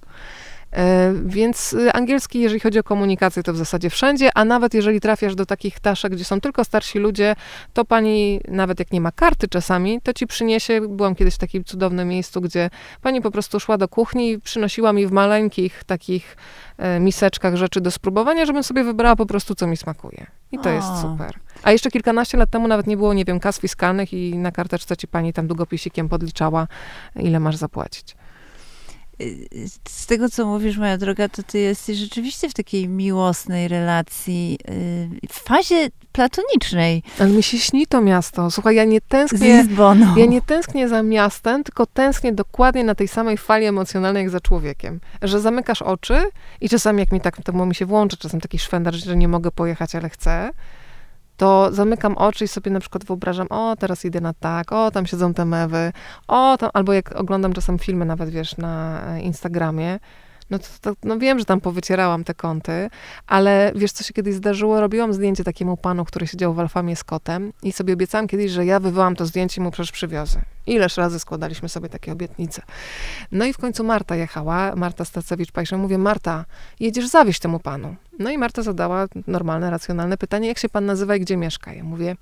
E, 0.75 1.13
więc 1.25 1.73
y, 1.73 1.93
angielski, 1.93 2.39
jeżeli 2.39 2.59
chodzi 2.59 2.79
o 2.79 2.83
komunikację, 2.83 3.43
to 3.43 3.53
w 3.53 3.57
zasadzie 3.57 3.89
wszędzie, 3.89 4.29
a 4.35 4.45
nawet 4.45 4.73
jeżeli 4.73 4.99
trafiasz 4.99 5.35
do 5.35 5.45
takich 5.45 5.79
taszek, 5.79 6.13
gdzie 6.13 6.25
są 6.25 6.41
tylko 6.41 6.63
starsi 6.63 6.99
ludzie, 6.99 7.35
to 7.73 7.85
pani, 7.85 8.41
nawet 8.47 8.79
jak 8.79 8.91
nie 8.91 9.01
ma 9.01 9.11
karty 9.11 9.47
czasami, 9.47 10.01
to 10.01 10.13
ci 10.13 10.27
przyniesie, 10.27 10.81
byłam 10.81 11.15
kiedyś 11.15 11.35
w 11.35 11.37
takim 11.37 11.63
cudownym 11.63 12.07
miejscu, 12.07 12.41
gdzie 12.41 12.69
pani 13.01 13.21
po 13.21 13.31
prostu 13.31 13.59
szła 13.59 13.77
do 13.77 13.87
kuchni 13.87 14.31
i 14.31 14.39
przynosiła 14.39 14.93
mi 14.93 15.07
w 15.07 15.11
maleńkich 15.11 15.83
takich 15.83 16.37
e, 16.77 16.99
miseczkach 16.99 17.55
rzeczy 17.55 17.81
do 17.81 17.91
spróbowania, 17.91 18.45
żebym 18.45 18.63
sobie 18.63 18.83
wybrała 18.83 19.15
po 19.15 19.25
prostu, 19.25 19.55
co 19.55 19.67
mi 19.67 19.77
smakuje. 19.77 20.25
I 20.51 20.59
to 20.59 20.69
o. 20.69 20.73
jest 20.73 20.87
super. 21.01 21.42
A 21.63 21.71
jeszcze 21.71 21.91
kilkanaście 21.91 22.37
lat 22.37 22.49
temu 22.49 22.67
nawet 22.67 22.87
nie 22.87 22.97
było, 22.97 23.13
nie 23.13 23.25
wiem, 23.25 23.39
kas 23.39 23.59
fiskalnych 23.59 24.13
i 24.13 24.37
na 24.37 24.51
karteczce 24.51 24.97
ci 24.97 25.07
pani 25.07 25.33
tam 25.33 25.47
długopisikiem 25.47 26.09
podliczała, 26.09 26.67
ile 27.15 27.39
masz 27.39 27.55
zapłacić 27.55 28.15
z 29.89 30.05
tego, 30.05 30.29
co 30.29 30.45
mówisz, 30.45 30.77
moja 30.77 30.97
droga, 30.97 31.29
to 31.29 31.43
ty 31.43 31.59
jesteś 31.59 31.97
rzeczywiście 31.97 32.49
w 32.49 32.53
takiej 32.53 32.87
miłosnej 32.87 33.67
relacji, 33.67 34.57
y, 34.69 35.27
w 35.29 35.39
fazie 35.39 35.87
platonicznej. 36.11 37.03
Ale 37.19 37.29
mi 37.29 37.43
się 37.43 37.59
śni 37.59 37.87
to 37.87 38.01
miasto. 38.01 38.51
Słuchaj, 38.51 38.75
ja 38.75 38.83
nie 38.83 39.01
tęsknię... 39.01 39.63
Z 39.63 39.67
Ja 40.17 40.25
nie 40.25 40.41
tęsknię 40.41 40.89
za 40.89 41.03
miastem, 41.03 41.63
tylko 41.63 41.85
tęsknię 41.85 42.33
dokładnie 42.33 42.83
na 42.83 42.95
tej 42.95 43.07
samej 43.07 43.37
fali 43.37 43.65
emocjonalnej, 43.65 44.21
jak 44.21 44.29
za 44.29 44.39
człowiekiem. 44.39 44.99
Że 45.21 45.39
zamykasz 45.39 45.81
oczy 45.81 46.17
i 46.61 46.69
czasami, 46.69 46.99
jak 46.99 47.11
mi 47.11 47.21
tak, 47.21 47.41
to 47.43 47.65
mi 47.65 47.75
się 47.75 47.85
włączy, 47.85 48.17
czasem 48.17 48.41
taki 48.41 48.59
szwendar, 48.59 48.93
że 48.93 49.15
nie 49.15 49.27
mogę 49.27 49.51
pojechać, 49.51 49.95
ale 49.95 50.09
chcę, 50.09 50.51
to 51.43 51.69
zamykam 51.71 52.17
oczy 52.17 52.45
i 52.45 52.47
sobie 52.47 52.71
na 52.71 52.79
przykład 52.79 53.05
wyobrażam, 53.05 53.47
o, 53.49 53.75
teraz 53.75 54.05
idę 54.05 54.21
na 54.21 54.33
tak, 54.33 54.71
o, 54.71 54.91
tam 54.91 55.05
siedzą 55.05 55.33
te 55.33 55.45
mewy, 55.45 55.91
o, 56.27 56.57
tam, 56.57 56.69
albo 56.73 56.93
jak 56.93 57.15
oglądam 57.15 57.53
czasem 57.53 57.79
filmy 57.79 58.05
nawet, 58.05 58.29
wiesz, 58.29 58.57
na 58.57 59.01
Instagramie, 59.19 59.99
no 60.49 60.59
to, 60.59 60.65
to, 60.81 60.93
no 61.03 61.19
wiem, 61.19 61.39
że 61.39 61.45
tam 61.45 61.61
powycierałam 61.61 62.23
te 62.23 62.33
kąty, 62.33 62.89
ale 63.27 63.71
wiesz, 63.75 63.91
co 63.91 64.03
się 64.03 64.13
kiedyś 64.13 64.35
zdarzyło? 64.35 64.81
Robiłam 64.81 65.13
zdjęcie 65.13 65.43
takiemu 65.43 65.77
panu, 65.77 66.05
który 66.05 66.27
siedział 66.27 66.53
w 66.53 66.59
Alfamie 66.59 66.95
z 66.95 67.03
kotem 67.03 67.53
i 67.63 67.71
sobie 67.71 67.93
obiecałam 67.93 68.27
kiedyś, 68.27 68.51
że 68.51 68.65
ja 68.65 68.79
wywołam 68.79 69.15
to 69.15 69.25
zdjęcie 69.25 69.61
i 69.61 69.63
mu 69.63 69.71
przecież 69.71 69.91
przywiozę. 69.91 70.41
Ileż 70.67 70.97
razy 70.97 71.19
składaliśmy 71.19 71.69
sobie 71.69 71.89
takie 71.89 72.11
obietnice. 72.11 72.61
No 73.31 73.45
i 73.45 73.53
w 73.53 73.57
końcu 73.57 73.83
Marta 73.83 74.15
jechała, 74.15 74.75
Marta 74.75 75.03
Stacewicz-Pajsze. 75.03 75.77
Mówię, 75.77 75.97
Marta, 75.97 76.45
jedziesz 76.79 77.07
zawieźć 77.07 77.39
temu 77.39 77.59
panu. 77.59 77.95
No 78.19 78.29
i 78.29 78.37
Marta 78.37 78.61
zadała 78.61 79.05
normalne, 79.27 79.71
racjonalne 79.71 80.17
pytanie, 80.17 80.47
jak 80.47 80.57
się 80.57 80.69
pan 80.69 80.85
nazywa 80.85 81.15
i 81.15 81.19
gdzie 81.19 81.37
mieszka? 81.37 81.73
Ja 81.73 81.83
mówię, 81.83 82.15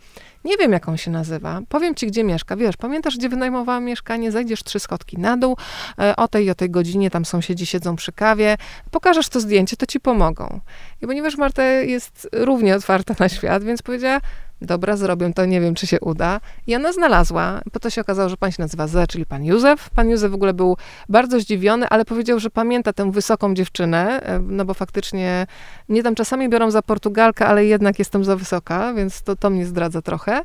nie 0.45 0.57
wiem, 0.57 0.71
jak 0.71 0.89
on 0.89 0.97
się 0.97 1.11
nazywa. 1.11 1.61
Powiem 1.69 1.95
ci, 1.95 2.07
gdzie 2.07 2.23
mieszka. 2.23 2.55
Wiesz, 2.55 2.77
pamiętasz, 2.77 3.17
gdzie 3.17 3.29
wynajmowałam 3.29 3.83
mieszkanie? 3.83 4.31
Zajdziesz 4.31 4.63
trzy 4.63 4.79
schodki 4.79 5.17
na 5.17 5.37
dół, 5.37 5.57
e, 5.99 6.15
o 6.15 6.27
tej 6.27 6.45
i 6.45 6.49
o 6.49 6.55
tej 6.55 6.69
godzinie 6.69 7.11
tam 7.11 7.25
sąsiedzi 7.25 7.65
siedzą 7.65 7.95
przy 7.95 8.11
kawie. 8.11 8.57
Pokażesz 8.91 9.29
to 9.29 9.39
zdjęcie, 9.39 9.77
to 9.77 9.85
ci 9.85 9.99
pomogą. 9.99 10.59
I 11.01 11.07
ponieważ 11.07 11.37
Marta 11.37 11.63
jest 11.63 12.29
równie 12.33 12.75
otwarta 12.75 13.15
na 13.19 13.29
świat, 13.29 13.63
więc 13.63 13.81
powiedziała, 13.81 14.19
dobra, 14.61 14.97
zrobię 14.97 15.33
to, 15.33 15.45
nie 15.45 15.61
wiem, 15.61 15.75
czy 15.75 15.87
się 15.87 15.99
uda. 15.99 16.39
I 16.67 16.75
ona 16.75 16.93
znalazła, 16.93 17.61
po 17.71 17.79
to 17.79 17.89
się 17.89 18.01
okazało, 18.01 18.29
że 18.29 18.37
pan 18.37 18.51
się 18.51 18.61
nazywa 18.61 18.87
Z, 18.87 19.09
czyli 19.11 19.25
pan 19.25 19.43
Józef. 19.43 19.89
Pan 19.89 20.09
Józef 20.09 20.31
w 20.31 20.35
ogóle 20.35 20.53
był 20.53 20.77
bardzo 21.09 21.39
zdziwiony, 21.39 21.87
ale 21.89 22.05
powiedział, 22.05 22.39
że 22.39 22.49
pamięta 22.49 22.93
tę 22.93 23.11
wysoką 23.11 23.53
dziewczynę, 23.53 24.21
e, 24.23 24.39
no 24.39 24.65
bo 24.65 24.73
faktycznie 24.73 25.47
nie 25.89 26.03
tam 26.03 26.15
czasami 26.15 26.49
biorą 26.49 26.71
za 26.71 26.81
Portugalkę, 26.81 27.47
ale 27.47 27.65
jednak 27.65 27.99
jestem 27.99 28.23
za 28.23 28.35
wysoka, 28.35 28.93
więc 28.93 29.21
to, 29.21 29.35
to 29.35 29.49
mnie 29.49 29.65
zdradza 29.65 30.01
trochę. 30.01 30.41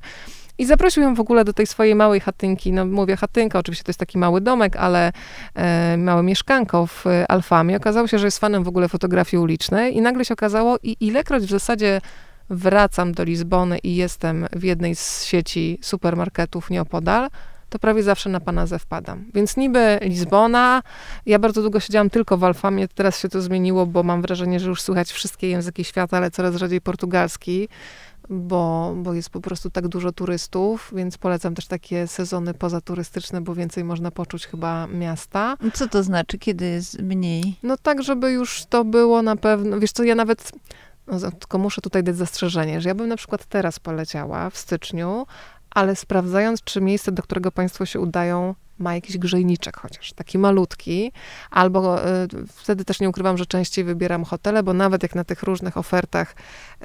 I 0.59 0.67
zaprosił 0.67 1.03
ją 1.03 1.15
w 1.15 1.21
ogóle 1.21 1.45
do 1.45 1.53
tej 1.53 1.67
swojej 1.67 1.95
małej 1.95 2.21
chatynki. 2.21 2.73
No 2.73 2.87
mówię 2.87 3.17
chatynka, 3.17 3.59
oczywiście 3.59 3.85
to 3.85 3.91
jest 3.91 3.99
taki 3.99 4.19
mały 4.19 4.41
domek, 4.41 4.77
ale 4.77 5.13
e, 5.55 5.97
małe 5.97 6.23
mieszkanko 6.23 6.87
w 6.87 7.05
Alfamie. 7.29 7.77
Okazało 7.77 8.07
się, 8.07 8.19
że 8.19 8.27
jest 8.27 8.39
fanem 8.39 8.65
w 8.65 8.69
ogóle 8.69 8.89
fotografii 8.89 9.43
ulicznej 9.43 9.97
i 9.97 10.01
nagle 10.01 10.25
się 10.25 10.35
okazało, 10.35 10.79
i 10.83 10.97
ilekroć 11.01 11.45
w 11.45 11.51
zasadzie 11.51 12.01
wracam 12.51 13.13
do 13.13 13.25
Lizbony 13.25 13.79
i 13.79 13.97
jestem 13.97 14.47
w 14.53 14.63
jednej 14.63 14.97
z 14.97 15.25
sieci 15.25 15.79
supermarketów 15.83 16.71
nieopodal, 16.71 17.29
to 17.69 17.79
prawie 17.79 18.03
zawsze 18.03 18.31
na 18.31 18.41
Panazę 18.41 18.79
wpadam. 18.79 19.25
Więc 19.35 19.57
niby 19.57 19.99
Lizbona, 20.03 20.83
ja 21.27 21.39
bardzo 21.39 21.63
długo 21.63 21.81
siedziałam 21.81 22.11
tylko 22.11 22.37
w 22.37 22.45
Alfamie, 22.45 22.89
teraz 22.89 23.21
się 23.21 23.29
to 23.29 23.43
zmieniło, 23.43 23.87
bo 23.87 24.03
mam 24.03 24.23
wrażenie, 24.23 24.61
że 24.61 24.69
już 24.69 24.83
słychać 24.83 25.13
wszystkie 25.13 25.49
języki 25.49 25.85
świata, 25.85 26.17
ale 26.17 26.31
coraz 26.31 26.57
rzadziej 26.57 26.81
portugalski, 26.81 27.69
bo, 28.31 28.95
bo 28.97 29.15
jest 29.15 29.31
po 29.31 29.41
prostu 29.41 29.71
tak 29.71 29.89
dużo 29.89 30.13
turystów, 30.13 30.93
więc 30.97 31.19
polecam 31.19 31.55
też 31.55 31.67
takie 31.67 32.07
sezony 32.07 32.55
pozaturystyczne, 32.55 33.41
bo 33.41 33.55
więcej 33.55 33.85
można 33.85 34.11
poczuć 34.11 34.47
chyba 34.47 34.87
miasta. 34.87 35.57
Co 35.75 35.89
to 35.89 36.03
znaczy, 36.03 36.39
kiedy 36.39 36.67
jest 36.67 37.03
mniej? 37.03 37.59
No 37.63 37.77
tak, 37.77 38.03
żeby 38.03 38.31
już 38.31 38.65
to 38.69 38.85
było 38.85 39.23
na 39.23 39.37
pewno, 39.37 39.81
wiesz 39.81 39.93
co, 39.93 40.05
ja 40.05 40.15
nawet 40.15 40.53
no, 41.07 41.31
tylko 41.31 41.59
muszę 41.59 41.81
tutaj 41.81 42.05
dać 42.05 42.17
zastrzeżenie, 42.17 42.81
że 42.81 42.89
ja 42.89 42.95
bym 42.95 43.09
na 43.09 43.17
przykład 43.17 43.45
teraz 43.45 43.79
poleciała 43.79 44.51
w 44.51 44.57
styczniu, 44.57 45.27
ale 45.71 45.97
sprawdzając, 45.97 46.63
czy 46.65 46.81
miejsce, 46.81 47.13
do 47.13 47.23
którego 47.23 47.53
Państwo 47.53 47.87
się 47.87 48.01
udają, 48.01 48.55
ma 48.79 48.95
jakiś 48.95 49.19
grzejniczek 49.19 49.77
chociaż, 49.77 50.13
taki 50.13 50.39
malutki, 50.39 51.13
albo 51.51 52.09
y, 52.09 52.29
wtedy 52.55 52.85
też 52.85 53.01
nie 53.01 53.09
ukrywam, 53.09 53.39
że 53.39 53.47
częściej 53.47 53.85
wybieram 53.85 54.25
hotele, 54.25 54.63
bo 54.63 54.73
nawet 54.73 55.03
jak 55.03 55.15
na 55.15 55.25
tych 55.25 55.43
różnych 55.43 55.77
ofertach 55.77 56.35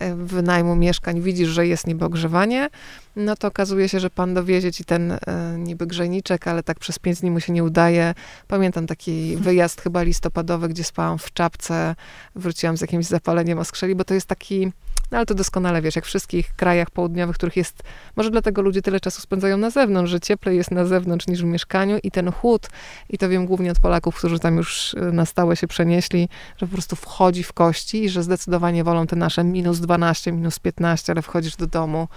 y, 0.02 0.16
wynajmu 0.16 0.76
mieszkań 0.76 1.22
widzisz, 1.22 1.50
że 1.50 1.68
jest 1.68 1.88
niby 1.88 2.06
ogrzewanie, 2.06 2.70
no 3.16 3.36
to 3.36 3.48
okazuje 3.48 3.90
się, 3.90 4.00
że 4.00 4.10
pan 4.10 4.34
dowiezie 4.34 4.72
ci 4.72 4.86
ten 4.86 5.12
y, 5.12 5.20
niby 5.58 5.88
grzejniczek, 5.88 6.48
ale 6.48 6.64
tak 6.64 6.80
przez 6.80 7.00
pięć 7.00 7.20
dni 7.20 7.32
mu 7.32 7.40
się 7.40 7.54
nie 7.54 7.64
udaje. 7.64 8.14
Pamiętam 8.48 8.88
taki 8.88 9.36
wyjazd 9.48 9.82
chyba 9.82 10.04
listopadowy, 10.04 10.70
gdzie 10.70 10.84
spałam 10.84 11.18
w 11.18 11.34
czapce, 11.34 11.96
wróciłam 12.36 12.78
z 12.78 12.82
jakimś 12.82 13.06
zapaleniem 13.06 13.60
oskrzeli, 13.60 13.96
bo 13.96 14.04
to 14.04 14.14
jest 14.14 14.28
taki 14.28 14.72
no 15.12 15.18
ale 15.18 15.26
to 15.26 15.36
doskonale 15.36 15.82
wiesz, 15.82 15.96
jak 15.96 16.06
w 16.06 16.08
wszystkich 16.08 16.54
krajach 16.56 16.90
południowych, 16.90 17.36
których 17.36 17.58
jest, 17.58 17.84
może 18.16 18.32
dlatego 18.32 18.62
ludzie 18.62 18.82
tyle 18.82 19.00
czasu 19.00 19.22
spędzają 19.22 19.58
na 19.58 19.70
zewnątrz, 19.70 20.12
że 20.12 20.20
cieplej 20.20 20.58
jest 20.58 20.72
na 20.72 20.86
zewnątrz 20.86 21.28
niż 21.28 21.42
w 21.42 21.46
mieszkaniu 21.46 21.98
i 22.04 22.12
ten 22.12 22.32
chłód, 22.32 22.68
i 23.10 23.18
to 23.18 23.30
wiem 23.30 23.46
głównie 23.46 23.72
od 23.72 23.80
Polaków, 23.80 24.16
którzy 24.16 24.40
tam 24.40 24.58
już 24.58 24.94
y, 24.94 24.98
na 25.12 25.26
stałe 25.26 25.56
się 25.56 25.68
przenieśli, 25.68 26.30
że 26.58 26.68
po 26.68 26.74
prostu 26.74 26.96
wchodzi 26.96 27.44
w 27.44 27.54
kości 27.54 28.04
i 28.04 28.10
że 28.10 28.24
zdecydowanie 28.24 28.84
wolą 28.84 29.08
te 29.08 29.16
nasze 29.16 29.44
minus 29.44 29.80
12, 29.80 30.32
minus 30.32 30.60
15, 30.60 31.14
ale 31.14 31.22
wchodzisz 31.22 31.56
do 31.56 31.68
domu, 31.68 32.08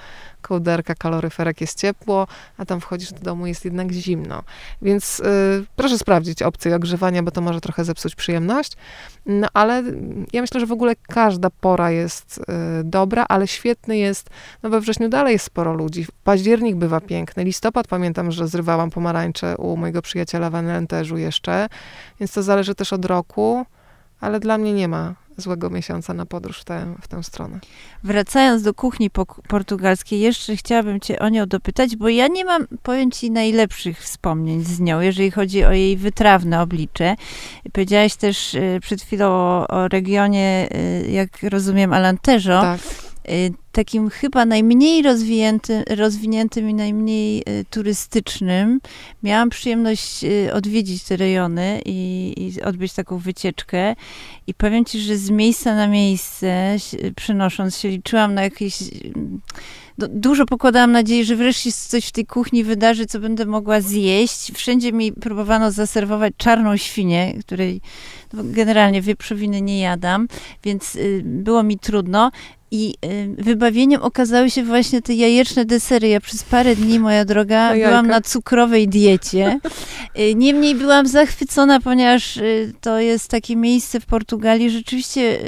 kołderka, 0.48 0.94
kaloryferek 0.94 1.60
jest 1.60 1.80
ciepło, 1.80 2.26
a 2.58 2.64
tam 2.64 2.80
wchodzisz 2.80 3.12
do 3.12 3.20
domu, 3.20 3.46
jest 3.46 3.64
jednak 3.64 3.92
zimno. 3.92 4.42
Więc 4.82 5.20
y, 5.20 5.24
proszę 5.76 5.98
sprawdzić 5.98 6.42
opcję 6.42 6.76
ogrzewania, 6.76 7.22
bo 7.22 7.30
to 7.30 7.40
może 7.40 7.60
trochę 7.60 7.84
zepsuć 7.84 8.14
przyjemność. 8.14 8.72
No 9.26 9.48
ale 9.54 9.82
ja 10.32 10.40
myślę, 10.40 10.60
że 10.60 10.66
w 10.66 10.72
ogóle 10.72 10.94
każda 10.96 11.50
pora 11.50 11.90
jest 11.90 12.38
y, 12.38 12.42
dobra, 12.84 13.26
ale 13.28 13.46
świetny 13.46 13.96
jest, 13.96 14.30
no 14.62 14.70
we 14.70 14.80
wrześniu 14.80 15.08
dalej 15.08 15.32
jest 15.32 15.44
sporo 15.44 15.74
ludzi. 15.74 16.06
Październik 16.24 16.76
bywa 16.76 17.00
piękny. 17.00 17.44
Listopad 17.44 17.88
pamiętam, 17.88 18.32
że 18.32 18.48
zrywałam 18.48 18.90
pomarańcze 18.90 19.56
u 19.56 19.76
mojego 19.76 20.02
przyjaciela 20.02 20.50
w 20.50 20.54
Enlenterzu 20.54 21.16
jeszcze, 21.16 21.68
więc 22.20 22.32
to 22.32 22.42
zależy 22.42 22.74
też 22.74 22.92
od 22.92 23.04
roku, 23.04 23.66
ale 24.20 24.40
dla 24.40 24.58
mnie 24.58 24.72
nie 24.72 24.88
ma 24.88 25.14
złego 25.36 25.70
miesiąca 25.70 26.14
na 26.14 26.26
podróż 26.26 26.60
w 26.60 26.64
tę, 26.64 26.94
w 27.02 27.08
tę 27.08 27.22
stronę. 27.22 27.60
Wracając 28.04 28.62
do 28.62 28.74
kuchni 28.74 29.10
po, 29.10 29.26
portugalskiej, 29.26 30.20
jeszcze 30.20 30.56
chciałabym 30.56 31.00
cię 31.00 31.18
o 31.18 31.28
nią 31.28 31.46
dopytać, 31.46 31.96
bo 31.96 32.08
ja 32.08 32.28
nie 32.28 32.44
mam, 32.44 32.66
powiem 32.82 33.10
ci, 33.10 33.30
najlepszych 33.30 34.00
wspomnień 34.00 34.64
z 34.64 34.80
nią, 34.80 35.00
jeżeli 35.00 35.30
chodzi 35.30 35.64
o 35.64 35.72
jej 35.72 35.96
wytrawne 35.96 36.62
oblicze. 36.62 37.16
Powiedziałaś 37.72 38.14
też 38.14 38.54
y, 38.54 38.78
przed 38.82 39.02
chwilą 39.02 39.26
o, 39.26 39.68
o 39.68 39.88
regionie, 39.88 40.68
y, 41.04 41.10
jak 41.10 41.42
rozumiem, 41.42 41.92
Alantejo. 41.92 42.60
Tak. 42.60 42.80
Y, 43.30 43.52
takim 43.72 44.10
chyba 44.10 44.44
najmniej 44.44 45.02
rozwinięty, 45.02 45.84
rozwiniętym 45.90 46.70
i 46.70 46.74
najmniej 46.74 47.42
y, 47.48 47.64
turystycznym. 47.70 48.80
Miałam 49.22 49.50
przyjemność 49.50 50.24
y, 50.24 50.52
odwiedzić 50.52 51.04
te 51.04 51.16
rejony 51.16 51.82
i, 51.84 52.34
i, 52.36 52.62
odbyć 52.62 52.92
taką 52.92 53.18
wycieczkę. 53.18 53.96
I 54.46 54.54
powiem 54.54 54.84
ci, 54.84 55.00
że 55.00 55.16
z 55.16 55.30
miejsca 55.30 55.74
na 55.74 55.88
miejsce, 55.88 56.76
przenosząc 57.16 57.78
się, 57.78 57.88
liczyłam 57.88 58.34
na 58.34 58.42
jakieś. 58.42 58.78
Dużo 59.98 60.46
pokładałam 60.46 60.92
nadziei, 60.92 61.24
że 61.24 61.36
wreszcie 61.36 61.72
coś 61.72 62.06
w 62.06 62.12
tej 62.12 62.26
kuchni 62.26 62.64
wydarzy, 62.64 63.06
co 63.06 63.20
będę 63.20 63.46
mogła 63.46 63.80
zjeść. 63.80 64.52
Wszędzie 64.54 64.92
mi 64.92 65.12
próbowano 65.12 65.70
zaserwować 65.70 66.34
czarną 66.36 66.76
świnię, 66.76 67.34
której 67.40 67.80
no, 68.32 68.42
generalnie 68.44 69.02
wieprzowiny 69.02 69.60
nie 69.60 69.80
jadam, 69.80 70.28
więc 70.64 70.98
było 71.22 71.62
mi 71.62 71.78
trudno. 71.78 72.30
I 72.74 72.94
y, 73.04 73.34
wybawieniem 73.38 74.02
okazały 74.02 74.50
się 74.50 74.64
właśnie 74.64 75.02
te 75.02 75.14
jajeczne 75.14 75.64
desery. 75.64 76.08
Ja 76.08 76.20
przez 76.20 76.42
parę 76.42 76.76
dni, 76.76 77.00
moja 77.00 77.24
droga, 77.24 77.70
na 77.70 77.74
byłam 77.74 78.06
na 78.06 78.20
cukrowej 78.20 78.88
diecie. 78.88 79.60
Y, 80.18 80.34
niemniej 80.34 80.74
byłam 80.74 81.06
zachwycona, 81.06 81.80
ponieważ 81.80 82.36
y, 82.36 82.72
to 82.80 82.98
jest 83.00 83.30
takie 83.30 83.56
miejsce 83.56 84.00
w 84.00 84.06
Portugalii, 84.06 84.70
rzeczywiście 84.70 85.38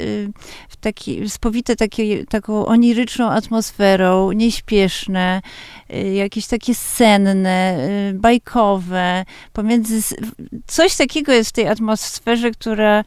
taki, 0.81 1.29
spowite 1.29 1.75
takie, 1.75 2.25
taką 2.25 2.65
oniryczną 2.65 3.29
atmosferą, 3.29 4.31
nieśpieszne, 4.31 5.41
jakieś 6.13 6.47
takie 6.47 6.75
senne, 6.75 7.77
y, 8.09 8.13
bajkowe, 8.13 9.25
pomiędzy, 9.53 10.15
coś 10.67 10.95
takiego 10.95 11.33
jest 11.33 11.49
w 11.49 11.53
tej 11.53 11.67
atmosferze, 11.67 12.51
która 12.51 12.99
y, 13.01 13.03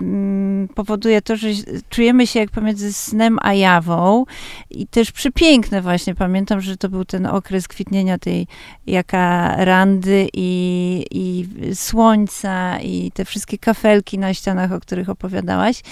mm, 0.00 0.68
powoduje 0.68 1.22
to, 1.22 1.36
że 1.36 1.48
czujemy 1.88 2.26
się 2.26 2.40
jak 2.40 2.50
pomiędzy 2.50 2.92
snem 2.92 3.38
a 3.42 3.54
jawą. 3.54 4.24
I 4.70 4.86
też 4.86 5.12
przepiękne 5.12 5.82
właśnie, 5.82 6.14
pamiętam, 6.14 6.60
że 6.60 6.76
to 6.76 6.88
był 6.88 7.04
ten 7.04 7.26
okres 7.26 7.68
kwitnienia 7.68 8.18
tej 8.18 8.46
jaka 8.86 9.54
randy 9.64 10.28
i, 10.32 11.04
i 11.10 11.46
słońca 11.74 12.80
i 12.80 13.10
te 13.14 13.24
wszystkie 13.24 13.58
kafelki 13.58 14.18
na 14.18 14.34
ścianach, 14.34 14.72
o 14.72 14.80
których 14.80 15.08
opowiadałaś, 15.10 15.82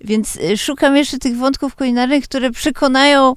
więc 0.00 0.38
Y, 0.50 0.56
szukam 0.56 0.96
jeszcze 0.96 1.18
tych 1.18 1.36
wątków 1.36 1.76
kulinarnych, 1.76 2.24
które 2.24 2.50
przekonają, 2.50 3.32
y, 3.32 3.34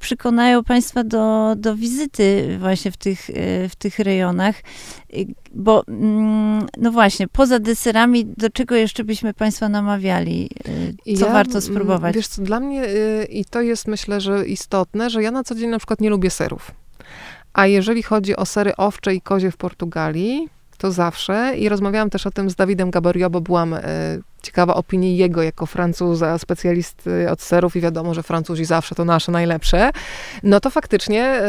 przekonają 0.00 0.64
Państwa 0.64 1.04
do, 1.04 1.54
do 1.56 1.76
wizyty 1.76 2.56
właśnie 2.60 2.90
w 2.90 2.96
tych, 2.96 3.30
y, 3.30 3.68
w 3.68 3.76
tych 3.76 3.98
rejonach. 3.98 4.56
Bo, 5.54 5.84
mm, 5.88 6.66
no 6.76 6.92
właśnie, 6.92 7.28
poza 7.28 7.58
deserami, 7.58 8.26
do 8.26 8.50
czego 8.50 8.74
jeszcze 8.74 9.04
byśmy 9.04 9.34
Państwa 9.34 9.68
namawiali? 9.68 10.50
Co 11.18 11.26
ja, 11.26 11.32
warto 11.32 11.60
spróbować? 11.60 12.14
Wiesz 12.14 12.28
co, 12.28 12.42
dla 12.42 12.60
mnie, 12.60 12.82
i 13.28 13.44
to 13.44 13.60
jest 13.60 13.88
myślę, 13.88 14.20
że 14.20 14.46
istotne, 14.46 15.10
że 15.10 15.22
ja 15.22 15.30
na 15.30 15.44
co 15.44 15.54
dzień 15.54 15.70
na 15.70 15.78
przykład 15.78 16.00
nie 16.00 16.10
lubię 16.10 16.30
serów. 16.30 16.70
A 17.52 17.66
jeżeli 17.66 18.02
chodzi 18.02 18.36
o 18.36 18.46
sery 18.46 18.76
owcze 18.76 19.14
i 19.14 19.20
kozie 19.20 19.50
w 19.50 19.56
Portugalii, 19.56 20.48
to 20.76 20.92
zawsze. 20.92 21.56
I 21.56 21.68
rozmawiałam 21.68 22.10
też 22.10 22.26
o 22.26 22.30
tym 22.30 22.50
z 22.50 22.54
Dawidem 22.54 22.90
Gabario, 22.90 23.30
bo 23.30 23.40
byłam 23.40 23.74
e, 23.74 23.80
ciekawa 24.42 24.74
opinii 24.74 25.16
jego 25.16 25.42
jako 25.42 25.66
Francuza, 25.66 26.38
specjalisty 26.38 27.30
od 27.30 27.42
serów 27.42 27.76
i 27.76 27.80
wiadomo, 27.80 28.14
że 28.14 28.22
Francuzi 28.22 28.64
zawsze 28.64 28.94
to 28.94 29.04
nasze 29.04 29.32
najlepsze. 29.32 29.90
No 30.42 30.60
to 30.60 30.70
faktycznie 30.70 31.40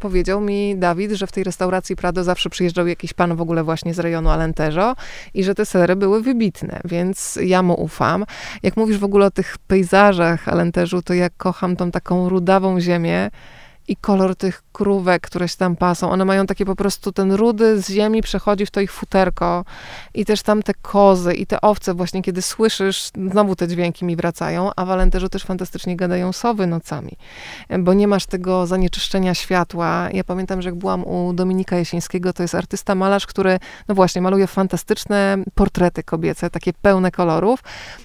powiedział 0.00 0.40
mi 0.40 0.76
Dawid, 0.76 1.12
że 1.12 1.26
w 1.26 1.32
tej 1.32 1.44
restauracji 1.44 1.96
Prado 1.96 2.24
zawsze 2.24 2.50
przyjeżdżał 2.50 2.86
jakiś 2.86 3.12
pan 3.12 3.36
w 3.36 3.40
ogóle 3.40 3.64
właśnie 3.64 3.94
z 3.94 3.98
rejonu 3.98 4.30
Alentejo 4.30 4.96
i 5.34 5.44
że 5.44 5.54
te 5.54 5.66
sery 5.66 5.96
były 5.96 6.22
wybitne, 6.22 6.80
więc 6.84 7.38
ja 7.42 7.62
mu 7.62 7.82
ufam. 7.82 8.24
Jak 8.62 8.76
mówisz 8.76 8.98
w 8.98 9.04
ogóle 9.04 9.26
o 9.26 9.30
tych 9.30 9.58
pejzażach 9.58 10.48
Alenteżu, 10.48 11.02
to 11.02 11.14
ja 11.14 11.30
kocham 11.30 11.76
tą 11.76 11.90
taką 11.90 12.28
rudawą 12.28 12.80
ziemię, 12.80 13.30
i 13.88 13.96
kolor 13.96 14.36
tych 14.36 14.62
krówek, 14.72 15.22
które 15.22 15.48
się 15.48 15.56
tam 15.56 15.76
pasą. 15.76 16.10
One 16.10 16.24
mają 16.24 16.46
takie 16.46 16.64
po 16.64 16.76
prostu, 16.76 17.12
ten 17.12 17.32
rudy 17.32 17.82
z 17.82 17.90
ziemi 17.90 18.22
przechodzi 18.22 18.66
w 18.66 18.70
to 18.70 18.80
ich 18.80 18.92
futerko 18.92 19.64
i 20.14 20.24
też 20.24 20.42
tam 20.42 20.62
te 20.62 20.74
kozy 20.74 21.34
i 21.34 21.46
te 21.46 21.60
owce 21.60 21.94
właśnie, 21.94 22.22
kiedy 22.22 22.42
słyszysz, 22.42 23.10
znowu 23.30 23.56
te 23.56 23.68
dźwięki 23.68 24.04
mi 24.04 24.16
wracają, 24.16 24.70
a 24.76 24.84
w 24.84 24.90
Alenterzu 24.90 25.28
też 25.28 25.44
fantastycznie 25.44 25.96
gadają 25.96 26.32
sowy 26.32 26.66
nocami, 26.66 27.16
bo 27.78 27.94
nie 27.94 28.08
masz 28.08 28.26
tego 28.26 28.66
zanieczyszczenia 28.66 29.34
światła. 29.34 30.08
Ja 30.12 30.24
pamiętam, 30.24 30.62
że 30.62 30.68
jak 30.68 30.78
byłam 30.78 31.04
u 31.04 31.32
Dominika 31.32 31.76
Jasińskiego, 31.76 32.32
to 32.32 32.42
jest 32.42 32.54
artysta 32.54 32.94
malarz, 32.94 33.26
który, 33.26 33.58
no 33.88 33.94
właśnie, 33.94 34.22
maluje 34.22 34.46
fantastyczne 34.46 35.38
portrety 35.54 36.02
kobiece, 36.02 36.50
takie 36.50 36.72
pełne 36.72 37.10
kolorów, 37.10 37.60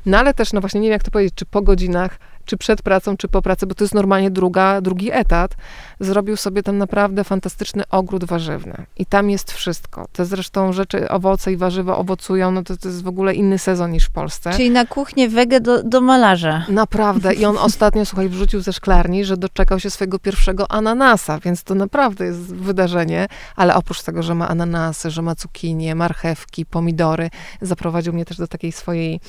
no 0.06 0.18
ale 0.18 0.34
też, 0.34 0.54
no 0.54 0.62
właśnie, 0.62 0.80
nie 0.80 0.88
wiem 0.88 0.94
jak 0.94 1.04
to 1.04 1.12
powiedzieć, 1.12 1.36
czy 1.36 1.46
po 1.46 1.62
godzinach 1.62 2.20
czy 2.48 2.58
przed 2.58 2.82
pracą, 2.82 3.18
czy 3.18 3.28
po 3.28 3.42
pracy, 3.42 3.68
bo 3.68 3.76
to 3.76 3.84
jest 3.84 3.94
normalnie 3.94 4.32
druga, 4.32 4.82
drugi 4.82 5.12
etat, 5.12 5.56
zrobił 6.00 6.38
sobie 6.38 6.64
tam 6.64 6.78
naprawdę 6.78 7.24
fantastyczny 7.24 7.84
ogród 7.90 8.26
warzywny. 8.26 8.86
I 8.98 9.06
tam 9.06 9.30
jest 9.30 9.52
wszystko. 9.52 10.08
Te 10.14 10.26
zresztą 10.26 10.74
rzeczy, 10.74 11.10
owoce 11.10 11.52
i 11.52 11.58
warzywa 11.58 11.98
owocują, 11.98 12.52
no 12.52 12.64
to, 12.64 12.78
to 12.78 12.88
jest 12.88 13.04
w 13.04 13.08
ogóle 13.08 13.34
inny 13.34 13.60
sezon 13.60 13.92
niż 13.92 14.06
w 14.06 14.12
Polsce. 14.12 14.52
Czyli 14.52 14.70
na 14.70 14.86
kuchnię 14.86 15.30
wege 15.30 15.62
do, 15.62 15.84
do 15.84 16.02
malarza. 16.02 16.66
Naprawdę. 16.70 17.34
I 17.34 17.46
on 17.46 17.58
ostatnio, 17.70 18.06
słuchaj, 18.06 18.30
wrzucił 18.30 18.62
ze 18.62 18.74
szklarni, 18.74 19.26
że 19.26 19.38
doczekał 19.38 19.80
się 19.80 19.90
swojego 19.90 20.20
pierwszego 20.20 20.72
ananasa, 20.72 21.40
więc 21.40 21.64
to 21.64 21.76
naprawdę 21.76 22.26
jest 22.26 22.56
wydarzenie. 22.56 23.28
Ale 23.56 23.76
oprócz 23.76 24.04
tego, 24.04 24.24
że 24.24 24.36
ma 24.36 24.48
ananasy, 24.48 25.12
że 25.12 25.22
ma 25.22 25.36
cukinie, 25.36 25.96
marchewki, 25.96 26.66
pomidory, 26.66 27.30
zaprowadził 27.62 28.14
mnie 28.14 28.26
też 28.26 28.38
do 28.38 28.48
takiej 28.48 28.72
swojej 28.72 29.20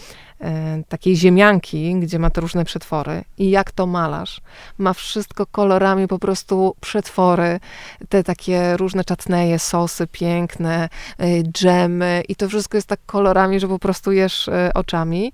takiej 0.88 1.16
ziemianki, 1.16 1.94
gdzie 2.00 2.18
ma 2.18 2.30
te 2.30 2.40
różne 2.40 2.64
przetwory 2.64 3.24
i 3.38 3.50
jak 3.50 3.72
to 3.72 3.86
malarz. 3.86 4.40
Ma 4.78 4.92
wszystko 4.92 5.46
kolorami, 5.46 6.08
po 6.08 6.18
prostu 6.18 6.74
przetwory, 6.80 7.60
te 8.08 8.24
takie 8.24 8.76
różne 8.76 9.04
czatneje, 9.04 9.58
sosy 9.58 10.06
piękne, 10.06 10.88
e, 11.18 11.42
dżemy 11.42 12.22
i 12.28 12.36
to 12.36 12.48
wszystko 12.48 12.76
jest 12.76 12.88
tak 12.88 13.00
kolorami, 13.06 13.60
że 13.60 13.68
po 13.68 13.78
prostu 13.78 14.12
jesz 14.12 14.48
e, 14.48 14.70
oczami. 14.74 15.32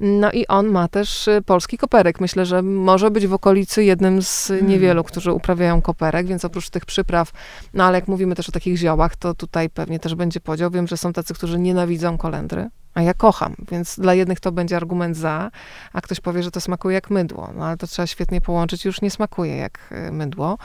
No 0.00 0.32
i 0.32 0.46
on 0.46 0.66
ma 0.66 0.88
też 0.88 1.28
polski 1.46 1.78
koperek. 1.78 2.20
Myślę, 2.20 2.46
że 2.46 2.62
może 2.62 3.10
być 3.10 3.26
w 3.26 3.32
okolicy 3.32 3.84
jednym 3.84 4.22
z 4.22 4.46
hmm. 4.46 4.68
niewielu, 4.68 5.04
którzy 5.04 5.32
uprawiają 5.32 5.82
koperek, 5.82 6.26
więc 6.26 6.44
oprócz 6.44 6.70
tych 6.70 6.86
przypraw, 6.86 7.32
no 7.74 7.84
ale 7.84 7.98
jak 7.98 8.08
mówimy 8.08 8.34
też 8.34 8.48
o 8.48 8.52
takich 8.52 8.76
ziołach, 8.76 9.16
to 9.16 9.34
tutaj 9.34 9.70
pewnie 9.70 9.98
też 9.98 10.14
będzie 10.14 10.40
podział. 10.40 10.70
Wiem, 10.70 10.86
że 10.86 10.96
są 10.96 11.12
tacy, 11.12 11.34
którzy 11.34 11.58
nienawidzą 11.58 12.18
kolendry 12.18 12.70
a 12.96 13.02
ja 13.02 13.14
kocham, 13.14 13.54
więc 13.70 13.98
dla 13.98 14.14
jednych 14.14 14.40
to 14.40 14.52
będzie 14.52 14.76
argument 14.76 15.16
za, 15.16 15.50
a 15.92 16.00
ktoś 16.00 16.20
powie, 16.20 16.42
że 16.42 16.50
to 16.50 16.60
smakuje 16.60 16.94
jak 16.94 17.10
mydło, 17.10 17.50
no 17.56 17.64
ale 17.64 17.76
to 17.76 17.86
trzeba 17.86 18.06
świetnie 18.06 18.40
połączyć, 18.40 18.84
już 18.84 19.02
nie 19.02 19.10
smakuje 19.10 19.56
jak 19.56 19.78
e, 19.90 20.12
mydło. 20.12 20.58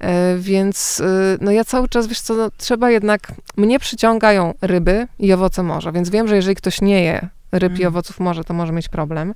E, 0.00 0.36
więc 0.38 1.00
e, 1.00 1.38
no 1.40 1.50
ja 1.50 1.64
cały 1.64 1.88
czas, 1.88 2.06
wiesz 2.06 2.20
co, 2.20 2.34
no, 2.34 2.50
trzeba 2.56 2.90
jednak, 2.90 3.32
mnie 3.56 3.78
przyciągają 3.78 4.54
ryby 4.62 5.06
i 5.18 5.32
owoce 5.32 5.62
morza, 5.62 5.92
więc 5.92 6.10
wiem, 6.10 6.28
że 6.28 6.36
jeżeli 6.36 6.56
ktoś 6.56 6.80
nie 6.80 7.04
je 7.04 7.28
ryb 7.52 7.72
mm. 7.72 7.82
i 7.82 7.86
owoców 7.86 8.20
morza, 8.20 8.44
to 8.44 8.54
może 8.54 8.72
mieć 8.72 8.88
problem. 8.88 9.34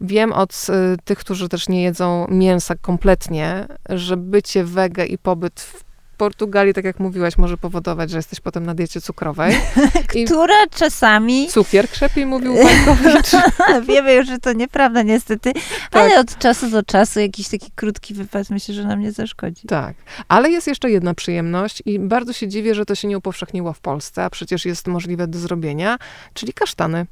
Wiem 0.00 0.32
od 0.32 0.66
tych, 1.04 1.18
którzy 1.18 1.48
też 1.48 1.68
nie 1.68 1.82
jedzą 1.82 2.26
mięsa 2.30 2.74
kompletnie, 2.74 3.66
że 3.88 4.16
bycie 4.16 4.64
wege 4.64 5.06
i 5.06 5.18
pobyt 5.18 5.60
w 5.60 5.89
Portugalii, 6.20 6.74
tak 6.74 6.84
jak 6.84 7.00
mówiłaś, 7.00 7.38
może 7.38 7.56
powodować, 7.56 8.10
że 8.10 8.16
jesteś 8.16 8.40
potem 8.40 8.66
na 8.66 8.74
diecie 8.74 9.00
cukrowej. 9.00 9.56
Która 10.26 10.66
czasami... 10.70 11.48
Cukier 11.48 11.88
krzepi, 11.88 12.26
mówił 12.26 12.54
Wojtkowicz. 12.62 13.30
Wiemy 13.88 14.14
już, 14.14 14.26
że 14.26 14.38
to 14.38 14.52
nieprawda 14.52 15.02
niestety, 15.02 15.52
tak. 15.52 15.62
ale 15.92 16.20
od 16.20 16.38
czasu 16.38 16.70
do 16.70 16.82
czasu 16.82 17.20
jakiś 17.20 17.48
taki 17.48 17.70
krótki 17.74 18.14
wypad 18.14 18.50
myślę, 18.50 18.74
że 18.74 18.84
nam 18.84 19.00
nie 19.00 19.12
zaszkodzi. 19.12 19.66
Tak, 19.66 19.96
ale 20.28 20.50
jest 20.50 20.66
jeszcze 20.66 20.90
jedna 20.90 21.14
przyjemność 21.14 21.82
i 21.86 21.98
bardzo 21.98 22.32
się 22.32 22.48
dziwię, 22.48 22.74
że 22.74 22.84
to 22.84 22.94
się 22.94 23.08
nie 23.08 23.18
upowszechniło 23.18 23.72
w 23.72 23.80
Polsce, 23.80 24.24
a 24.24 24.30
przecież 24.30 24.64
jest 24.64 24.86
możliwe 24.86 25.26
do 25.26 25.38
zrobienia, 25.38 25.98
czyli 26.34 26.52
kasztany. 26.52 27.06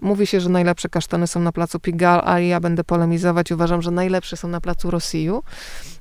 Mówi 0.00 0.26
się, 0.26 0.40
że 0.40 0.48
najlepsze 0.48 0.88
kasztany 0.88 1.26
są 1.26 1.40
na 1.40 1.52
placu 1.52 1.80
Pigal, 1.80 2.22
a 2.24 2.40
ja 2.40 2.60
będę 2.60 2.84
polemizować. 2.84 3.52
Uważam, 3.52 3.82
że 3.82 3.90
najlepsze 3.90 4.36
są 4.36 4.48
na 4.48 4.60
placu 4.60 4.90
Rosiju. 4.90 5.42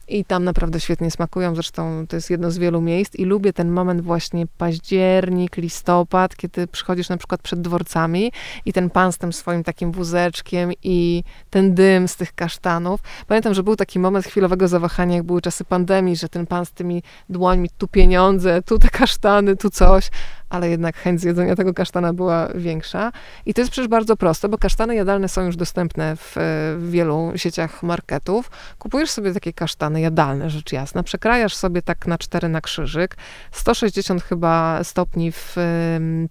I 0.08 0.26
tam 0.26 0.44
naprawdę 0.44 0.80
świetnie 0.80 1.12
smakują. 1.12 1.56
Zresztą 1.56 2.08
to 2.08 2.16
jest 2.16 2.30
jedno 2.30 2.52
z 2.52 2.58
wielu 2.58 2.82
miejsc 2.82 3.16
i 3.16 3.26
lubię 3.26 3.54
ten 3.54 3.72
moment 3.72 4.02
właśnie 4.02 4.48
październik, 4.58 5.58
listopad, 5.58 6.36
kiedy 6.36 6.68
przychodzisz 6.68 7.10
na 7.10 7.18
przykład 7.18 7.42
przed 7.42 7.62
dworcami 7.62 8.32
i 8.66 8.74
ten 8.74 8.90
pan 8.90 9.12
z 9.12 9.18
tym 9.18 9.34
swoim 9.34 9.64
takim 9.64 9.92
wózeczkiem 9.92 10.72
i 10.84 11.24
ten 11.50 11.74
dym 11.74 12.08
z 12.08 12.16
tych 12.16 12.36
kasztanów. 12.36 13.00
Pamiętam, 13.28 13.54
że 13.54 13.64
był 13.64 13.76
taki 13.76 14.00
moment 14.00 14.26
chwilowego 14.26 14.68
zawahania, 14.68 15.16
jak 15.16 15.24
były 15.24 15.42
czasy 15.42 15.66
pandemii, 15.66 16.16
że 16.16 16.30
ten 16.30 16.48
pan 16.48 16.66
z 16.66 16.72
tymi 16.72 17.04
dłońmi, 17.30 17.70
tu 17.78 17.88
pieniądze, 17.88 18.62
tu 18.62 18.80
te 18.80 18.90
kasztany, 18.90 19.56
tu 19.56 19.70
coś, 19.70 20.10
ale 20.54 20.70
jednak 20.70 20.98
chęć 20.98 21.22
zjedzenia 21.22 21.56
tego 21.56 21.74
kasztana 21.74 22.14
była 22.14 22.48
większa. 22.56 23.12
I 23.46 23.54
to 23.54 23.62
jest 23.62 23.72
przecież 23.72 23.88
bardzo 23.88 24.18
proste, 24.18 24.50
bo 24.50 24.58
kasztany 24.58 24.96
jadalne 24.96 25.30
są 25.30 25.46
już 25.46 25.56
dostępne 25.56 26.16
w, 26.16 26.36
w 26.78 26.90
wielu 26.92 27.32
sieciach 27.36 27.84
marketów. 27.84 28.52
Kupujesz 28.80 29.10
sobie 29.10 29.34
takie 29.34 29.54
kasztany 29.54 30.02
jadalne, 30.02 30.50
rzecz 30.50 30.72
jasna, 30.72 31.04
przekrajasz 31.04 31.56
sobie 31.56 31.82
tak 31.82 32.08
na 32.08 32.18
cztery 32.18 32.50
na 32.50 32.62
krzyżyk, 32.62 33.16
160 33.52 34.24
chyba 34.24 34.84
stopni 34.84 35.32
w 35.32 35.56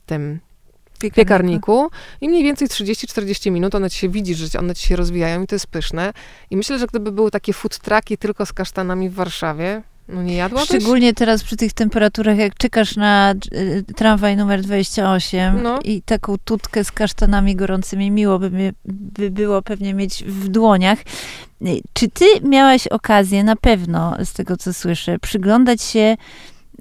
tym 0.07 0.41
piekarniku. 1.11 1.17
piekarniku 1.17 1.91
i 2.21 2.29
mniej 2.29 2.43
więcej 2.43 2.69
30-40 2.69 3.51
minut 3.51 3.75
one 3.75 3.91
ci 3.91 3.99
się 3.99 4.09
widzi, 4.09 4.35
że 4.35 4.59
one 4.59 4.75
ci 4.75 4.87
się 4.87 4.97
rozwijają 4.97 5.43
i 5.43 5.47
to 5.47 5.55
jest 5.55 5.67
pyszne. 5.67 6.13
I 6.51 6.57
myślę, 6.57 6.79
że 6.79 6.87
gdyby 6.87 7.13
były 7.13 7.31
takie 7.31 7.53
food 7.53 7.79
trucki 7.79 8.19
tylko 8.19 8.47
z 8.47 8.53
kasztanami 8.53 9.09
w 9.09 9.15
Warszawie, 9.15 9.83
no 10.09 10.23
nie? 10.23 10.49
Szczególnie 10.65 11.15
teraz 11.15 11.45
przy 11.45 11.57
tych 11.57 11.73
temperaturach, 11.73 12.39
jak 12.39 12.55
czekasz 12.55 12.97
na 12.97 13.35
y, 13.55 13.85
tramwaj 13.97 14.37
numer 14.37 14.63
28 14.63 15.63
no. 15.63 15.81
i 15.85 16.03
taką 16.03 16.37
tutkę 16.45 16.85
z 16.85 16.93
kasztanami 16.93 17.57
gorącymi, 17.57 18.11
miło 18.11 18.39
by, 18.39 18.51
mi, 18.51 18.71
by 18.85 19.31
było 19.31 19.63
pewnie 19.63 19.95
mieć 19.95 20.25
w 20.25 20.49
dłoniach. 20.49 20.99
Y, 21.67 21.81
czy 21.93 22.09
ty 22.09 22.25
miałaś 22.43 22.87
okazję, 22.87 23.45
na 23.45 23.57
pewno 23.57 24.17
z 24.25 24.33
tego 24.33 24.57
co 24.57 24.73
słyszę, 24.73 25.19
przyglądać 25.19 25.83
się 25.83 26.17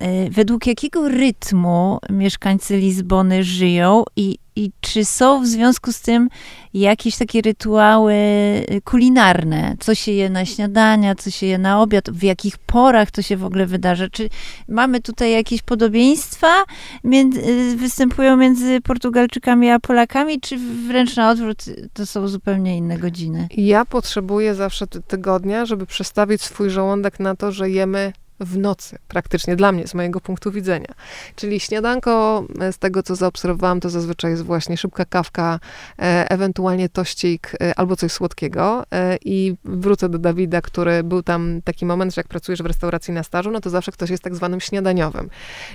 y, 0.01 0.29
według 0.29 0.67
jakiego 0.67 1.09
rytmu 1.09 1.99
mieszkańcy 2.09 2.77
Lizbony 2.77 3.43
żyją 3.43 4.03
i 4.15 4.37
i 4.61 4.71
czy 4.81 5.05
są 5.05 5.41
w 5.41 5.47
związku 5.47 5.91
z 5.91 6.01
tym 6.01 6.29
jakieś 6.73 7.17
takie 7.17 7.41
rytuały 7.41 8.13
y, 8.13 8.81
kulinarne? 8.83 9.75
Co 9.79 9.95
się 9.95 10.11
je 10.11 10.29
na 10.29 10.45
śniadania, 10.45 11.15
co 11.15 11.31
się 11.31 11.45
je 11.45 11.57
na 11.57 11.81
obiad, 11.81 12.09
w 12.09 12.23
jakich 12.23 12.57
porach 12.57 13.11
to 13.11 13.21
się 13.21 13.37
w 13.37 13.45
ogóle 13.45 13.65
wydarza? 13.65 14.09
Czy 14.09 14.29
mamy 14.67 15.01
tutaj 15.01 15.31
jakieś 15.31 15.61
podobieństwa 15.61 16.63
między, 17.03 17.41
y, 17.41 17.75
występują 17.75 18.37
między 18.37 18.81
Portugalczykami 18.81 19.69
a 19.69 19.79
Polakami, 19.79 20.41
czy 20.41 20.57
wręcz 20.87 21.15
na 21.15 21.29
odwrót 21.29 21.65
to 21.93 22.05
są 22.05 22.27
zupełnie 22.27 22.77
inne 22.77 22.97
godziny? 22.97 23.47
Ja 23.57 23.85
potrzebuję 23.85 24.55
zawsze 24.55 24.87
tygodnia, 24.87 25.65
żeby 25.65 25.85
przestawić 25.85 26.41
swój 26.41 26.69
żołądek 26.69 27.19
na 27.19 27.35
to, 27.35 27.51
że 27.51 27.69
jemy 27.69 28.13
w 28.41 28.57
nocy, 28.57 28.97
praktycznie 29.07 29.55
dla 29.55 29.71
mnie, 29.71 29.87
z 29.87 29.93
mojego 29.93 30.21
punktu 30.21 30.51
widzenia. 30.51 30.93
Czyli 31.35 31.59
śniadanko, 31.59 32.43
e, 32.59 32.73
z 32.73 32.77
tego 32.77 33.03
co 33.03 33.15
zaobserwowałam, 33.15 33.79
to 33.79 33.89
zazwyczaj 33.89 34.31
jest 34.31 34.43
właśnie 34.43 34.77
szybka 34.77 35.05
kawka, 35.05 35.59
e, 35.99 36.31
ewentualnie 36.31 36.89
tościk 36.89 37.51
e, 37.61 37.79
albo 37.79 37.95
coś 37.95 38.11
słodkiego. 38.11 38.83
I 39.25 39.55
wrócę 39.65 40.09
do 40.09 40.19
Dawida, 40.19 40.61
który 40.61 41.03
był 41.03 41.23
tam 41.23 41.61
taki 41.63 41.85
moment, 41.85 42.15
że 42.15 42.19
jak 42.19 42.27
pracujesz 42.27 42.63
w 42.63 42.65
restauracji 42.65 43.13
na 43.13 43.23
stażu, 43.23 43.51
no 43.51 43.61
to 43.61 43.69
zawsze 43.69 43.91
ktoś 43.91 44.09
jest 44.09 44.23
tak 44.23 44.35
zwanym 44.35 44.59
śniadaniowym. 44.59 45.29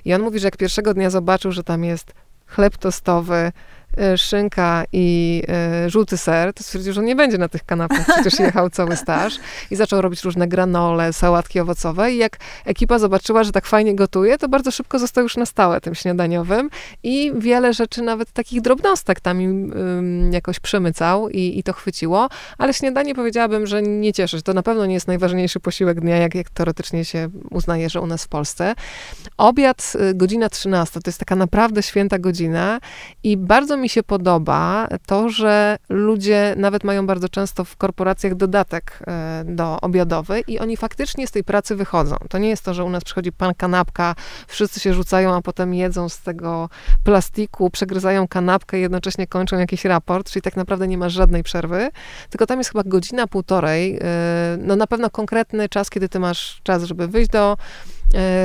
I 0.05 0.15
on 0.15 0.23
mówi, 0.23 0.39
że 0.39 0.47
jak 0.47 0.57
pierwszego 0.57 0.95
dnia 0.95 1.11
zobaczył, 1.11 1.53
że 1.53 1.65
tam 1.65 1.85
jest 1.85 2.15
chleb 2.47 2.77
tostowy, 2.77 3.53
szynka 4.17 4.85
i 4.93 5.43
e, 5.49 5.91
żółty 5.91 6.17
ser, 6.17 6.55
to 6.55 6.63
stwierdził, 6.63 6.93
że 6.93 7.03
nie 7.03 7.17
będzie 7.17 7.39
na 7.39 7.49
tych 7.49 7.65
kanapach, 7.65 8.07
przecież 8.21 8.39
jechał 8.39 8.71
cały 8.71 8.97
staż 8.97 9.35
i 9.71 9.77
zaczął 9.77 10.01
robić 10.01 10.23
różne 10.23 10.49
granole, 10.49 11.13
sałatki 11.13 11.61
owocowe 11.61 12.13
i 12.13 12.17
jak 12.17 12.37
ekipa 12.65 12.99
zobaczyła, 12.99 13.45
że 13.45 13.53
tak 13.53 13.67
fajnie 13.67 13.95
gotuje, 13.95 14.39
to 14.39 14.49
bardzo 14.49 14.71
szybko 14.71 14.99
został 14.99 15.25
już 15.25 15.37
na 15.37 15.47
stałe 15.47 15.81
tym 15.81 15.95
śniadaniowym 15.95 16.71
i 17.03 17.33
wiele 17.39 17.75
rzeczy, 17.75 18.03
nawet 18.03 18.33
takich 18.33 18.61
drobnostek 18.61 19.21
tam 19.21 19.43
im 19.43 19.73
jakoś 20.33 20.61
przemycał 20.61 21.29
i, 21.29 21.59
i 21.59 21.63
to 21.63 21.73
chwyciło, 21.73 22.29
ale 22.59 22.75
śniadanie 22.75 23.15
powiedziałabym, 23.15 23.67
że 23.67 23.83
nie 23.83 24.13
cieszy. 24.13 24.43
To 24.43 24.55
na 24.55 24.63
pewno 24.63 24.87
nie 24.87 24.95
jest 24.95 25.09
najważniejszy 25.09 25.61
posiłek 25.61 26.01
dnia, 26.01 26.17
jak, 26.17 26.35
jak 26.35 26.51
teoretycznie 26.51 27.05
się 27.05 27.29
uznaje, 27.51 27.91
że 27.91 28.01
u 28.01 28.07
nas 28.07 28.25
w 28.25 28.29
Polsce. 28.29 28.75
Obiad, 29.37 29.93
y, 30.11 30.15
godzina 30.15 30.49
13, 30.49 31.01
to 31.01 31.09
jest 31.09 31.19
taka 31.19 31.37
naprawdę 31.37 31.83
święta 31.83 32.19
godzina 32.19 32.81
i 33.23 33.37
bardzo 33.37 33.77
mi 33.77 33.86
mi 33.87 33.91
się 33.91 34.03
podoba 34.03 34.89
to, 35.07 35.29
że 35.29 35.77
ludzie 35.89 36.55
nawet 36.57 36.85
mają 36.85 37.07
bardzo 37.07 37.29
często 37.29 37.65
w 37.65 37.77
korporacjach 37.77 38.35
dodatek 38.35 38.99
e, 39.07 39.45
do 39.45 39.81
obiadowy 39.81 40.41
i 40.41 40.59
oni 40.59 40.77
faktycznie 40.77 41.27
z 41.27 41.31
tej 41.31 41.45
pracy 41.45 41.77
wychodzą. 41.77 42.17
To 42.29 42.39
nie 42.39 42.49
jest 42.49 42.65
to, 42.65 42.75
że 42.75 42.85
u 42.85 42.91
nas 42.91 43.05
przychodzi 43.05 43.33
pan 43.33 43.55
kanapka, 43.55 44.15
wszyscy 44.47 44.81
się 44.81 44.95
rzucają, 44.95 45.35
a 45.35 45.43
potem 45.43 45.75
jedzą 45.75 46.09
z 46.09 46.19
tego 46.19 46.69
plastiku, 47.05 47.71
przegryzają 47.71 48.29
kanapkę 48.29 48.79
i 48.79 48.81
jednocześnie 48.81 49.27
kończą 49.27 49.59
jakiś 49.59 49.85
raport, 49.85 50.31
czyli 50.31 50.43
tak 50.43 50.57
naprawdę 50.57 50.89
nie 50.89 50.99
ma 50.99 51.09
żadnej 51.09 51.43
przerwy, 51.43 51.91
tylko 52.31 52.47
tam 52.47 52.59
jest 52.59 52.71
chyba 52.71 52.83
godzina, 52.87 53.27
półtorej, 53.27 53.99
e, 54.03 54.59
no 54.61 54.77
na 54.77 54.87
pewno 54.87 55.11
konkretny 55.11 55.69
czas, 55.69 55.91
kiedy 55.91 56.09
ty 56.09 56.19
masz 56.19 56.61
czas, 56.63 56.83
żeby 56.83 57.09
wyjść 57.09 57.31
do 57.31 57.57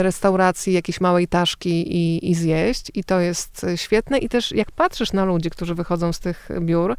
restauracji, 0.02 0.74
jakiejś 0.74 1.02
małej 1.02 1.28
taszki 1.28 1.96
i, 1.96 2.32
i 2.32 2.36
zjeść. 2.36 2.92
I 2.94 3.04
to 3.04 3.20
jest 3.20 3.66
świetne. 3.76 4.18
I 4.18 4.30
też 4.30 4.52
jak 4.52 4.72
patrzysz 4.72 5.14
na 5.14 5.26
ludzi, 5.26 5.50
którzy 5.50 5.76
wychodzą 5.76 6.14
z 6.14 6.20
tych 6.20 6.50
biur, 6.62 6.96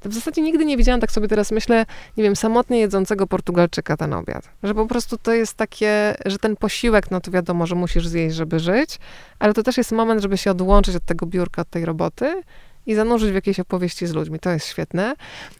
to 0.00 0.08
w 0.08 0.14
zasadzie 0.14 0.42
nigdy 0.42 0.64
nie 0.64 0.76
widziałam, 0.76 1.00
tak 1.00 1.12
sobie 1.12 1.28
teraz 1.28 1.52
myślę, 1.52 1.86
nie 2.16 2.24
wiem, 2.24 2.36
samotnie 2.36 2.80
jedzącego 2.80 3.26
Portugalczyka 3.26 3.96
ten 3.96 4.12
obiad. 4.12 4.48
Że 4.62 4.74
po 4.74 4.86
prostu 4.86 5.18
to 5.18 5.32
jest 5.32 5.54
takie, 5.54 6.14
że 6.26 6.38
ten 6.38 6.56
posiłek, 6.56 7.10
no 7.10 7.20
to 7.20 7.30
wiadomo, 7.30 7.66
że 7.66 7.74
musisz 7.74 8.06
zjeść, 8.06 8.36
żeby 8.36 8.58
żyć, 8.58 8.98
ale 9.38 9.54
to 9.54 9.62
też 9.62 9.76
jest 9.76 9.92
moment, 9.92 10.22
żeby 10.22 10.38
się 10.38 10.50
odłączyć 10.50 10.96
od 10.96 11.04
tego 11.04 11.26
biurka, 11.26 11.62
od 11.62 11.70
tej 11.70 11.84
roboty 11.84 12.42
i 12.90 12.94
zanurzyć 12.94 13.30
w 13.30 13.34
jakiejś 13.34 13.60
opowieści 13.60 14.06
z 14.06 14.12
ludźmi. 14.12 14.38
To 14.38 14.50
jest 14.50 14.66
świetne. 14.66 15.14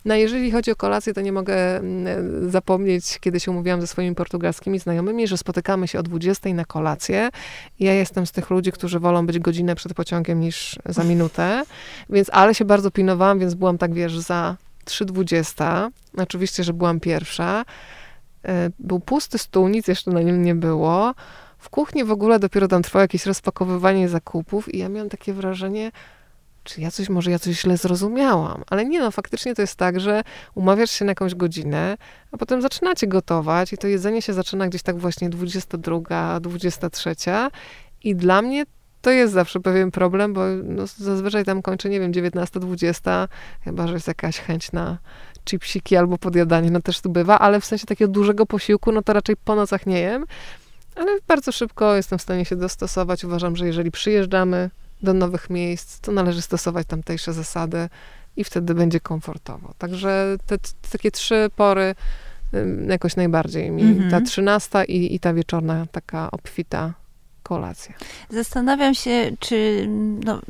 No 0.05 0.15
jeżeli 0.15 0.51
chodzi 0.51 0.71
o 0.71 0.77
kolację, 0.77 1.15
to 1.15 1.21
nie 1.21 1.33
mogę 1.33 1.77
mm, 1.77 2.51
zapomnieć, 2.51 3.19
kiedy 3.21 3.41
się 3.41 3.51
umówiłam 3.51 3.81
ze 3.81 3.87
swoimi 3.87 4.15
portugalskimi 4.15 4.79
znajomymi, 4.79 5.27
że 5.27 5.39
spotykamy 5.39 5.89
się 5.89 5.99
o 5.99 6.03
20 6.03 6.55
na 6.55 6.65
kolację. 6.65 7.29
Ja 7.81 7.93
jestem 7.93 8.27
z 8.27 8.33
tych 8.33 8.51
ludzi, 8.51 8.73
którzy 8.73 9.01
wolą 9.01 9.27
być 9.27 9.39
godzinę 9.39 9.75
przed 9.75 9.95
pociągiem 9.95 10.41
niż 10.41 10.79
za 10.87 11.05
minutę, 11.05 11.63
więc 12.11 12.31
ale 12.33 12.55
się 12.55 12.65
bardzo 12.65 12.91
pilnowałam, 12.91 13.39
więc 13.39 13.55
byłam 13.55 13.79
tak, 13.79 13.95
wiesz, 13.95 14.19
za 14.19 14.57
3.20. 14.85 15.91
Oczywiście, 16.17 16.65
że 16.65 16.73
byłam 16.73 17.01
pierwsza. 17.01 17.65
E, 18.45 18.71
był 18.79 19.01
pusty 19.01 19.39
stół, 19.39 19.69
nic 19.69 19.89
jeszcze 19.89 20.11
na 20.11 20.23
nim 20.23 20.43
nie 20.43 20.55
było. 20.55 21.15
W 21.59 21.69
kuchni 21.69 22.05
w 22.05 22.13
ogóle 22.13 22.39
dopiero 22.39 22.69
tam 22.69 22.83
trwało 22.83 23.01
jakieś 23.01 23.27
rozpakowywanie 23.27 24.09
zakupów 24.09 24.75
i 24.75 24.79
ja 24.79 24.89
miałam 24.89 25.09
takie 25.09 25.33
wrażenie, 25.33 25.93
czy 26.71 26.81
ja 26.81 26.91
coś, 26.91 27.09
może 27.09 27.31
ja 27.31 27.39
coś 27.39 27.61
źle 27.61 27.77
zrozumiałam. 27.77 28.63
Ale 28.71 28.85
nie 28.85 29.01
no, 29.01 29.11
faktycznie 29.11 29.55
to 29.55 29.63
jest 29.63 29.77
tak, 29.77 30.01
że 30.01 30.23
umawiasz 30.55 30.91
się 30.91 31.05
na 31.05 31.11
jakąś 31.11 31.35
godzinę, 31.35 31.97
a 32.33 32.37
potem 32.37 32.63
zaczynacie 32.63 33.07
gotować 33.07 33.73
i 33.73 33.79
to 33.79 33.87
jedzenie 33.87 34.23
się 34.23 34.33
zaczyna 34.33 34.69
gdzieś 34.69 34.83
tak 34.83 34.99
właśnie 34.99 35.31
22, 35.31 36.41
23 36.41 37.15
i 38.05 38.17
dla 38.17 38.43
mnie 38.43 38.65
to 39.03 39.11
jest 39.11 39.33
zawsze 39.33 39.61
pewien 39.61 39.91
problem, 39.91 40.33
bo 40.33 40.43
no, 40.65 40.87
zazwyczaj 40.87 41.45
tam 41.45 41.63
kończę, 41.63 41.89
nie 41.89 42.01
wiem, 42.01 42.13
19, 42.13 42.61
20, 42.61 43.29
chyba, 43.65 43.87
że 43.87 43.95
jest 43.95 44.09
jakaś 44.09 44.39
chęć 44.39 44.73
na 44.73 44.99
chipsiki 45.45 45.97
albo 45.97 46.19
podjadanie, 46.19 46.71
no 46.71 46.81
też 46.81 47.01
tu 47.01 47.11
bywa, 47.11 47.39
ale 47.39 47.61
w 47.61 47.65
sensie 47.65 47.87
takiego 47.87 48.13
dużego 48.13 48.47
posiłku, 48.47 48.93
no 48.93 49.03
to 49.03 49.13
raczej 49.13 49.37
po 49.45 49.55
nocach 49.55 49.87
nie 49.87 50.01
jem, 50.01 50.25
ale 50.97 51.19
bardzo 51.29 51.53
szybko 51.53 51.97
jestem 51.97 52.19
w 52.19 52.23
stanie 52.23 52.45
się 52.45 52.57
dostosować. 52.57 53.25
Uważam, 53.25 53.57
że 53.57 53.67
jeżeli 53.67 53.91
przyjeżdżamy, 53.91 54.71
do 55.03 55.15
nowych 55.15 55.51
miejsc, 55.51 56.01
to 56.01 56.13
należy 56.13 56.43
stosować 56.43 56.87
tamtejsze 56.87 57.33
zasady 57.33 57.89
i 58.37 58.45
wtedy 58.45 58.75
będzie 58.75 59.01
komfortowo. 59.01 59.75
Także 59.79 60.37
te, 60.47 60.59
te 60.59 60.69
takie 60.93 61.11
trzy 61.11 61.51
pory 61.57 61.95
jakoś 62.89 63.17
najbardziej 63.17 63.71
mi, 63.71 63.83
mhm. 63.83 64.11
ta 64.11 64.21
trzynasta 64.21 64.85
i, 64.85 65.15
i 65.15 65.21
ta 65.21 65.35
wieczorna 65.35 65.87
taka 65.93 66.31
obfita 66.31 66.95
kolacja. 67.51 67.95
Zastanawiam 68.29 68.95
się, 68.95 69.31
czy 69.39 69.87
no, 70.25 70.41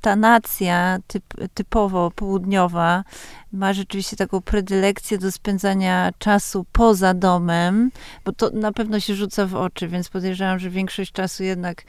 ta 0.00 0.16
nacja 0.16 0.98
typ, 1.06 1.24
typowo 1.54 2.10
południowa 2.10 3.04
ma 3.52 3.72
rzeczywiście 3.72 4.16
taką 4.16 4.40
predylekcję 4.40 5.18
do 5.18 5.32
spędzania 5.32 6.10
czasu 6.18 6.66
poza 6.72 7.14
domem, 7.14 7.90
bo 8.24 8.32
to 8.32 8.50
na 8.50 8.72
pewno 8.72 9.00
się 9.00 9.14
rzuca 9.14 9.46
w 9.46 9.54
oczy, 9.54 9.88
więc 9.88 10.08
podejrzewam, 10.08 10.58
że 10.58 10.70
większość 10.70 11.12
czasu 11.12 11.44
jednak 11.44 11.84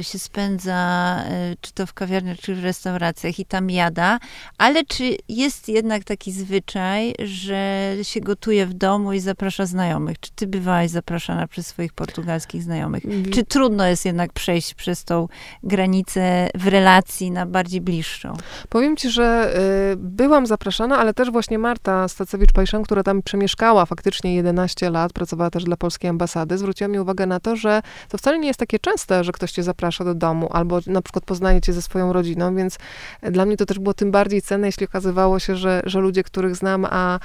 y, 0.00 0.04
się 0.04 0.18
spędza, 0.18 1.18
y, 1.52 1.56
czy 1.60 1.72
to 1.72 1.86
w 1.86 1.94
kawiarniach, 1.94 2.38
czy 2.38 2.54
w 2.54 2.64
restauracjach 2.64 3.38
i 3.38 3.44
tam 3.44 3.70
jada, 3.70 4.18
ale 4.58 4.84
czy 4.84 5.16
jest 5.28 5.68
jednak 5.68 6.04
taki 6.04 6.32
zwyczaj, 6.32 7.14
że 7.24 7.92
się 8.02 8.20
gotuje 8.20 8.66
w 8.66 8.74
domu 8.74 9.12
i 9.12 9.20
zaprasza 9.20 9.66
znajomych? 9.66 10.20
Czy 10.20 10.30
ty 10.32 10.46
bywałaś 10.46 10.90
zapraszana 10.90 11.46
przez 11.46 11.66
swoich 11.66 11.92
portugalskich 11.92 12.62
znajomych? 12.62 13.02
Czy 13.32 13.44
trudno 13.44 13.65
jest 13.86 14.04
jednak 14.04 14.32
przejść 14.32 14.74
przez 14.74 15.04
tą 15.04 15.28
granicę 15.62 16.48
w 16.54 16.66
relacji 16.66 17.30
na 17.30 17.46
bardziej 17.46 17.80
bliższą? 17.80 18.34
Powiem 18.68 18.96
ci, 18.96 19.10
że 19.10 19.56
y, 19.92 19.96
byłam 19.96 20.46
zapraszana, 20.46 20.98
ale 20.98 21.14
też 21.14 21.30
właśnie 21.30 21.58
Marta 21.58 22.06
Stacewicz-Pajszan, 22.06 22.82
która 22.82 23.02
tam 23.02 23.22
przemieszkała 23.22 23.86
faktycznie 23.86 24.34
11 24.34 24.90
lat, 24.90 25.12
pracowała 25.12 25.50
też 25.50 25.64
dla 25.64 25.76
polskiej 25.76 26.10
ambasady, 26.10 26.58
zwróciła 26.58 26.88
mi 26.88 26.98
uwagę 26.98 27.26
na 27.26 27.40
to, 27.40 27.56
że 27.56 27.82
to 28.08 28.18
wcale 28.18 28.38
nie 28.38 28.48
jest 28.48 28.60
takie 28.60 28.78
częste, 28.78 29.24
że 29.24 29.32
ktoś 29.32 29.52
cię 29.52 29.62
zaprasza 29.62 30.04
do 30.04 30.14
domu, 30.14 30.48
albo 30.52 30.80
na 30.86 31.02
przykład 31.02 31.24
poznaje 31.24 31.60
cię 31.60 31.72
ze 31.72 31.82
swoją 31.82 32.12
rodziną, 32.12 32.56
więc 32.56 32.78
dla 33.22 33.46
mnie 33.46 33.56
to 33.56 33.66
też 33.66 33.78
było 33.78 33.94
tym 33.94 34.10
bardziej 34.10 34.42
cenne, 34.42 34.68
jeśli 34.68 34.86
okazywało 34.86 35.38
się, 35.38 35.56
że, 35.56 35.82
że 35.84 36.00
ludzie, 36.00 36.22
których 36.22 36.56
znam, 36.56 36.86
a 36.90 37.18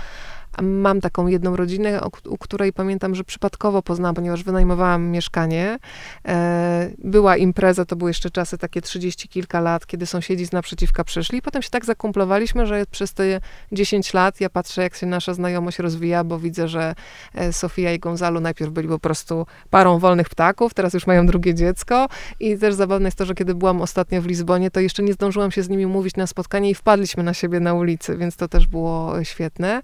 Mam 0.62 1.02
taką 1.02 1.28
jedną 1.28 1.56
rodzinę, 1.56 2.02
u 2.30 2.38
której 2.38 2.74
pamiętam, 2.74 3.16
że 3.16 3.24
przypadkowo 3.24 3.82
poznałam, 3.82 4.16
ponieważ 4.16 4.44
wynajmowałam 4.44 5.08
mieszkanie. 5.08 5.80
E, 6.28 6.92
była 6.98 7.38
impreza, 7.38 7.86
to 7.86 7.96
były 7.96 8.10
jeszcze 8.10 8.32
czasy 8.32 8.58
takie 8.58 8.82
trzydzieści 8.82 9.28
kilka 9.28 9.60
lat, 9.60 9.86
kiedy 9.88 10.06
sąsiedzi 10.06 10.46
z 10.46 10.52
naprzeciwka 10.52 11.04
przyszli. 11.04 11.42
Potem 11.42 11.62
się 11.62 11.70
tak 11.70 11.86
zakumplowaliśmy, 11.86 12.66
że 12.66 12.86
przez 12.92 13.14
te 13.14 13.40
10 13.72 14.14
lat 14.14 14.42
ja 14.42 14.50
patrzę, 14.50 14.82
jak 14.82 14.96
się 14.96 15.06
nasza 15.06 15.34
znajomość 15.34 15.80
rozwija, 15.80 16.24
bo 16.24 16.40
widzę, 16.40 16.68
że 16.68 16.96
e, 17.36 17.54
Sofia 17.54 17.94
i 17.94 18.00
Gonzalo 18.00 18.40
najpierw 18.40 18.72
byli 18.72 18.88
po 18.88 19.00
prostu 19.00 19.46
parą 19.70 20.00
wolnych 20.00 20.30
ptaków, 20.30 20.74
teraz 20.74 20.94
już 20.94 21.08
mają 21.08 21.26
drugie 21.26 21.54
dziecko. 21.54 22.08
I 22.40 22.58
też 22.58 22.74
zabawne 22.76 23.08
jest 23.08 23.18
to, 23.18 23.26
że 23.26 23.36
kiedy 23.36 23.56
byłam 23.56 23.82
ostatnio 23.82 24.22
w 24.22 24.26
Lizbonie, 24.26 24.72
to 24.72 24.80
jeszcze 24.80 25.04
nie 25.04 25.14
zdążyłam 25.14 25.52
się 25.52 25.64
z 25.64 25.70
nimi 25.70 25.86
mówić 25.86 26.16
na 26.16 26.28
spotkanie 26.28 26.70
i 26.70 26.76
wpadliśmy 26.76 27.24
na 27.24 27.34
siebie 27.34 27.60
na 27.60 27.74
ulicy, 27.74 28.18
więc 28.18 28.36
to 28.36 28.48
też 28.48 28.68
było 28.68 29.24
świetne. 29.24 29.82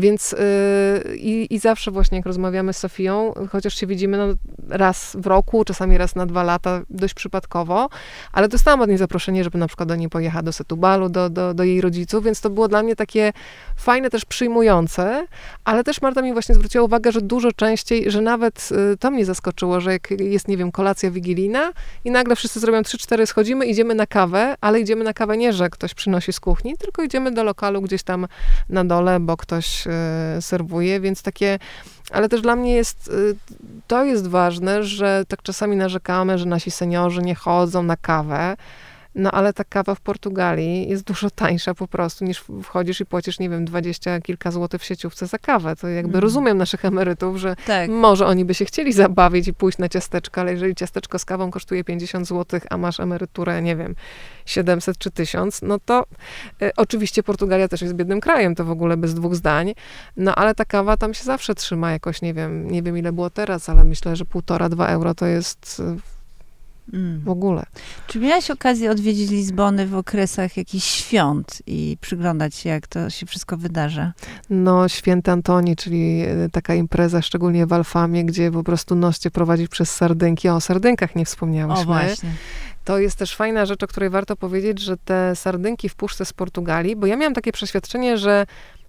Więc 0.00 0.32
yy, 0.32 1.16
i 1.50 1.58
zawsze 1.58 1.90
właśnie 1.90 2.16
jak 2.16 2.26
rozmawiamy 2.26 2.72
z 2.72 2.76
Sofią, 2.78 3.32
chociaż 3.50 3.74
się 3.74 3.86
widzimy 3.86 4.18
no, 4.18 4.34
raz 4.68 5.16
w 5.20 5.26
roku, 5.26 5.64
czasami 5.64 5.98
raz 5.98 6.16
na 6.16 6.26
dwa 6.26 6.42
lata, 6.42 6.82
dość 6.90 7.14
przypadkowo, 7.14 7.88
ale 8.32 8.48
dostałam 8.48 8.80
od 8.80 8.88
niej 8.88 8.98
zaproszenie, 8.98 9.44
żeby 9.44 9.58
na 9.58 9.66
przykład 9.66 9.88
do 9.88 9.96
niej 9.96 10.08
pojechać 10.08 10.44
do 10.44 10.52
Setubalu, 10.52 11.08
do, 11.08 11.30
do, 11.30 11.54
do 11.54 11.64
jej 11.64 11.80
rodziców, 11.80 12.24
więc 12.24 12.40
to 12.40 12.50
było 12.50 12.68
dla 12.68 12.82
mnie 12.82 12.96
takie 12.96 13.32
fajne, 13.76 14.10
też 14.10 14.24
przyjmujące, 14.24 15.26
ale 15.64 15.84
też 15.84 16.02
Marta 16.02 16.22
mi 16.22 16.32
właśnie 16.32 16.54
zwróciła 16.54 16.84
uwagę, 16.84 17.12
że 17.12 17.20
dużo 17.20 17.52
częściej, 17.52 18.10
że 18.10 18.20
nawet 18.20 18.68
yy, 18.70 18.96
to 19.00 19.10
mnie 19.10 19.24
zaskoczyło, 19.24 19.80
że 19.80 19.92
jak 19.92 20.10
jest, 20.10 20.48
nie 20.48 20.56
wiem, 20.56 20.72
kolacja 20.72 21.10
wigilijna 21.10 21.72
i 22.04 22.10
nagle 22.10 22.36
wszyscy 22.36 22.60
zrobią 22.60 22.82
trzy, 22.82 22.98
cztery, 22.98 23.26
schodzimy, 23.26 23.66
idziemy 23.66 23.94
na 23.94 24.06
kawę, 24.06 24.54
ale 24.60 24.80
idziemy 24.80 25.04
na 25.04 25.12
kawę 25.12 25.36
nie, 25.36 25.52
że 25.52 25.70
ktoś 25.70 25.94
przynosi 25.94 26.32
z 26.32 26.40
kuchni, 26.40 26.76
tylko 26.76 27.02
idziemy 27.02 27.30
do 27.30 27.44
lokalu 27.44 27.82
gdzieś 27.82 28.02
tam 28.02 28.26
na 28.68 28.84
dole, 28.84 29.20
bo 29.20 29.36
ktoś 29.36 29.85
E, 29.88 30.42
serwuje, 30.42 31.00
więc 31.00 31.22
takie, 31.22 31.58
ale 32.12 32.28
też 32.28 32.40
dla 32.40 32.56
mnie 32.56 32.74
jest, 32.74 33.10
e, 33.10 33.12
to 33.86 34.04
jest 34.04 34.26
ważne, 34.26 34.84
że 34.84 35.24
tak 35.28 35.42
czasami 35.42 35.76
narzekamy, 35.76 36.38
że 36.38 36.46
nasi 36.46 36.70
seniorzy 36.70 37.22
nie 37.22 37.34
chodzą 37.34 37.82
na 37.82 37.96
kawę, 37.96 38.56
no 39.16 39.30
ale 39.30 39.52
ta 39.52 39.64
kawa 39.64 39.94
w 39.94 40.00
Portugalii 40.00 40.88
jest 40.88 41.04
dużo 41.04 41.30
tańsza 41.30 41.74
po 41.74 41.88
prostu, 41.88 42.24
niż 42.24 42.44
wchodzisz 42.62 43.00
i 43.00 43.06
płacisz, 43.06 43.38
nie 43.38 43.50
wiem, 43.50 43.64
dwadzieścia 43.64 44.20
kilka 44.20 44.50
złotych 44.50 44.80
w 44.80 44.84
sieciówce 44.84 45.26
za 45.26 45.38
kawę. 45.38 45.76
To 45.76 45.88
jakby 45.88 46.12
mm. 46.12 46.20
rozumiem 46.20 46.58
naszych 46.58 46.84
emerytów, 46.84 47.36
że 47.36 47.56
tak. 47.66 47.90
może 47.90 48.26
oni 48.26 48.44
by 48.44 48.54
się 48.54 48.64
chcieli 48.64 48.92
zabawić 48.92 49.48
i 49.48 49.54
pójść 49.54 49.78
na 49.78 49.88
ciasteczko, 49.88 50.40
ale 50.40 50.52
jeżeli 50.52 50.74
ciasteczko 50.74 51.18
z 51.18 51.24
kawą 51.24 51.50
kosztuje 51.50 51.84
50 51.84 52.26
złotych, 52.26 52.66
a 52.70 52.76
masz 52.76 53.00
emeryturę, 53.00 53.62
nie 53.62 53.76
wiem, 53.76 53.94
700 54.44 54.98
czy 54.98 55.10
1000, 55.10 55.62
no 55.62 55.78
to 55.84 56.06
e, 56.62 56.70
oczywiście 56.76 57.22
Portugalia 57.22 57.68
też 57.68 57.82
jest 57.82 57.94
biednym 57.94 58.20
krajem, 58.20 58.54
to 58.54 58.64
w 58.64 58.70
ogóle 58.70 58.96
bez 58.96 59.14
dwóch 59.14 59.34
zdań, 59.34 59.74
no 60.16 60.34
ale 60.34 60.54
ta 60.54 60.64
kawa 60.64 60.96
tam 60.96 61.14
się 61.14 61.24
zawsze 61.24 61.54
trzyma 61.54 61.92
jakoś, 61.92 62.22
nie 62.22 62.34
wiem, 62.34 62.70
nie 62.70 62.82
wiem 62.82 62.98
ile 62.98 63.12
było 63.12 63.30
teraz, 63.30 63.68
ale 63.68 63.84
myślę, 63.84 64.16
że 64.16 64.24
półtora, 64.24 64.68
dwa 64.68 64.88
euro 64.88 65.14
to 65.14 65.26
jest 65.26 65.82
e, 65.84 66.15
Mm. 66.92 67.20
W 67.20 67.28
ogóle. 67.28 67.64
Czy 68.06 68.18
miałaś 68.18 68.50
okazję 68.50 68.90
odwiedzić 68.90 69.30
Lizbony 69.30 69.86
w 69.86 69.94
okresach 69.94 70.56
jakichś 70.56 70.86
świąt 70.86 71.62
i 71.66 71.96
przyglądać 72.00 72.54
się, 72.54 72.68
jak 72.68 72.86
to 72.86 73.10
się 73.10 73.26
wszystko 73.26 73.56
wydarza? 73.56 74.12
No, 74.50 74.88
Święty 74.88 75.30
Antoni, 75.30 75.76
czyli 75.76 76.22
e, 76.22 76.48
taka 76.52 76.74
impreza, 76.74 77.22
szczególnie 77.22 77.66
w 77.66 77.72
Alfamie, 77.72 78.24
gdzie 78.24 78.50
po 78.50 78.62
prostu 78.62 78.94
noście 78.94 79.30
prowadzi 79.30 79.68
przez 79.68 79.90
sardynki. 79.90 80.48
O, 80.48 80.54
o 80.54 80.60
sardynkach 80.60 81.16
nie 81.16 81.24
wspomniałyśmy. 81.24 81.82
O, 81.82 81.86
właśnie. 81.86 82.30
To 82.84 82.98
jest 82.98 83.18
też 83.18 83.36
fajna 83.36 83.66
rzecz, 83.66 83.82
o 83.82 83.86
której 83.86 84.10
warto 84.10 84.36
powiedzieć, 84.36 84.80
że 84.80 84.96
te 84.96 85.36
sardynki 85.36 85.88
w 85.88 85.94
puszce 85.94 86.24
z 86.24 86.32
Portugalii, 86.32 86.96
bo 86.96 87.06
ja 87.06 87.16
miałam 87.16 87.34
takie 87.34 87.52
przeświadczenie, 87.52 88.18
że 88.18 88.46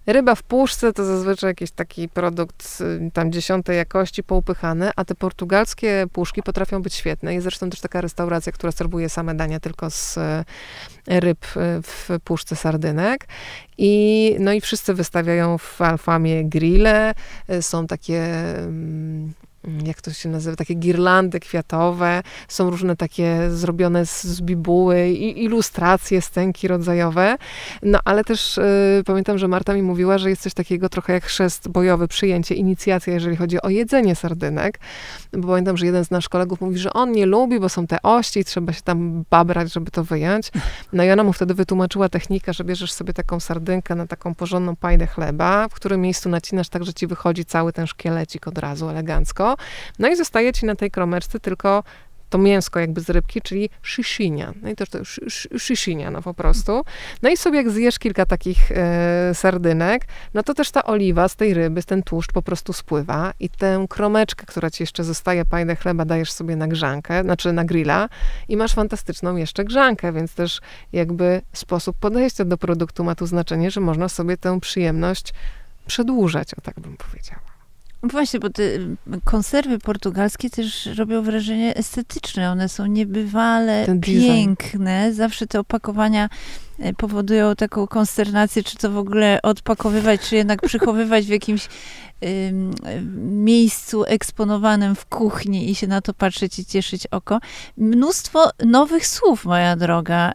Ryba 0.08 0.34
w 0.34 0.42
puszce 0.42 0.92
to 0.92 1.04
zazwyczaj 1.04 1.50
jakiś 1.50 1.70
taki 1.70 2.08
produkt 2.08 2.78
y, 2.80 3.10
tam 3.10 3.32
dziesiątej 3.32 3.76
jakości, 3.76 4.22
poupychany, 4.22 4.90
a 4.96 5.04
te 5.04 5.14
portugalskie 5.14 6.06
puszki 6.12 6.42
potrafią 6.42 6.82
być 6.82 6.94
świetne. 6.94 7.34
Jest 7.34 7.44
zresztą 7.44 7.70
też 7.70 7.80
taka 7.80 8.00
restauracja, 8.00 8.52
która 8.52 8.72
serwuje 8.72 9.08
same 9.08 9.34
dania 9.34 9.60
tylko 9.60 9.90
z 9.90 10.16
y, 10.16 10.20
ryb 11.06 11.44
y, 11.44 11.82
w 11.82 12.08
puszce 12.24 12.56
sardynek. 12.56 13.28
I, 13.78 14.36
no 14.40 14.52
i 14.52 14.60
wszyscy 14.60 14.94
wystawiają 14.94 15.58
w 15.58 15.82
Alfamie 15.82 16.44
grille. 16.44 17.14
Są 17.60 17.86
takie 17.86 18.22
mm, 18.58 19.32
jak 19.84 20.00
to 20.02 20.12
się 20.12 20.28
nazywa, 20.28 20.56
takie 20.56 20.74
girlandy 20.74 21.40
kwiatowe, 21.40 22.22
są 22.48 22.70
różne 22.70 22.96
takie 22.96 23.50
zrobione 23.50 24.06
z, 24.06 24.24
z 24.24 24.40
bibuły 24.40 25.08
i 25.08 25.44
ilustracje, 25.44 26.22
scenki 26.22 26.68
rodzajowe. 26.68 27.36
No 27.82 27.98
ale 28.04 28.24
też 28.24 28.58
y, 28.58 29.02
pamiętam, 29.06 29.38
że 29.38 29.48
Marta 29.48 29.74
mi 29.74 29.82
mówiła, 29.82 30.18
że 30.18 30.30
jest 30.30 30.42
coś 30.42 30.54
takiego 30.54 30.88
trochę 30.88 31.12
jak 31.12 31.24
chrzest 31.24 31.68
bojowy, 31.68 32.08
przyjęcie, 32.08 32.54
inicjacja, 32.54 33.12
jeżeli 33.12 33.36
chodzi 33.36 33.62
o 33.62 33.68
jedzenie 33.68 34.14
sardynek. 34.14 34.80
Bo 35.32 35.48
pamiętam, 35.48 35.76
że 35.76 35.86
jeden 35.86 36.04
z 36.04 36.10
naszych 36.10 36.30
kolegów 36.30 36.60
mówi, 36.60 36.78
że 36.78 36.92
on 36.92 37.12
nie 37.12 37.26
lubi, 37.26 37.60
bo 37.60 37.68
są 37.68 37.86
te 37.86 38.02
ości 38.02 38.40
i 38.40 38.44
trzeba 38.44 38.72
się 38.72 38.82
tam 38.82 39.24
babrać, 39.30 39.72
żeby 39.72 39.90
to 39.90 40.04
wyjąć. 40.04 40.50
No 40.92 41.04
i 41.04 41.10
ona 41.10 41.24
mu 41.24 41.32
wtedy 41.32 41.54
wytłumaczyła 41.54 42.08
technikę, 42.08 42.52
że 42.52 42.64
bierzesz 42.64 42.92
sobie 42.92 43.12
taką 43.12 43.40
sardynkę 43.40 43.94
na 43.94 44.06
taką 44.06 44.34
porządną 44.34 44.76
pajdę 44.76 45.06
chleba, 45.06 45.68
w 45.68 45.74
którym 45.74 46.00
miejscu 46.00 46.28
nacinasz 46.28 46.68
tak, 46.68 46.84
że 46.84 46.94
ci 46.94 47.06
wychodzi 47.06 47.44
cały 47.44 47.72
ten 47.72 47.86
szkielecik 47.86 48.48
od 48.48 48.58
razu 48.58 48.88
elegancko 48.88 49.47
no 49.98 50.08
i 50.08 50.16
zostaje 50.16 50.52
ci 50.52 50.66
na 50.66 50.74
tej 50.74 50.90
kromeczce 50.90 51.40
tylko 51.40 51.82
to 52.30 52.38
mięsko 52.38 52.80
jakby 52.80 53.00
z 53.00 53.10
rybki, 53.10 53.42
czyli 53.42 53.70
szyszynia. 53.82 54.52
No 54.62 54.68
i 54.70 54.76
też 54.76 54.88
to 54.88 54.98
szyszynia, 55.58 56.10
no 56.10 56.22
po 56.22 56.34
prostu. 56.34 56.84
No 57.22 57.30
i 57.30 57.36
sobie 57.36 57.58
jak 57.58 57.70
zjesz 57.70 57.98
kilka 57.98 58.26
takich 58.26 58.72
e, 58.72 59.34
sardynek, 59.34 60.06
no 60.34 60.42
to 60.42 60.54
też 60.54 60.70
ta 60.70 60.84
oliwa 60.84 61.28
z 61.28 61.36
tej 61.36 61.54
ryby, 61.54 61.82
ten 61.82 62.02
tłuszcz 62.02 62.32
po 62.32 62.42
prostu 62.42 62.72
spływa 62.72 63.32
i 63.40 63.48
tę 63.48 63.86
kromeczkę, 63.88 64.46
która 64.46 64.70
ci 64.70 64.82
jeszcze 64.82 65.04
zostaje, 65.04 65.44
pajdę 65.44 65.76
chleba 65.76 66.04
dajesz 66.04 66.32
sobie 66.32 66.56
na 66.56 66.68
grzankę, 66.68 67.22
znaczy 67.22 67.52
na 67.52 67.64
grilla 67.64 68.08
i 68.48 68.56
masz 68.56 68.74
fantastyczną 68.74 69.36
jeszcze 69.36 69.64
grzankę, 69.64 70.12
więc 70.12 70.34
też 70.34 70.60
jakby 70.92 71.42
sposób 71.52 71.96
podejścia 71.98 72.44
do 72.44 72.58
produktu 72.58 73.04
ma 73.04 73.14
tu 73.14 73.26
znaczenie, 73.26 73.70
że 73.70 73.80
można 73.80 74.08
sobie 74.08 74.36
tę 74.36 74.60
przyjemność 74.60 75.34
przedłużać, 75.86 76.54
o 76.54 76.60
tak 76.60 76.80
bym 76.80 76.96
powiedziała. 76.96 77.57
Właśnie, 78.02 78.40
bo 78.40 78.50
te 78.50 78.62
konserwy 79.24 79.78
portugalskie 79.78 80.50
też 80.50 80.86
robią 80.86 81.22
wrażenie 81.22 81.76
estetyczne. 81.76 82.50
One 82.50 82.68
są 82.68 82.86
niebywale 82.86 83.86
piękne. 84.02 85.12
Zawsze 85.14 85.46
te 85.46 85.60
opakowania 85.60 86.28
powodują 86.96 87.56
taką 87.56 87.86
konsternację, 87.86 88.62
czy 88.62 88.76
to 88.76 88.90
w 88.90 88.98
ogóle 88.98 89.42
odpakowywać, 89.42 90.20
czy 90.20 90.36
jednak 90.36 90.62
przechowywać 90.62 91.26
w 91.26 91.28
jakimś 91.28 91.68
miejscu 93.16 94.04
eksponowanym 94.04 94.94
w 94.94 95.06
kuchni 95.06 95.70
i 95.70 95.74
się 95.74 95.86
na 95.86 96.00
to 96.00 96.14
patrzeć 96.14 96.58
i 96.58 96.64
cieszyć 96.64 97.06
oko. 97.06 97.40
Mnóstwo 97.76 98.50
nowych 98.64 99.06
słów, 99.06 99.44
moja 99.44 99.76
droga, 99.76 100.30
y, 100.30 100.34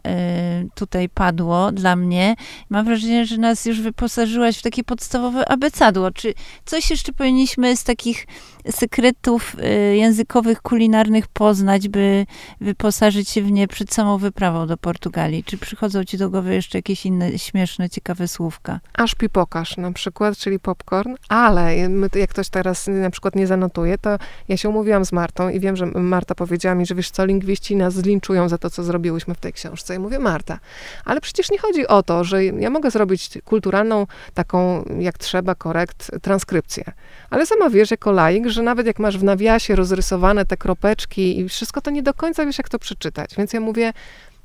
tutaj 0.74 1.08
padło 1.08 1.72
dla 1.72 1.96
mnie. 1.96 2.36
Mam 2.70 2.84
wrażenie, 2.84 3.26
że 3.26 3.36
nas 3.36 3.66
już 3.66 3.80
wyposażyłaś 3.80 4.58
w 4.58 4.62
takie 4.62 4.84
podstawowe 4.84 5.48
abecadło. 5.48 6.10
Czy 6.10 6.34
coś 6.64 6.90
jeszcze 6.90 7.12
powinniśmy 7.12 7.76
z 7.76 7.84
takich 7.84 8.26
sekretów 8.70 9.56
y, 9.58 9.96
językowych, 9.96 10.62
kulinarnych 10.62 11.28
poznać, 11.28 11.88
by 11.88 12.26
wyposażyć 12.60 13.28
się 13.28 13.42
w 13.42 13.52
nie 13.52 13.68
przed 13.68 13.94
samą 13.94 14.18
wyprawą 14.18 14.66
do 14.66 14.76
Portugalii? 14.76 15.44
Czy 15.44 15.58
przychodzą 15.58 16.04
ci 16.04 16.18
do 16.18 16.30
głowy 16.30 16.54
jeszcze 16.54 16.78
jakieś 16.78 17.06
inne 17.06 17.38
śmieszne, 17.38 17.90
ciekawe 17.90 18.28
słówka? 18.28 18.80
Aż 18.94 19.14
pipokasz 19.14 19.76
na 19.76 19.92
przykład, 19.92 20.38
czyli 20.38 20.60
popcorn, 20.60 21.14
ale 21.28 21.76
jak 22.14 22.30
ktoś 22.30 22.48
teraz 22.48 22.86
na 22.86 23.10
przykład 23.10 23.36
nie 23.36 23.46
zanotuje, 23.46 23.98
to 23.98 24.18
ja 24.48 24.56
się 24.56 24.68
umówiłam 24.68 25.04
z 25.04 25.12
Martą 25.12 25.48
i 25.48 25.60
wiem, 25.60 25.76
że 25.76 25.86
Marta 25.86 26.34
powiedziała 26.34 26.74
mi, 26.74 26.86
że 26.86 26.94
wiesz 26.94 27.10
co, 27.10 27.24
lingwiści 27.24 27.76
nas 27.76 27.94
zlinczują 27.94 28.48
za 28.48 28.58
to, 28.58 28.70
co 28.70 28.82
zrobiłyśmy 28.82 29.34
w 29.34 29.40
tej 29.40 29.52
książce. 29.52 29.94
I 29.94 29.98
mówię, 29.98 30.18
Marta, 30.18 30.58
ale 31.04 31.20
przecież 31.20 31.50
nie 31.50 31.58
chodzi 31.58 31.86
o 31.86 32.02
to, 32.02 32.24
że 32.24 32.44
ja 32.44 32.70
mogę 32.70 32.90
zrobić 32.90 33.38
kulturalną, 33.44 34.06
taką 34.34 34.84
jak 34.98 35.18
trzeba, 35.18 35.54
korekt, 35.54 36.10
transkrypcję. 36.22 36.84
Ale 37.30 37.46
sama 37.46 37.70
wiesz 37.70 37.90
jako 37.90 38.12
laik, 38.12 38.48
że 38.54 38.62
nawet 38.62 38.86
jak 38.86 38.98
masz 38.98 39.18
w 39.18 39.24
nawiasie 39.24 39.76
rozrysowane 39.76 40.44
te 40.44 40.56
kropeczki 40.56 41.38
i 41.38 41.48
wszystko, 41.48 41.80
to 41.80 41.90
nie 41.90 42.02
do 42.02 42.14
końca 42.14 42.46
wiesz, 42.46 42.58
jak 42.58 42.68
to 42.68 42.78
przeczytać. 42.78 43.30
Więc 43.36 43.52
ja 43.52 43.60
mówię, 43.60 43.92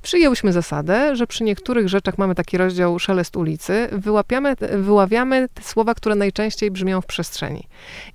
Przyjęłyśmy 0.01 0.53
zasadę, 0.53 1.15
że 1.15 1.27
przy 1.27 1.43
niektórych 1.43 1.89
rzeczach 1.89 2.17
mamy 2.17 2.35
taki 2.35 2.57
rozdział 2.57 2.99
szelest 2.99 3.37
ulicy, 3.37 3.87
wyłapiamy, 3.91 4.55
wyławiamy 4.77 5.47
te 5.53 5.63
słowa, 5.63 5.93
które 5.93 6.15
najczęściej 6.15 6.71
brzmią 6.71 7.01
w 7.01 7.05
przestrzeni. 7.05 7.67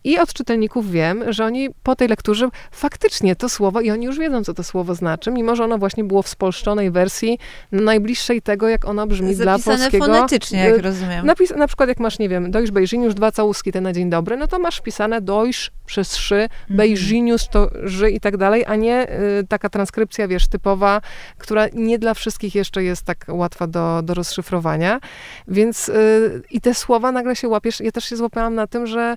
I 0.04 0.18
od 0.18 0.32
czytelników 0.32 0.90
wiem, 0.90 1.24
że 1.32 1.44
oni 1.44 1.68
po 1.82 1.96
tej 1.96 2.08
lekturze 2.08 2.48
faktycznie 2.70 3.36
to 3.36 3.48
słowo, 3.48 3.80
i 3.80 3.90
oni 3.90 4.06
już 4.06 4.18
wiedzą, 4.18 4.44
co 4.44 4.54
to 4.54 4.62
słowo 4.62 4.94
znaczy, 4.94 5.30
mimo 5.30 5.56
że 5.56 5.64
ono 5.64 5.78
właśnie 5.78 6.04
było 6.04 6.22
w 6.22 6.28
spolszczonej 6.28 6.90
wersji, 6.90 7.38
najbliższej 7.72 8.42
tego, 8.42 8.68
jak 8.68 8.84
ona 8.84 9.06
brzmi 9.06 9.34
Zapisane 9.34 9.58
dla 9.58 9.76
polskiego. 9.76 10.06
fonetycznie, 10.06 10.58
jak 10.58 10.82
rozumiem. 10.82 11.26
Napis, 11.26 11.50
na 11.50 11.66
przykład 11.66 11.88
jak 11.88 12.00
masz, 12.00 12.18
nie 12.18 12.28
wiem, 12.28 12.50
dojsz 12.50 12.70
Beijing, 12.70 13.14
dwa 13.14 13.32
całuski, 13.32 13.72
te 13.72 13.80
na 13.80 13.92
dzień 13.92 14.10
dobry, 14.10 14.36
no 14.36 14.46
to 14.46 14.58
masz 14.58 14.76
wpisane 14.76 15.20
dojsz 15.20 15.70
przez 15.86 16.16
szy, 16.16 16.34
mm. 16.34 16.48
Beijinius 16.70 17.48
to 17.48 17.70
ży 17.82 18.10
i 18.10 18.20
tak 18.20 18.36
dalej, 18.36 18.64
a 18.66 18.76
nie 18.76 19.08
y, 19.40 19.46
taka 19.48 19.68
transkrypcja, 19.68 20.28
wiesz, 20.28 20.48
typowa, 20.48 21.00
która 21.38 21.66
nie 21.74 21.98
dla 21.98 22.14
wszystkich 22.14 22.54
jeszcze 22.54 22.84
jest 22.84 23.02
tak 23.02 23.24
łatwa 23.28 23.66
do, 23.66 24.00
do 24.02 24.14
rozszyfrowania. 24.14 25.00
Więc 25.48 25.88
y, 25.88 26.42
i 26.50 26.60
te 26.60 26.74
słowa 26.74 27.12
nagle 27.12 27.36
się 27.36 27.48
łapiesz. 27.48 27.80
Ja 27.80 27.92
też 27.92 28.04
się 28.04 28.16
złapałam 28.16 28.54
na 28.54 28.66
tym, 28.66 28.86
że 28.86 29.16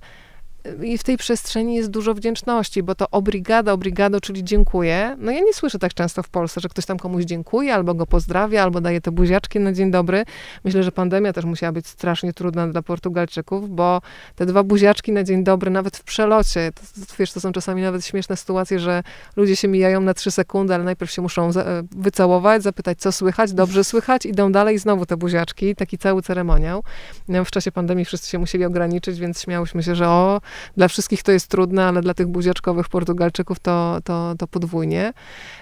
i 0.84 0.98
w 0.98 1.04
tej 1.04 1.18
przestrzeni 1.18 1.76
jest 1.76 1.90
dużo 1.90 2.14
wdzięczności, 2.14 2.84
bo 2.84 2.96
to 2.96 3.06
obrigado, 3.12 3.74
obrigado, 3.74 4.22
czyli 4.22 4.44
dziękuję. 4.44 5.16
No 5.20 5.32
ja 5.32 5.40
nie 5.40 5.54
słyszę 5.54 5.80
tak 5.80 5.94
często 5.94 6.24
w 6.24 6.30
Polsce, 6.30 6.62
że 6.62 6.70
ktoś 6.70 6.86
tam 6.86 6.98
komuś 6.98 7.24
dziękuje, 7.24 7.74
albo 7.74 7.94
go 7.94 8.06
pozdrawia, 8.06 8.64
albo 8.64 8.82
daje 8.82 9.02
te 9.02 9.12
buziaczki 9.12 9.60
na 9.60 9.74
dzień 9.74 9.92
dobry. 9.92 10.24
Myślę, 10.64 10.84
że 10.84 10.92
pandemia 10.92 11.34
też 11.34 11.46
musiała 11.46 11.72
być 11.72 11.88
strasznie 11.88 12.34
trudna 12.34 12.68
dla 12.68 12.82
Portugalczyków, 12.82 13.70
bo 13.70 14.02
te 14.36 14.46
dwa 14.46 14.64
buziaczki 14.64 15.12
na 15.12 15.24
dzień 15.24 15.44
dobry, 15.44 15.72
nawet 15.72 15.98
w 15.98 16.04
przelocie, 16.04 16.72
to, 16.74 17.14
wiesz, 17.20 17.32
to 17.32 17.42
są 17.42 17.52
czasami 17.52 17.82
nawet 17.82 18.06
śmieszne 18.06 18.38
sytuacje, 18.38 18.80
że 18.80 19.04
ludzie 19.36 19.56
się 19.56 19.68
mijają 19.68 20.02
na 20.02 20.14
trzy 20.14 20.32
sekundy, 20.32 20.76
ale 20.76 20.84
najpierw 20.84 21.12
się 21.12 21.22
muszą 21.22 21.52
za, 21.52 21.62
e, 21.62 21.84
wycałować, 21.92 22.64
zapytać, 22.64 23.00
co 23.00 23.12
słychać, 23.12 23.54
dobrze 23.54 23.84
słychać, 23.84 24.26
idą 24.26 24.52
dalej 24.52 24.76
i 24.76 24.80
znowu 24.80 25.06
te 25.06 25.18
buziaczki, 25.18 25.76
taki 25.76 25.98
cały 25.98 26.22
ceremoniał. 26.22 26.84
No, 27.28 27.46
w 27.46 27.52
czasie 27.52 27.72
pandemii 27.72 28.06
wszyscy 28.06 28.30
się 28.30 28.40
musieli 28.40 28.66
ograniczyć, 28.66 29.20
więc 29.20 29.42
śmiałyśmy 29.42 29.84
się, 29.84 29.96
że 29.96 30.08
o, 30.08 30.42
dla 30.78 30.88
wszystkich 30.88 31.24
to 31.24 31.32
jest 31.32 31.48
trudne, 31.48 31.86
ale 31.86 32.02
dla 32.02 32.14
tych 32.14 32.28
buziaczkowych 32.28 32.90
Portugalczyków 32.90 33.60
to, 33.60 33.98
to, 34.04 34.34
to 34.38 34.48
podwójnie. 34.48 35.14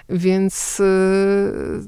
Więc 0.08 0.78
yy, 0.78 1.82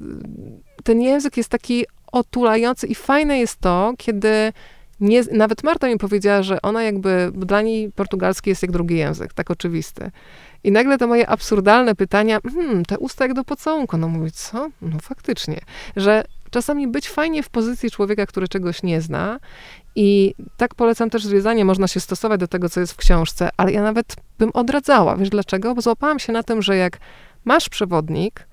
ten 0.85 1.01
język 1.01 1.37
jest 1.37 1.49
taki 1.49 1.87
otulający 2.13 2.87
i 2.87 2.95
fajne 2.95 3.39
jest 3.39 3.57
to, 3.61 3.93
kiedy 3.99 4.53
nie, 5.01 5.23
nawet 5.33 5.65
Marta 5.65 5.89
mi 5.89 5.99
powiedziała, 5.99 6.43
że 6.43 6.63
ona 6.63 6.83
jakby, 6.83 7.31
dla 7.35 7.63
niej 7.63 7.93
portugalski 7.93 8.51
jest 8.51 8.63
jak 8.63 8.71
drugi 8.71 8.97
język, 8.97 9.33
tak 9.33 9.51
oczywisty. 9.51 10.11
I 10.65 10.73
nagle 10.73 10.99
te 10.99 11.07
moje 11.07 11.29
absurdalne 11.29 11.95
pytania, 11.95 12.39
hmm, 12.55 12.85
te 12.85 12.99
usta 12.99 13.25
jak 13.25 13.35
do 13.35 13.45
pocałunku. 13.45 13.97
No 13.97 14.09
mówić, 14.09 14.35
co? 14.35 14.71
No 14.83 14.99
faktycznie. 15.03 15.61
Że 15.97 16.25
czasami 16.51 16.89
być 16.89 17.09
fajnie 17.09 17.43
w 17.43 17.49
pozycji 17.49 17.91
człowieka, 17.91 18.27
który 18.27 18.49
czegoś 18.49 18.83
nie 18.83 19.01
zna. 19.01 19.41
I 19.95 20.35
tak 20.57 20.75
polecam 20.75 21.11
też 21.11 21.25
zwiedzanie, 21.25 21.65
można 21.65 21.89
się 21.89 22.01
stosować 22.01 22.41
do 22.41 22.49
tego, 22.49 22.69
co 22.69 22.81
jest 22.81 22.93
w 22.93 22.97
książce, 22.97 23.49
ale 23.57 23.73
ja 23.73 23.83
nawet 23.83 24.17
bym 24.39 24.51
odradzała. 24.55 25.17
Wiesz 25.17 25.31
dlaczego? 25.31 25.75
Bo 25.75 25.81
złapałam 25.81 26.19
się 26.19 26.33
na 26.33 26.43
tym, 26.43 26.63
że 26.63 26.77
jak 26.77 26.99
masz 27.45 27.69
przewodnik, 27.69 28.49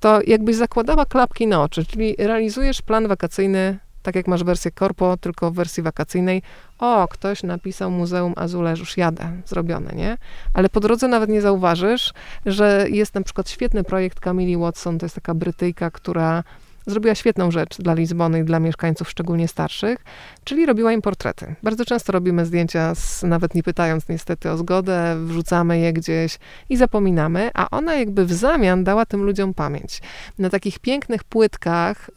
to 0.00 0.20
jakbyś 0.26 0.56
zakładała 0.56 1.06
klapki 1.06 1.46
na 1.46 1.62
oczy, 1.62 1.84
czyli 1.84 2.16
realizujesz 2.18 2.82
plan 2.82 3.08
wakacyjny, 3.08 3.78
tak 4.02 4.14
jak 4.14 4.28
masz 4.28 4.44
wersję 4.44 4.70
korpo, 4.70 5.16
tylko 5.16 5.50
w 5.50 5.54
wersji 5.54 5.82
wakacyjnej. 5.82 6.42
O, 6.78 7.08
ktoś 7.08 7.42
napisał 7.42 7.90
Muzeum 7.90 8.32
Azuleż, 8.36 8.80
już 8.80 8.96
jadę, 8.96 9.32
zrobione, 9.46 9.92
nie? 9.92 10.18
Ale 10.54 10.68
po 10.68 10.80
drodze 10.80 11.08
nawet 11.08 11.30
nie 11.30 11.40
zauważysz, 11.40 12.12
że 12.46 12.86
jest 12.90 13.14
na 13.14 13.22
przykład 13.22 13.50
świetny 13.50 13.84
projekt 13.84 14.20
Camille 14.20 14.58
Watson, 14.58 14.98
to 14.98 15.06
jest 15.06 15.14
taka 15.14 15.34
Brytyjka, 15.34 15.90
która 15.90 16.44
zrobiła 16.86 17.14
świetną 17.14 17.50
rzecz 17.50 17.78
dla 17.78 17.94
Lizbony 17.94 18.40
i 18.40 18.44
dla 18.44 18.60
mieszkańców, 18.60 19.10
szczególnie 19.10 19.48
starszych, 19.48 20.04
czyli 20.44 20.66
robiła 20.66 20.92
im 20.92 21.02
portrety. 21.02 21.54
Bardzo 21.62 21.84
często 21.84 22.12
robimy 22.12 22.46
zdjęcia, 22.46 22.94
z, 22.94 23.22
nawet 23.22 23.54
nie 23.54 23.62
pytając 23.62 24.08
niestety 24.08 24.50
o 24.50 24.56
zgodę, 24.56 25.16
wrzucamy 25.26 25.78
je 25.78 25.92
gdzieś 25.92 26.38
i 26.68 26.76
zapominamy, 26.76 27.50
a 27.54 27.70
ona 27.70 27.94
jakby 27.94 28.26
w 28.26 28.32
zamian 28.32 28.84
dała 28.84 29.06
tym 29.06 29.22
ludziom 29.22 29.54
pamięć. 29.54 30.00
Na 30.38 30.50
takich 30.50 30.78
pięknych 30.78 31.24
płytkach, 31.24 32.10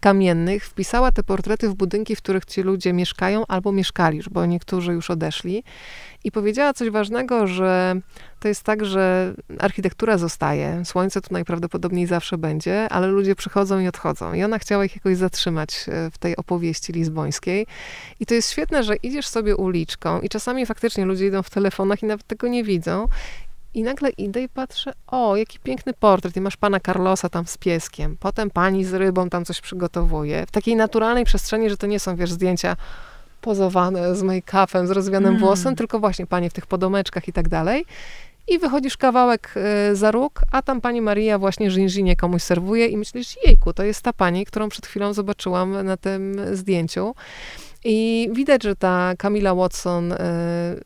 kamiennych 0.00 0.66
wpisała 0.66 1.12
te 1.12 1.22
portrety 1.22 1.68
w 1.68 1.74
budynki, 1.74 2.16
w 2.16 2.22
których 2.22 2.44
ci 2.44 2.62
ludzie 2.62 2.92
mieszkają 2.92 3.46
albo 3.48 3.72
mieszkali, 3.72 4.20
bo 4.30 4.46
niektórzy 4.46 4.92
już 4.92 5.10
odeszli. 5.10 5.64
I 6.24 6.30
powiedziała 6.30 6.74
coś 6.74 6.90
ważnego, 6.90 7.46
że 7.46 8.00
to 8.40 8.48
jest 8.48 8.62
tak, 8.62 8.84
że 8.84 9.34
architektura 9.58 10.18
zostaje, 10.18 10.84
słońce 10.84 11.20
tu 11.20 11.28
najprawdopodobniej 11.30 12.06
zawsze 12.06 12.38
będzie, 12.38 12.88
ale 12.88 13.06
ludzie 13.06 13.34
przychodzą 13.34 13.80
i 13.80 13.88
odchodzą. 13.88 14.32
I 14.32 14.44
ona 14.44 14.58
chciała 14.58 14.84
ich 14.84 14.96
jakoś 14.96 15.16
zatrzymać 15.16 15.86
e, 15.88 16.10
w 16.10 16.18
tej 16.18 16.36
opowieści 16.36 16.92
lizbońskiej. 16.92 17.66
I 18.20 18.26
to 18.26 18.34
jest 18.34 18.50
świetne, 18.50 18.84
że 18.84 18.96
idziesz 18.96 19.26
sobie 19.26 19.56
uliczką 19.56 20.20
i 20.20 20.28
czasami 20.28 20.66
faktycznie 20.66 21.04
ludzie 21.04 21.26
idą 21.26 21.42
w 21.42 21.50
telefonach 21.50 22.02
i 22.02 22.06
nawet 22.06 22.26
tego 22.26 22.48
nie 22.48 22.64
widzą. 22.64 23.08
I 23.76 23.82
nagle 23.82 24.10
idę 24.10 24.42
i 24.42 24.48
patrzę, 24.48 24.92
o, 25.06 25.36
jaki 25.36 25.58
piękny 25.58 25.92
portret. 25.92 26.36
I 26.36 26.40
masz 26.40 26.56
pana 26.56 26.80
Carlosa 26.80 27.28
tam 27.28 27.46
z 27.46 27.58
pieskiem. 27.58 28.16
Potem 28.20 28.50
pani 28.50 28.84
z 28.84 28.94
rybą 28.94 29.30
tam 29.30 29.44
coś 29.44 29.60
przygotowuje. 29.60 30.46
W 30.46 30.50
takiej 30.50 30.76
naturalnej 30.76 31.24
przestrzeni, 31.24 31.70
że 31.70 31.76
to 31.76 31.86
nie 31.86 32.00
są, 32.00 32.16
wiesz, 32.16 32.32
zdjęcia 32.32 32.76
pozowane 33.40 34.16
z 34.16 34.22
make-upem, 34.22 34.86
z 34.86 34.90
rozwianym 34.90 35.28
mm. 35.28 35.40
włosem, 35.40 35.76
tylko 35.76 35.98
właśnie 35.98 36.26
panie 36.26 36.50
w 36.50 36.52
tych 36.52 36.66
podomeczkach 36.66 37.28
i 37.28 37.32
tak 37.32 37.48
dalej. 37.48 37.86
I 38.48 38.58
wychodzisz 38.58 38.96
kawałek 38.96 39.54
y, 39.90 39.96
za 39.96 40.10
róg, 40.10 40.40
a 40.52 40.62
tam 40.62 40.80
pani 40.80 41.00
Maria 41.00 41.38
właśnie 41.38 41.70
żinżynie 41.70 42.16
komuś 42.16 42.42
serwuje 42.42 42.86
i 42.86 42.96
myślisz, 42.96 43.36
jejku, 43.44 43.72
to 43.72 43.82
jest 43.82 44.02
ta 44.02 44.12
pani, 44.12 44.46
którą 44.46 44.68
przed 44.68 44.86
chwilą 44.86 45.12
zobaczyłam 45.12 45.84
na 45.86 45.96
tym 45.96 46.36
zdjęciu. 46.52 47.14
I 47.88 48.28
widać, 48.32 48.62
że 48.62 48.76
ta 48.76 49.12
Camila 49.18 49.54
Watson 49.54 50.12
y, 50.12 50.16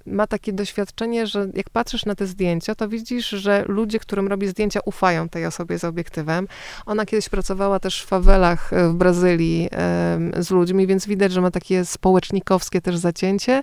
ma 0.07 0.26
takie 0.26 0.53
doświadczenie, 0.53 1.26
że 1.26 1.48
jak 1.55 1.70
patrzysz 1.70 2.05
na 2.05 2.14
te 2.14 2.26
zdjęcia, 2.26 2.74
to 2.74 2.88
widzisz, 2.88 3.28
że 3.28 3.64
ludzie, 3.68 3.98
którym 3.98 4.28
robi 4.28 4.48
zdjęcia, 4.48 4.80
ufają 4.84 5.28
tej 5.28 5.46
osobie 5.46 5.78
z 5.78 5.84
obiektywem. 5.84 6.48
Ona 6.86 7.07
kiedyś 7.07 7.28
pracowała 7.28 7.80
też 7.80 8.03
w 8.03 8.07
fawelach 8.07 8.72
y, 8.72 8.88
w 8.88 8.94
Brazylii 8.94 9.68
y, 10.38 10.42
z 10.42 10.51
ludźmi, 10.51 10.86
więc 10.86 11.07
widać, 11.07 11.32
że 11.32 11.40
ma 11.40 11.51
takie 11.51 11.84
społecznikowskie 11.84 12.80
też 12.80 12.96
zacięcie 12.96 13.62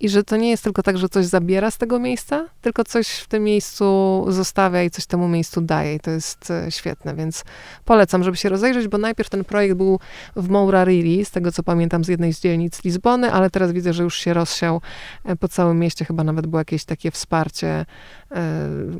i 0.00 0.08
że 0.08 0.24
to 0.24 0.36
nie 0.36 0.50
jest 0.50 0.64
tylko 0.64 0.82
tak, 0.82 0.98
że 0.98 1.08
coś 1.08 1.26
zabiera 1.26 1.70
z 1.70 1.78
tego 1.78 1.98
miejsca, 1.98 2.48
tylko 2.60 2.84
coś 2.84 3.08
w 3.08 3.26
tym 3.26 3.44
miejscu 3.44 4.24
zostawia 4.28 4.82
i 4.82 4.90
coś 4.90 5.06
temu 5.06 5.28
miejscu 5.28 5.60
daje 5.60 5.94
i 5.94 6.00
to 6.00 6.10
jest 6.10 6.52
świetne, 6.70 7.14
więc 7.14 7.44
polecam, 7.84 8.24
żeby 8.24 8.36
się 8.36 8.48
rozejrzeć, 8.48 8.88
bo 8.88 8.98
najpierw 8.98 9.30
ten 9.30 9.44
projekt 9.44 9.74
był 9.74 10.00
w 10.36 10.48
Mourariri, 10.48 11.24
z 11.24 11.30
tego 11.30 11.52
co 11.52 11.62
pamiętam, 11.62 12.04
z 12.04 12.08
jednej 12.08 12.34
z 12.34 12.40
dzielnic 12.40 12.77
z 12.78 12.84
Lizbony, 12.84 13.32
ale 13.32 13.50
teraz 13.50 13.72
widzę, 13.72 13.92
że 13.92 14.02
już 14.02 14.18
się 14.18 14.34
rozsiał 14.34 14.80
e, 15.24 15.36
po 15.36 15.48
całym 15.48 15.78
mieście. 15.78 16.04
Chyba 16.04 16.24
nawet 16.24 16.46
było 16.46 16.60
jakieś 16.60 16.84
takie 16.84 17.10
wsparcie 17.10 17.68
e, 17.68 17.86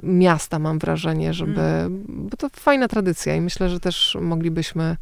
miasta, 0.03 0.59
mam 0.59 0.79
wrażenie, 0.79 1.35
żeby. 1.35 1.61
Mm. 1.61 2.05
Bo 2.09 2.37
to 2.37 2.49
fajna 2.49 2.89
tradycja 2.89 3.37
i 3.37 3.41
myślę, 3.41 3.69
że 3.69 3.81
też 3.81 4.17
moglibyśmy 4.21 4.97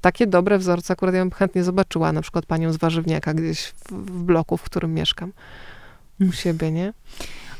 takie 0.00 0.26
dobre 0.26 0.58
wzorce 0.58 0.92
akurat 0.92 1.14
ja 1.14 1.20
bym 1.20 1.30
chętnie 1.30 1.64
zobaczyła, 1.64 2.12
na 2.12 2.22
przykład 2.22 2.46
panią 2.46 2.72
z 2.72 2.76
warzywniaka 2.76 3.34
gdzieś 3.34 3.60
w, 3.60 3.92
w 3.92 4.22
bloku, 4.22 4.56
w 4.56 4.62
którym 4.62 4.94
mieszkam. 4.94 5.32
U 6.20 6.22
mm. 6.22 6.32
siebie, 6.32 6.72
nie? 6.72 6.92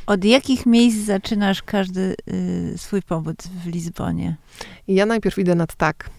Od 0.07 0.25
jakich 0.25 0.67
miejsc 0.67 0.99
zaczynasz 0.99 1.63
każdy 1.63 2.15
y, 2.29 2.79
swój 2.79 3.03
pobyt 3.03 3.49
w 3.65 3.67
Lizbonie? 3.67 4.37
Ja 4.89 5.07
najpierw 5.07 5.39
idę 5.39 5.55
nad 5.55 5.75
tak, 5.75 6.11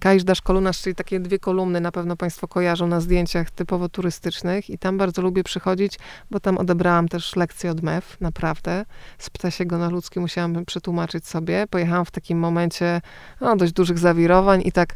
Kaisz 0.00 0.24
Dasz 0.24 0.42
Kolunasz, 0.42 0.82
czyli 0.82 0.94
takie 0.94 1.20
dwie 1.20 1.38
kolumny, 1.38 1.80
na 1.80 1.92
pewno 1.92 2.16
Państwo 2.16 2.48
kojarzą 2.48 2.86
na 2.86 3.00
zdjęciach 3.00 3.50
typowo 3.50 3.88
turystycznych 3.88 4.70
i 4.70 4.78
tam 4.78 4.98
bardzo 4.98 5.22
lubię 5.22 5.44
przychodzić, 5.44 5.98
bo 6.30 6.40
tam 6.40 6.58
odebrałam 6.58 7.08
też 7.08 7.36
lekcję 7.36 7.70
od 7.70 7.82
MEF, 7.82 8.20
naprawdę. 8.20 8.84
Z 9.18 9.30
ptasiego 9.30 9.78
na 9.78 9.88
ludzki 9.88 10.20
musiałam 10.20 10.64
przetłumaczyć 10.64 11.26
sobie. 11.26 11.66
Pojechałam 11.70 12.04
w 12.04 12.10
takim 12.10 12.38
momencie 12.38 13.00
no, 13.40 13.56
dość 13.56 13.72
dużych 13.72 13.98
zawirowań 13.98 14.62
i 14.64 14.72
tak 14.72 14.94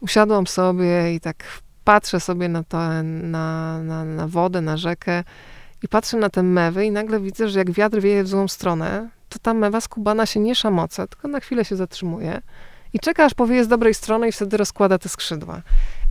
usiadłam 0.00 0.46
sobie 0.46 1.14
i 1.14 1.20
tak 1.20 1.44
patrzę 1.84 2.20
sobie 2.20 2.48
na, 2.48 2.62
to, 2.62 2.78
na, 3.02 3.82
na, 3.82 4.04
na 4.04 4.28
wodę, 4.28 4.60
na 4.60 4.76
rzekę 4.76 5.24
i 5.82 5.88
patrzę 5.88 6.16
na 6.16 6.30
te 6.30 6.42
mewy 6.42 6.84
i 6.84 6.90
nagle 6.90 7.20
widzę, 7.20 7.48
że 7.48 7.58
jak 7.58 7.70
wiatr 7.70 8.00
wieje 8.00 8.24
w 8.24 8.28
złą 8.28 8.48
stronę, 8.48 9.08
to 9.28 9.38
ta 9.38 9.54
mewa 9.54 9.80
skubana 9.80 10.26
się 10.26 10.40
nie 10.40 10.54
szamoce, 10.54 11.08
tylko 11.08 11.28
na 11.28 11.40
chwilę 11.40 11.64
się 11.64 11.76
zatrzymuje 11.76 12.42
i 12.92 12.98
czeka, 12.98 13.24
aż 13.24 13.34
powieje 13.34 13.64
z 13.64 13.68
dobrej 13.68 13.94
strony 13.94 14.28
i 14.28 14.32
wtedy 14.32 14.56
rozkłada 14.56 14.98
te 14.98 15.08
skrzydła. 15.08 15.62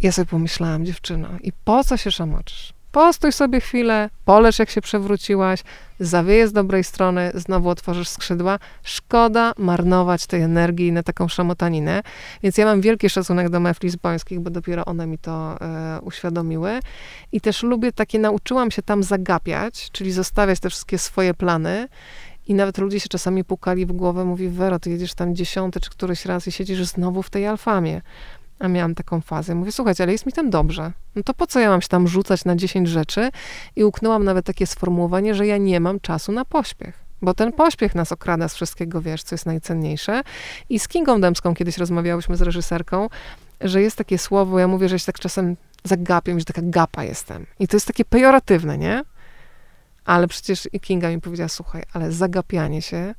Ja 0.01 0.11
sobie 0.11 0.25
pomyślałam, 0.25 0.85
dziewczyno, 0.85 1.27
i 1.43 1.51
po 1.63 1.83
co 1.83 1.97
się 1.97 2.11
szamoczysz? 2.11 2.73
Postój 2.91 3.31
sobie 3.31 3.61
chwilę, 3.61 4.09
poleż 4.25 4.59
jak 4.59 4.69
się 4.69 4.81
przewróciłaś, 4.81 5.63
zawieje 5.99 6.47
z 6.47 6.53
dobrej 6.53 6.83
strony, 6.83 7.31
znowu 7.35 7.69
otworzysz 7.69 8.09
skrzydła. 8.09 8.59
Szkoda 8.83 9.53
marnować 9.57 10.27
tej 10.27 10.41
energii 10.41 10.91
na 10.91 11.03
taką 11.03 11.27
szamotaninę. 11.27 12.01
Więc 12.43 12.57
ja 12.57 12.65
mam 12.65 12.81
wielki 12.81 13.09
szacunek 13.09 13.49
do 13.49 13.59
mef 13.59 13.83
lizbońskich, 13.83 14.39
bo 14.39 14.49
dopiero 14.49 14.85
one 14.85 15.07
mi 15.07 15.17
to 15.17 15.61
e, 15.61 15.99
uświadomiły. 16.01 16.79
I 17.31 17.41
też 17.41 17.63
lubię 17.63 17.91
takie, 17.91 18.19
nauczyłam 18.19 18.71
się 18.71 18.81
tam 18.81 19.03
zagapiać, 19.03 19.89
czyli 19.91 20.11
zostawiać 20.11 20.59
te 20.59 20.69
wszystkie 20.69 20.97
swoje 20.97 21.33
plany. 21.33 21.87
I 22.47 22.53
nawet 22.53 22.77
ludzie 22.77 22.99
się 22.99 23.09
czasami 23.09 23.43
pukali 23.43 23.85
w 23.85 23.91
głowę, 23.91 24.25
mówi, 24.25 24.49
Wero, 24.49 24.79
ty 24.79 24.89
jedziesz 24.89 25.13
tam 25.13 25.35
dziesiąty 25.35 25.79
czy 25.79 25.89
któryś 25.89 26.25
raz 26.25 26.47
i 26.47 26.51
siedzisz 26.51 26.85
znowu 26.85 27.23
w 27.23 27.29
tej 27.29 27.47
alfamie. 27.47 28.01
A 28.59 28.67
miałam 28.67 28.95
taką 28.95 29.21
fazę. 29.21 29.55
Mówię, 29.55 29.71
słuchajcie, 29.71 30.03
ale 30.03 30.11
jest 30.11 30.25
mi 30.25 30.31
tam 30.31 30.49
dobrze. 30.49 30.91
No 31.15 31.23
to 31.23 31.33
po 31.33 31.47
co 31.47 31.59
ja 31.59 31.69
mam 31.69 31.81
się 31.81 31.87
tam 31.87 32.07
rzucać 32.07 32.45
na 32.45 32.55
10 32.55 32.87
rzeczy? 32.87 33.29
I 33.75 33.83
uknęłam 33.83 34.23
nawet 34.23 34.45
takie 34.45 34.67
sformułowanie, 34.67 35.35
że 35.35 35.47
ja 35.47 35.57
nie 35.57 35.79
mam 35.79 35.99
czasu 35.99 36.31
na 36.31 36.45
pośpiech. 36.45 37.05
Bo 37.21 37.33
ten 37.33 37.51
pośpiech 37.51 37.95
nas 37.95 38.11
okrada 38.11 38.47
z 38.47 38.55
wszystkiego, 38.55 39.01
wiesz, 39.01 39.23
co 39.23 39.35
jest 39.35 39.45
najcenniejsze. 39.45 40.21
I 40.69 40.79
z 40.79 40.87
Kingą 40.87 41.21
Dębską 41.21 41.55
kiedyś 41.55 41.77
rozmawiałyśmy 41.77 42.37
z 42.37 42.41
reżyserką, 42.41 43.09
że 43.61 43.81
jest 43.81 43.97
takie 43.97 44.17
słowo, 44.17 44.59
ja 44.59 44.67
mówię, 44.67 44.89
że 44.89 44.99
się 44.99 45.05
tak 45.05 45.19
czasem 45.19 45.55
zagapiam, 45.83 46.39
że 46.39 46.45
taka 46.45 46.61
gapa 46.63 47.03
jestem. 47.03 47.45
I 47.59 47.67
to 47.67 47.75
jest 47.75 47.87
takie 47.87 48.05
pejoratywne, 48.05 48.77
nie? 48.77 49.03
Ale 50.07 50.27
przecież 50.27 50.67
Kinga 50.81 51.09
mi 51.09 51.21
powiedziała, 51.21 51.49
słuchaj, 51.49 51.83
ale 51.93 52.11
zagapianie 52.11 52.81
się 52.81 53.13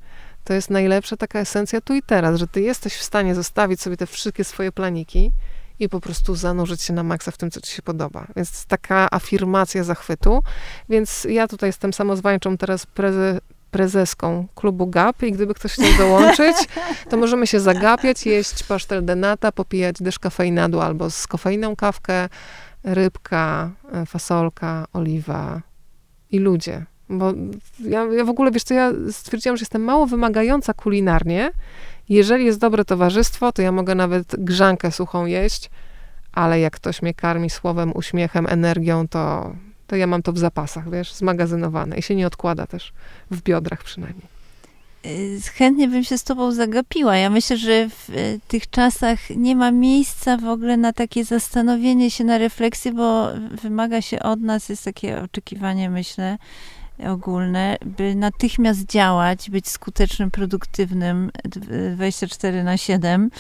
to 0.45 0.55
jest 0.55 0.71
najlepsza 0.71 1.17
taka 1.17 1.39
esencja 1.39 1.81
tu 1.81 1.95
i 1.95 2.03
teraz, 2.03 2.39
że 2.39 2.47
ty 2.47 2.61
jesteś 2.61 2.95
w 2.95 3.03
stanie 3.03 3.35
zostawić 3.35 3.81
sobie 3.81 3.97
te 3.97 4.07
wszystkie 4.07 4.45
swoje 4.45 4.73
planiki 4.73 5.33
i 5.79 5.89
po 5.89 6.01
prostu 6.01 6.35
zanurzyć 6.35 6.83
się 6.83 6.93
na 6.93 7.03
maksa 7.03 7.31
w 7.31 7.37
tym, 7.37 7.51
co 7.51 7.61
ci 7.61 7.73
się 7.73 7.83
podoba. 7.83 8.27
Więc 8.37 8.67
taka 8.67 9.09
afirmacja 9.11 9.85
zachwytu. 9.85 10.43
Więc 10.89 11.27
ja 11.31 11.49
tutaj 11.49 11.69
jestem 11.69 11.93
samozwańczą 11.93 12.57
teraz 12.57 12.87
preze, 12.87 13.39
prezeską 13.71 14.47
klubu 14.55 14.87
GAP 14.87 15.23
i 15.23 15.33
gdyby 15.33 15.55
ktoś 15.55 15.73
chciał 15.73 15.99
dołączyć, 15.99 16.57
to 17.11 17.17
możemy 17.17 17.47
się 17.47 17.61
zagapiać, 17.61 18.27
jeść 18.27 18.63
pasztel 18.63 19.05
denata, 19.05 19.53
popijać 19.53 19.97
deszkafeinadu 20.01 20.81
albo 20.81 21.11
z 21.11 21.27
kofeiną 21.27 21.77
kawkę, 21.77 22.29
rybka, 22.85 23.71
fasolka, 24.07 24.87
oliwa 24.93 25.68
i 26.31 26.39
ludzie. 26.39 26.85
Bo 27.09 27.33
ja, 27.81 28.05
ja 28.05 28.25
w 28.25 28.29
ogóle, 28.29 28.51
wiesz 28.51 28.63
co, 28.63 28.75
ja 28.75 28.93
stwierdziłam, 29.11 29.57
że 29.57 29.63
jestem 29.63 29.83
mało 29.85 30.07
wymagająca 30.07 30.75
kulinarnie. 30.75 31.51
Jeżeli 32.09 32.45
jest 32.45 32.59
dobre 32.59 32.85
towarzystwo, 32.85 33.53
to 33.53 33.63
ja 33.63 33.73
mogę 33.73 33.95
nawet 33.95 34.45
grzankę 34.45 34.93
suchą 34.93 35.27
jeść, 35.27 35.71
ale 36.33 36.61
jak 36.61 36.77
ktoś 36.77 37.03
mnie 37.03 37.15
karmi 37.15 37.51
słowem, 37.51 37.93
uśmiechem, 37.95 38.47
energią, 38.47 39.09
to, 39.09 39.55
to 39.87 39.97
ja 39.97 40.07
mam 40.07 40.23
to 40.23 40.33
w 40.33 40.39
zapasach, 40.39 40.91
wiesz, 40.91 41.15
zmagazynowane 41.15 41.99
i 41.99 42.03
się 42.03 42.15
nie 42.15 42.27
odkłada 42.27 42.67
też 42.67 42.93
w 43.31 43.43
biodrach 43.43 43.85
przynajmniej. 43.85 44.38
Y, 45.07 45.41
chętnie 45.55 45.89
bym 45.89 46.05
się 46.05 46.19
z 46.19 46.25
tobą 46.25 46.53
zagapiła. 46.53 47.17
Ja 47.17 47.31
myślę, 47.31 47.57
że 47.57 47.89
w 47.89 48.11
y, 48.11 48.41
tych 48.49 48.71
czasach 48.71 49.31
nie 49.31 49.57
ma 49.57 49.71
miejsca 49.71 50.37
w 50.37 50.45
ogóle 50.45 50.77
na 50.77 50.93
takie 50.93 51.25
zastanowienie 51.25 52.11
się, 52.11 52.25
na 52.25 52.39
refleksję, 52.39 52.93
bo 52.93 53.29
wymaga 53.63 54.03
się 54.03 54.21
od 54.21 54.41
nas, 54.41 54.69
jest 54.69 54.85
takie 54.85 55.23
oczekiwanie, 55.23 55.91
myślę, 55.91 56.39
ogólne, 57.07 57.77
by 57.85 58.15
natychmiast 58.15 58.87
działać, 58.87 59.51
być 59.51 59.69
skutecznym, 59.69 60.31
produktywnym 60.31 61.31
24 61.95 62.65
na 62.65 62.77
7 62.77 63.31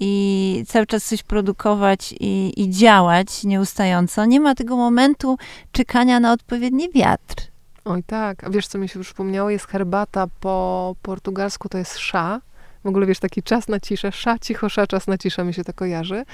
i 0.00 0.64
cały 0.68 0.86
czas 0.86 1.04
coś 1.04 1.22
produkować 1.22 2.14
i, 2.20 2.62
i 2.62 2.70
działać 2.70 3.44
nieustająco. 3.44 4.24
Nie 4.24 4.40
ma 4.40 4.54
tego 4.54 4.76
momentu 4.76 5.36
czekania 5.72 6.20
na 6.20 6.32
odpowiedni 6.32 6.90
wiatr. 6.90 7.53
Oj 7.84 8.02
tak, 8.02 8.44
a 8.44 8.50
wiesz 8.50 8.66
co 8.66 8.78
mi 8.78 8.88
się 8.88 9.00
przypomniało? 9.00 9.50
Jest 9.50 9.66
herbata 9.66 10.26
po 10.40 10.96
portugalsku, 11.02 11.68
to 11.68 11.78
jest 11.78 11.98
sza. 11.98 12.40
W 12.84 12.88
ogóle 12.88 13.06
wiesz, 13.06 13.18
taki 13.18 13.42
czas 13.42 13.68
na 13.68 13.80
ciszę, 13.80 14.12
sza, 14.12 14.38
cicho, 14.38 14.68
sza, 14.68 14.86
czas 14.86 15.06
na 15.06 15.18
ciszę 15.18 15.44
mi 15.44 15.54
się 15.54 15.64
to 15.64 15.72
kojarzy. 15.72 16.24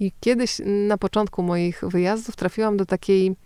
I 0.00 0.12
kiedyś 0.20 0.60
na 0.64 0.98
początku 0.98 1.42
moich 1.42 1.80
wyjazdów 1.86 2.36
trafiłam 2.36 2.76
do 2.76 2.86
takiej 2.86 3.36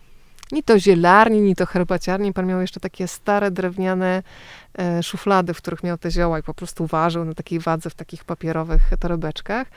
ni 0.52 0.62
to 0.62 0.78
zielarni, 0.78 1.40
ni 1.40 1.56
to 1.56 1.66
herbaciarni. 1.66 2.32
Pan 2.32 2.46
miał 2.46 2.60
jeszcze 2.60 2.80
takie 2.80 3.08
stare, 3.08 3.50
drewniane 3.50 4.22
e, 4.78 5.02
szuflady, 5.02 5.54
w 5.54 5.58
których 5.58 5.82
miał 5.82 5.98
te 5.98 6.10
zioła 6.10 6.38
i 6.38 6.42
po 6.42 6.54
prostu 6.54 6.86
ważył 6.86 7.24
na 7.24 7.34
takiej 7.34 7.60
wadze 7.60 7.90
w 7.90 7.94
takich 7.94 8.24
papierowych 8.24 8.82
torebeczkach. 9.00 9.68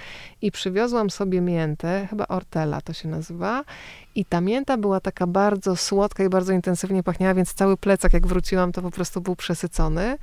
I 0.41 0.51
przywiozłam 0.51 1.09
sobie 1.09 1.41
miętę, 1.41 2.07
chyba 2.09 2.27
Ortela 2.27 2.81
to 2.81 2.93
się 2.93 3.07
nazywa. 3.07 3.63
I 4.15 4.25
ta 4.25 4.41
mięta 4.41 4.77
była 4.77 4.99
taka 4.99 5.27
bardzo 5.27 5.75
słodka 5.75 6.23
i 6.23 6.29
bardzo 6.29 6.53
intensywnie 6.53 7.03
pachniała, 7.03 7.33
więc 7.33 7.53
cały 7.53 7.77
plecak, 7.77 8.13
jak 8.13 8.27
wróciłam, 8.27 8.71
to 8.71 8.81
po 8.81 8.91
prostu 8.91 9.21
był 9.21 9.35
przesycony. 9.35 10.17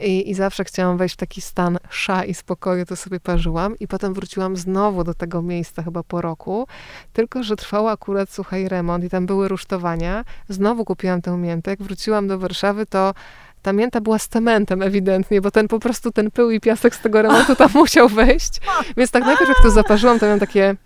I, 0.00 0.30
I 0.30 0.34
zawsze 0.34 0.64
chciałam 0.64 0.96
wejść 0.96 1.14
w 1.14 1.18
taki 1.18 1.40
stan 1.40 1.78
sza 1.90 2.24
i 2.24 2.34
spokoju, 2.34 2.86
to 2.86 2.96
sobie 2.96 3.20
parzyłam. 3.20 3.78
I 3.78 3.88
potem 3.88 4.14
wróciłam 4.14 4.56
znowu 4.56 5.04
do 5.04 5.14
tego 5.14 5.42
miejsca 5.42 5.82
chyba 5.82 6.02
po 6.02 6.20
roku, 6.20 6.66
tylko 7.12 7.42
że 7.42 7.56
trwał 7.56 7.88
akurat, 7.88 8.30
słuchaj, 8.30 8.68
remont 8.68 9.04
i 9.04 9.10
tam 9.10 9.26
były 9.26 9.48
rusztowania. 9.48 10.24
Znowu 10.48 10.84
kupiłam 10.84 11.22
tę 11.22 11.36
miętę. 11.36 11.70
Jak 11.70 11.82
wróciłam 11.82 12.28
do 12.28 12.38
Warszawy, 12.38 12.86
to 12.86 13.14
ta 13.62 13.72
mięta 13.72 14.00
była 14.00 14.18
z 14.18 14.28
cementem 14.28 14.82
ewidentnie, 14.82 15.40
bo 15.40 15.50
ten 15.50 15.68
po 15.68 15.78
prostu 15.78 16.12
ten 16.12 16.30
pył 16.30 16.50
i 16.50 16.60
piasek 16.60 16.94
z 16.94 17.00
tego 17.00 17.22
remontu 17.22 17.56
tam 17.56 17.70
musiał 17.82 18.08
wejść. 18.08 18.60
Więc 18.96 19.10
tak 19.10 19.24
najpierw 19.24 19.48
jak 19.48 19.62
to 19.62 19.70
zaparzyłam, 19.70 20.18
to 20.18 20.26
miałam 20.26 20.40
takie... 20.40 20.76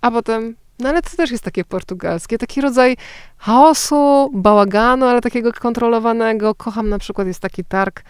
A 0.00 0.10
potem 0.10 0.54
no 0.78 0.88
ale 0.88 1.02
to 1.02 1.16
też 1.16 1.30
jest 1.30 1.44
takie 1.44 1.64
portugalskie, 1.64 2.38
taki 2.38 2.60
rodzaj 2.60 2.96
chaosu, 3.38 4.30
bałaganu, 4.34 5.06
ale 5.06 5.20
takiego 5.20 5.52
kontrolowanego. 5.52 6.54
Kocham 6.54 6.88
na 6.88 6.98
przykład, 6.98 7.26
jest 7.26 7.40
taki 7.40 7.64
targ 7.64 8.02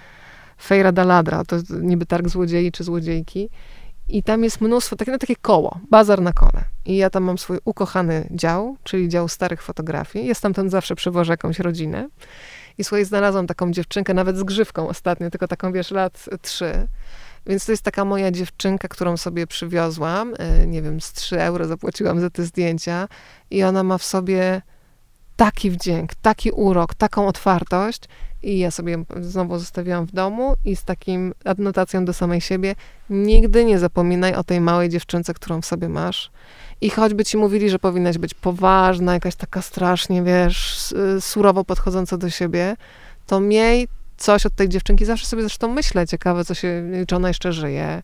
Feira 0.63 0.93
da 0.93 1.05
Ladra, 1.05 1.45
to 1.45 1.57
niby 1.81 2.07
targ 2.07 2.29
złodziei 2.29 2.73
czy 2.73 2.85
złodziejki. 2.85 3.51
I 4.09 4.23
tam 4.23 4.45
jest 4.45 4.61
mnóstwo, 4.61 4.97
takie, 4.97 5.13
no, 5.13 5.19
takie 5.19 5.37
koło, 5.37 5.81
bazar 5.91 6.21
na 6.23 6.33
kole. 6.33 6.65
I 6.85 6.97
ja 6.97 7.11
tam 7.11 7.25
mam 7.25 7.39
swój 7.39 7.59
ukochany 7.65 8.29
dział, 8.31 8.77
czyli 8.83 9.09
dział 9.09 9.29
starych 9.29 9.63
fotografii. 9.63 10.27
Jest 10.27 10.41
tam 10.41 10.55
ten 10.55 10.71
zawsze 10.71 10.95
przywożę 10.95 11.33
jakąś 11.33 11.59
rodzinę. 11.59 12.09
I 12.79 12.85
słuchaj, 12.85 13.05
znalazłam 13.05 13.47
taką 13.47 13.71
dziewczynkę, 13.71 14.15
nawet 14.15 14.37
z 14.37 14.43
grzywką 14.43 14.89
ostatnio, 14.89 15.31
tylko 15.31 15.49
taką, 15.49 15.73
wiesz, 15.73 15.91
lat 15.91 16.25
trzy. 16.43 16.89
Więc 17.47 17.67
to 17.67 17.73
jest 17.73 17.83
taka 17.83 18.05
moja 18.05 18.31
dziewczynka, 18.31 18.89
którą 18.89 19.17
sobie 19.17 19.47
przywiozłam. 19.47 20.35
E, 20.39 20.67
nie 20.67 20.83
wiem, 20.83 21.01
z 21.01 21.13
3 21.13 21.41
euro 21.41 21.67
zapłaciłam 21.67 22.21
za 22.21 22.31
te 22.31 22.45
zdjęcia. 22.45 23.09
I 23.51 23.63
ona 23.63 23.83
ma 23.83 23.99
w 23.99 24.05
sobie 24.05 24.63
taki 25.37 25.71
wdzięk, 25.71 26.15
taki 26.15 26.51
urok, 26.51 26.95
taką 26.95 27.27
otwartość. 27.27 28.03
I 28.43 28.59
ja 28.59 28.71
sobie 28.71 29.05
znowu 29.21 29.59
zostawiłam 29.59 30.07
w 30.07 30.13
domu 30.13 30.55
i 30.65 30.77
z 30.77 30.85
takim 30.85 31.35
adnotacją 31.45 32.05
do 32.05 32.13
samej 32.13 32.41
siebie, 32.41 32.75
nigdy 33.11 33.65
nie 33.65 33.79
zapominaj 33.79 34.35
o 34.35 34.45
tej 34.45 34.61
małej 34.61 34.89
dziewczynce, 34.89 35.35
którą 35.35 35.61
w 35.61 35.67
sobie 35.67 35.89
masz. 35.89 36.31
I 36.81 36.91
choćby 36.91 37.25
ci 37.25 37.37
mówili, 37.37 37.71
że 37.71 37.79
powinnaś 37.79 38.19
być 38.19 38.35
poważna, 38.35 39.15
jakaś 39.15 39.35
taka 39.35 39.63
strasznie, 39.63 40.23
wiesz, 40.23 40.95
surowo 41.21 41.65
podchodząca 41.65 42.17
do 42.17 42.31
siebie, 42.31 42.77
to 43.27 43.41
miej 43.41 43.89
coś 44.19 44.47
od 44.47 44.55
tej 44.55 44.69
dziewczynki. 44.69 45.05
Zawsze 45.05 45.27
sobie 45.27 45.43
zresztą 45.43 45.69
myślę, 45.69 46.07
ciekawe, 46.07 46.45
co 46.45 46.55
się, 46.55 46.91
czy 47.09 47.17
ona 47.17 47.29
jeszcze 47.29 47.53
żyje, 47.53 48.03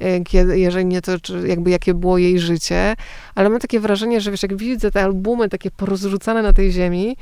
y, 0.00 0.22
kiedy, 0.24 0.58
jeżeli 0.58 0.86
nie, 0.86 1.02
to 1.02 1.20
czy 1.20 1.48
jakby 1.48 1.70
jakie 1.70 1.94
było 1.94 2.18
jej 2.18 2.38
życie. 2.38 2.96
Ale 3.34 3.50
mam 3.50 3.60
takie 3.60 3.80
wrażenie, 3.80 4.20
że 4.20 4.30
wiesz, 4.30 4.42
jak 4.42 4.56
widzę 4.56 4.90
te 4.90 5.02
albumy 5.02 5.48
takie 5.48 5.70
porozrzucane 5.70 6.42
na 6.42 6.52
tej 6.52 6.72
ziemi, 6.72 7.16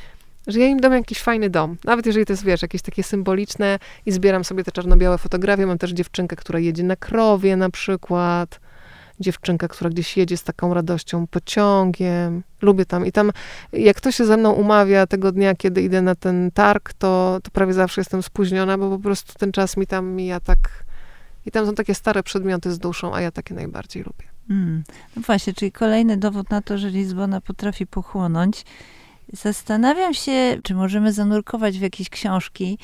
że 0.49 0.61
ja 0.61 0.66
im 0.66 0.80
dam 0.80 0.92
jakiś 0.92 1.22
fajny 1.22 1.51
dom. 1.51 1.76
Nawet 1.84 2.07
jeżeli 2.07 2.26
to 2.26 2.32
jest, 2.32 2.44
wiesz, 2.44 2.62
jakieś 2.62 2.82
takie 2.82 3.03
symboliczne 3.03 3.78
i 4.07 4.12
zbieram 4.12 4.44
sobie 4.44 4.64
te 4.64 4.72
czarno-białe 4.72 5.18
fotografie. 5.18 5.66
Mam 5.66 5.78
też 5.78 5.90
dziewczynkę, 5.90 6.36
która 6.36 6.59
jedzie 6.59 6.82
na 6.82 6.96
krowie 6.96 7.57
na 7.57 7.70
przykład. 7.70 8.61
Dziewczynka, 9.20 9.68
która 9.68 9.90
gdzieś 9.90 10.16
jedzie 10.16 10.36
z 10.36 10.44
taką 10.44 10.74
radością 10.74 11.26
pociągiem. 11.26 12.42
Lubię 12.62 12.86
tam. 12.86 13.07
I 13.07 13.12
tam, 13.12 13.30
jak 13.72 13.96
ktoś 13.96 14.16
się 14.16 14.24
ze 14.24 14.36
mną 14.36 14.53
umawia 14.53 15.07
tego 15.07 15.32
dnia, 15.32 15.55
kiedy 15.55 15.82
idę 15.82 16.03
na 16.03 16.14
ten 16.14 16.51
targ, 16.51 16.92
to, 16.92 17.38
to 17.42 17.51
prawie 17.51 17.72
zawsze 17.72 18.01
jestem 18.01 18.22
spóźniona, 18.22 18.78
bo 18.78 18.90
po 18.90 18.99
prostu 18.99 19.32
ten 19.38 19.53
czas 19.53 19.76
mi 19.76 19.86
tam 19.86 20.07
mija 20.07 20.40
tak... 20.40 20.59
I 21.46 21.51
tam 21.51 21.66
są 21.66 21.74
takie 21.74 21.94
stare 21.94 22.22
przedmioty 22.22 22.72
z 22.72 22.78
duszą, 22.78 23.14
a 23.14 23.20
ja 23.20 23.30
takie 23.30 23.55
najbardziej 23.55 24.03
lubię. 24.03 24.24
Mm. 24.51 24.84
No 25.16 25.22
właśnie, 25.22 25.55
czyli 25.55 25.72
kolejny 25.72 26.16
dowód 26.16 26.51
na 26.51 26.62
to, 26.62 26.78
że 26.78 26.90
Lizbona 26.90 27.40
potrafi 27.40 27.86
pochłonąć. 27.86 28.64
Zastanawiam 29.33 30.14
się, 30.14 30.59
czy 30.62 30.74
możemy 30.74 31.12
zanurkować 31.12 31.79
w 31.79 31.83
jakieś 31.83 32.09
książki 32.11 32.79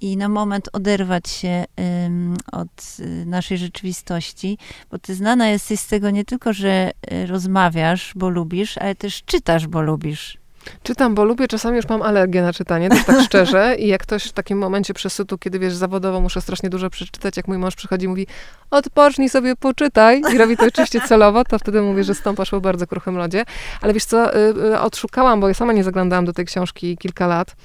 i 0.00 0.16
na 0.16 0.28
moment 0.28 0.68
oderwać 0.72 1.28
się 1.28 1.64
um, 1.76 2.36
od 2.52 2.96
y, 3.00 3.26
naszej 3.26 3.58
rzeczywistości, 3.58 4.58
bo 4.90 4.98
ty 4.98 5.14
znana 5.14 5.48
jesteś 5.48 5.80
z 5.80 5.86
tego 5.86 6.10
nie 6.10 6.24
tylko, 6.24 6.52
że 6.52 6.90
y, 7.12 7.26
rozmawiasz, 7.26 8.12
bo 8.16 8.28
lubisz, 8.28 8.78
ale 8.78 8.94
też 8.94 9.22
czytasz, 9.24 9.66
bo 9.66 9.82
lubisz. 9.82 10.38
Czytam, 10.82 11.14
bo 11.14 11.24
lubię, 11.24 11.48
czasami 11.48 11.76
już 11.76 11.88
mam 11.88 12.02
alergię 12.02 12.42
na 12.42 12.52
czytanie, 12.52 12.88
też 12.88 13.04
tak 13.04 13.20
szczerze. 13.20 13.76
I 13.78 13.88
jak 13.88 14.02
ktoś 14.02 14.24
w 14.24 14.32
takim 14.32 14.58
momencie 14.58 14.94
przesytu, 14.94 15.38
kiedy 15.38 15.58
wiesz, 15.58 15.74
zawodowo 15.74 16.20
muszę 16.20 16.40
strasznie 16.40 16.70
dużo 16.70 16.90
przeczytać, 16.90 17.36
jak 17.36 17.48
mój 17.48 17.58
mąż 17.58 17.74
przychodzi 17.74 18.04
i 18.04 18.08
mówi, 18.08 18.26
odpocznij 18.70 19.28
sobie, 19.28 19.56
poczytaj, 19.56 20.22
i 20.34 20.38
robi 20.38 20.56
to 20.56 20.66
oczywiście 20.66 21.00
celowo, 21.00 21.44
to 21.44 21.58
wtedy 21.58 21.82
mówię, 21.82 22.04
że 22.04 22.14
stąpasz 22.14 22.50
po 22.50 22.60
bardzo 22.60 22.86
kruchym 22.86 23.16
lodzie. 23.16 23.44
Ale 23.80 23.92
wiesz 23.92 24.04
co, 24.04 24.36
y, 24.36 24.38
y, 24.38 24.80
odszukałam, 24.80 25.40
bo 25.40 25.48
ja 25.48 25.54
sama 25.54 25.72
nie 25.72 25.84
zaglądałam 25.84 26.24
do 26.24 26.32
tej 26.32 26.44
książki 26.44 26.96
kilka 26.96 27.26
lat. 27.26 27.56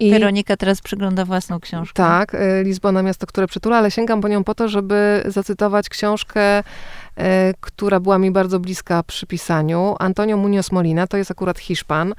I, 0.00 0.10
Weronika 0.10 0.56
teraz 0.56 0.80
przygląda 0.80 1.24
własną 1.24 1.60
książkę. 1.60 1.94
Tak, 1.94 2.34
y, 2.34 2.62
Lizbona, 2.64 3.02
miasto, 3.02 3.26
które 3.26 3.46
przytula, 3.46 3.78
ale 3.78 3.90
sięgam 3.90 4.20
po 4.20 4.28
nią 4.28 4.44
po 4.44 4.54
to, 4.54 4.68
żeby 4.68 5.22
zacytować 5.26 5.88
książkę 5.88 6.62
która 7.60 8.00
była 8.00 8.18
mi 8.18 8.30
bardzo 8.30 8.60
bliska 8.60 9.02
przy 9.02 9.26
pisaniu. 9.26 9.96
Antonio 9.98 10.36
Munoz 10.36 10.72
Molina, 10.72 11.06
to 11.06 11.16
jest 11.16 11.30
akurat 11.30 11.58
Hiszpan. 11.58 12.14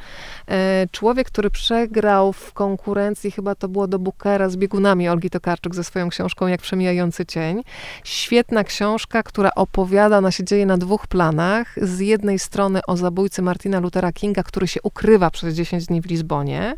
E, 0.48 0.88
człowiek, 0.92 1.28
który 1.28 1.50
przegrał 1.50 2.34
w 2.34 2.54
konkurencji, 2.54 3.32
chyba 3.32 3.56
to 3.56 3.70
było 3.70 3.88
do 3.88 4.00
Bookera 4.00 4.50
z 4.50 4.58
biegunami 4.58 5.10
Olgi 5.10 5.30
Tokarczuk 5.30 5.76
ze 5.76 5.84
swoją 5.84 6.10
książką 6.10 6.48
Jak 6.48 6.62
przemijający 6.62 7.26
cień. 7.26 7.64
Świetna 8.04 8.64
książka, 8.64 9.24
która 9.24 9.50
opowiada, 9.56 10.18
ona 10.18 10.32
się 10.32 10.44
dzieje 10.44 10.66
na 10.66 10.78
dwóch 10.78 11.08
planach. 11.08 11.76
Z 11.82 12.00
jednej 12.00 12.40
strony 12.40 12.80
o 12.88 12.98
zabójcy 12.98 13.42
Martina 13.42 13.80
Luthera 13.80 14.12
Kinga, 14.12 14.44
który 14.44 14.68
się 14.68 14.80
ukrywa 14.84 15.30
przez 15.30 15.56
10 15.56 15.86
dni 15.86 16.02
w 16.02 16.06
Lizbonie, 16.06 16.76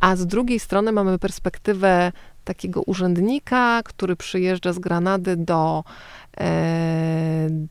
a 0.00 0.16
z 0.16 0.26
drugiej 0.26 0.60
strony 0.60 0.92
mamy 0.92 1.18
perspektywę 1.18 2.12
takiego 2.44 2.82
urzędnika, 2.82 3.80
który 3.84 4.16
przyjeżdża 4.16 4.72
z 4.72 4.78
Granady 4.78 5.36
do 5.36 5.84
E, 6.27 6.27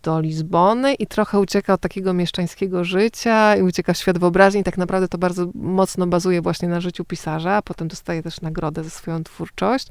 do 0.04 0.20
Lizbony 0.20 0.94
i 0.94 1.08
trochę 1.08 1.40
ucieka 1.40 1.74
od 1.74 1.82
takiego 1.82 2.14
mieszczańskiego 2.14 2.84
życia 2.84 3.56
i 3.56 3.62
ucieka 3.62 3.94
w 3.94 3.98
świat 3.98 4.18
wyobraźni. 4.18 4.64
Tak 4.64 4.78
naprawdę 4.78 5.08
to 5.08 5.18
bardzo 5.18 5.48
mocno 5.56 6.08
bazuje 6.08 6.42
właśnie 6.42 6.68
na 6.68 6.82
życiu 6.82 7.06
pisarza, 7.06 7.56
a 7.56 7.62
potem 7.62 7.88
dostaje 7.88 8.24
też 8.24 8.42
nagrodę 8.42 8.84
za 8.84 8.90
swoją 8.90 9.24
twórczość. 9.24 9.88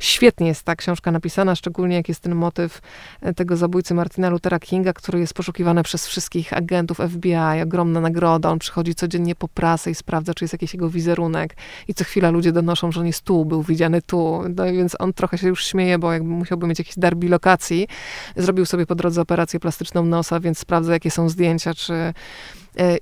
Świetnie 0.00 0.46
jest 0.46 0.62
ta 0.62 0.76
książka 0.76 1.10
napisana, 1.10 1.54
szczególnie 1.54 1.96
jak 1.96 2.08
jest 2.08 2.20
ten 2.20 2.34
motyw 2.34 2.80
e, 3.20 3.34
tego 3.34 3.56
zabójcy 3.56 3.94
Martina 3.94 4.30
Luthera 4.30 4.58
Kinga, 4.58 4.92
który 4.92 5.20
jest 5.20 5.34
poszukiwany 5.34 5.82
przez 5.82 6.06
wszystkich 6.06 6.52
agentów 6.52 6.98
FBI, 6.98 7.62
ogromna 7.62 8.00
nagroda. 8.00 8.50
On 8.50 8.58
przychodzi 8.58 8.94
codziennie 8.94 9.34
po 9.34 9.48
prasę 9.48 9.90
i 9.90 9.94
sprawdza, 9.94 10.34
czy 10.34 10.44
jest 10.44 10.54
jakiś 10.54 10.74
jego 10.74 10.90
wizerunek 10.90 11.56
i 11.88 11.94
co 11.94 12.04
chwila 12.04 12.30
ludzie 12.30 12.52
donoszą, 12.52 12.92
że 12.92 13.00
on 13.00 13.06
jest 13.06 13.22
tu, 13.22 13.44
był 13.44 13.62
widziany 13.62 14.02
tu. 14.02 14.42
No, 14.56 14.64
więc 14.64 14.96
on 14.98 15.12
trochę 15.12 15.38
się 15.38 15.48
już 15.48 15.64
śmieje, 15.64 15.98
bo 15.98 16.12
jakby 16.12 16.28
musiałby 16.28 16.66
mieć 16.66 16.78
jakiś 16.78 16.94
dar 16.98 17.16
bilokacji. 17.16 17.88
Zrobił 18.36 18.66
sobie 18.66 18.86
po 18.86 18.94
drodze 18.94 19.20
operację 19.20 19.60
plastyczną 19.60 20.04
nosa, 20.04 20.40
więc 20.40 20.58
sprawdza, 20.58 20.92
jakie 20.92 21.10
są 21.10 21.28
zdjęcia, 21.28 21.74
czy 21.74 21.92
e, 21.94 22.12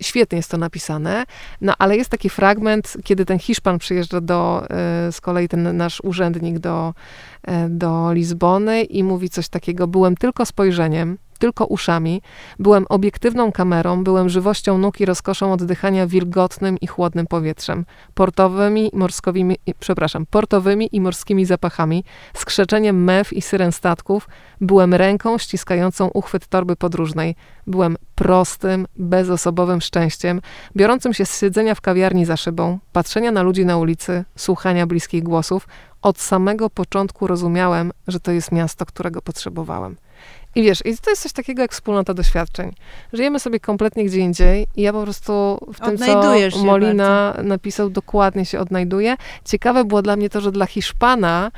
Świetnie 0.00 0.36
jest 0.36 0.50
to 0.50 0.56
napisane, 0.56 1.24
no 1.60 1.74
ale 1.78 1.96
jest 1.96 2.10
taki 2.10 2.30
fragment, 2.30 2.96
kiedy 3.04 3.24
ten 3.24 3.38
Hiszpan 3.38 3.78
przyjeżdża 3.78 4.20
do, 4.20 4.66
e, 4.70 5.12
z 5.12 5.20
kolei 5.20 5.48
ten 5.48 5.76
nasz 5.76 6.00
urzędnik 6.00 6.58
do, 6.58 6.94
e, 7.42 7.68
do 7.68 8.12
Lizbony 8.12 8.82
i 8.82 9.04
mówi 9.04 9.30
coś 9.30 9.48
takiego, 9.48 9.86
byłem 9.86 10.16
tylko 10.16 10.46
spojrzeniem, 10.46 11.18
tylko 11.38 11.66
uszami, 11.66 12.22
byłem 12.58 12.86
obiektywną 12.88 13.52
kamerą, 13.52 14.04
byłem 14.04 14.28
żywością 14.28 14.78
nóg 14.78 15.00
i 15.00 15.04
rozkoszą 15.04 15.52
oddychania 15.52 16.06
wilgotnym 16.06 16.78
i 16.80 16.86
chłodnym 16.86 17.26
powietrzem, 17.26 17.84
portowymi, 18.14 18.90
morskowymi, 18.92 19.56
przepraszam, 19.80 20.26
portowymi 20.30 20.88
i 20.92 21.00
morskimi 21.00 21.44
zapachami, 21.44 22.04
skrzeczeniem 22.34 23.04
mew 23.04 23.32
i 23.32 23.42
syren 23.42 23.72
statków, 23.72 24.28
byłem 24.60 24.94
ręką 24.94 25.38
ściskającą 25.38 26.08
uchwyt 26.08 26.46
torby 26.46 26.76
podróżnej, 26.76 27.34
byłem 27.66 27.96
prostym, 28.14 28.86
bezosobowym 28.96 29.80
szczęściem, 29.80 30.40
biorącym 30.76 31.14
się 31.14 31.26
z 31.26 31.40
siedzenia 31.40 31.74
w 31.74 31.80
kawiarni 31.80 32.24
za 32.24 32.36
szybą, 32.36 32.78
patrzenia 32.92 33.32
na 33.32 33.42
ludzi 33.42 33.66
na 33.66 33.76
ulicy, 33.76 34.24
słuchania 34.36 34.86
bliskich 34.86 35.22
głosów, 35.22 35.68
od 36.02 36.20
samego 36.20 36.70
początku 36.70 37.26
rozumiałem, 37.26 37.92
że 38.08 38.20
to 38.20 38.32
jest 38.32 38.52
miasto, 38.52 38.86
którego 38.86 39.22
potrzebowałem. 39.22 39.96
I 40.54 40.62
wiesz, 40.62 40.82
i 40.84 40.98
to 40.98 41.10
jest 41.10 41.22
coś 41.22 41.32
takiego 41.32 41.62
jak 41.62 41.72
wspólnota 41.72 42.14
doświadczeń. 42.14 42.72
Żyjemy 43.12 43.40
sobie 43.40 43.60
kompletnie 43.60 44.04
gdzie 44.04 44.18
indziej 44.18 44.66
i 44.76 44.82
ja 44.82 44.92
po 44.92 45.02
prostu 45.02 45.58
w 45.74 45.80
tym, 45.80 45.98
co 45.98 46.64
Molina 46.64 47.32
bardzo. 47.34 47.48
napisał, 47.48 47.90
dokładnie 47.90 48.46
się 48.46 48.58
odnajduję. 48.60 49.16
Ciekawe 49.44 49.84
było 49.84 50.02
dla 50.02 50.16
mnie 50.16 50.30
to, 50.30 50.40
że 50.40 50.52
dla 50.52 50.66
Hiszpana 50.66 51.50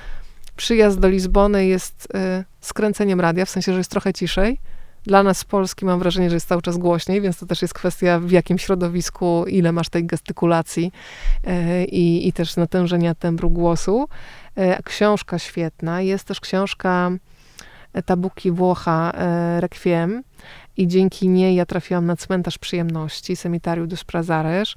przyjazd 0.57 0.99
do 0.99 1.09
Lizbony 1.09 1.67
jest 1.67 2.09
y, 2.41 2.45
skręceniem 2.61 3.21
radia, 3.21 3.45
w 3.45 3.51
sensie, 3.51 3.73
że 3.73 3.79
jest 3.79 3.91
trochę 3.91 4.13
ciszej. 4.13 4.59
Dla 5.05 5.23
nas 5.23 5.39
z 5.39 5.45
Polski 5.45 5.85
mam 5.85 5.99
wrażenie, 5.99 6.31
że 6.31 6.37
jest 6.37 6.49
cały 6.49 6.63
czas 6.63 6.79
głośniej, 6.79 7.21
więc 7.21 7.39
to 7.39 7.47
też 7.47 7.63
jest 7.63 7.75
kwestia 7.75 8.21
w 8.21 8.31
jakim 8.31 8.59
środowisku, 8.59 9.45
ile 9.47 9.73
masz 9.73 9.89
tej 9.89 10.05
gestykulacji 10.05 10.93
y, 11.49 11.85
i 11.85 12.33
też 12.33 12.57
natężenia 12.57 13.15
tembru 13.15 13.51
głosu. 13.51 14.09
Y, 14.59 14.83
książka 14.83 15.39
świetna. 15.39 16.01
Jest 16.01 16.25
też 16.25 16.41
książka 16.41 17.11
Tabuki 18.07 18.51
Włocha 18.51 19.13
e, 19.15 19.61
Requiem. 19.61 20.23
I 20.77 20.87
dzięki 20.87 21.29
niej 21.29 21.57
ja 21.57 21.67
trafiłam 21.67 22.07
na 22.07 22.17
cmentarz 22.17 22.59
przyjemności, 22.59 23.37
Cemitarium 23.37 23.89
dos 23.89 24.05
Prazares. 24.05 24.75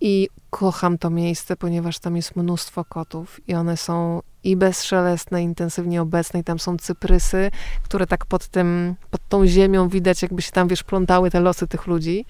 I 0.00 0.28
kocham 0.50 0.98
to 0.98 1.10
miejsce, 1.10 1.56
ponieważ 1.56 1.98
tam 1.98 2.16
jest 2.16 2.36
mnóstwo 2.36 2.84
kotów 2.84 3.40
i 3.48 3.54
one 3.54 3.76
są 3.76 4.22
i 4.44 4.56
bezszelestne, 4.56 5.42
intensywnie 5.42 6.02
obecne. 6.02 6.40
I 6.40 6.44
tam 6.44 6.58
są 6.58 6.76
cyprysy, 6.76 7.50
które 7.82 8.06
tak 8.06 8.26
pod 8.26 8.48
tym, 8.48 8.94
pod 9.10 9.28
tą 9.28 9.46
ziemią 9.46 9.88
widać, 9.88 10.22
jakby 10.22 10.42
się 10.42 10.52
tam, 10.52 10.68
wiesz, 10.68 10.82
plątały 10.82 11.30
te 11.30 11.40
losy 11.40 11.66
tych 11.66 11.86
ludzi. 11.86 12.24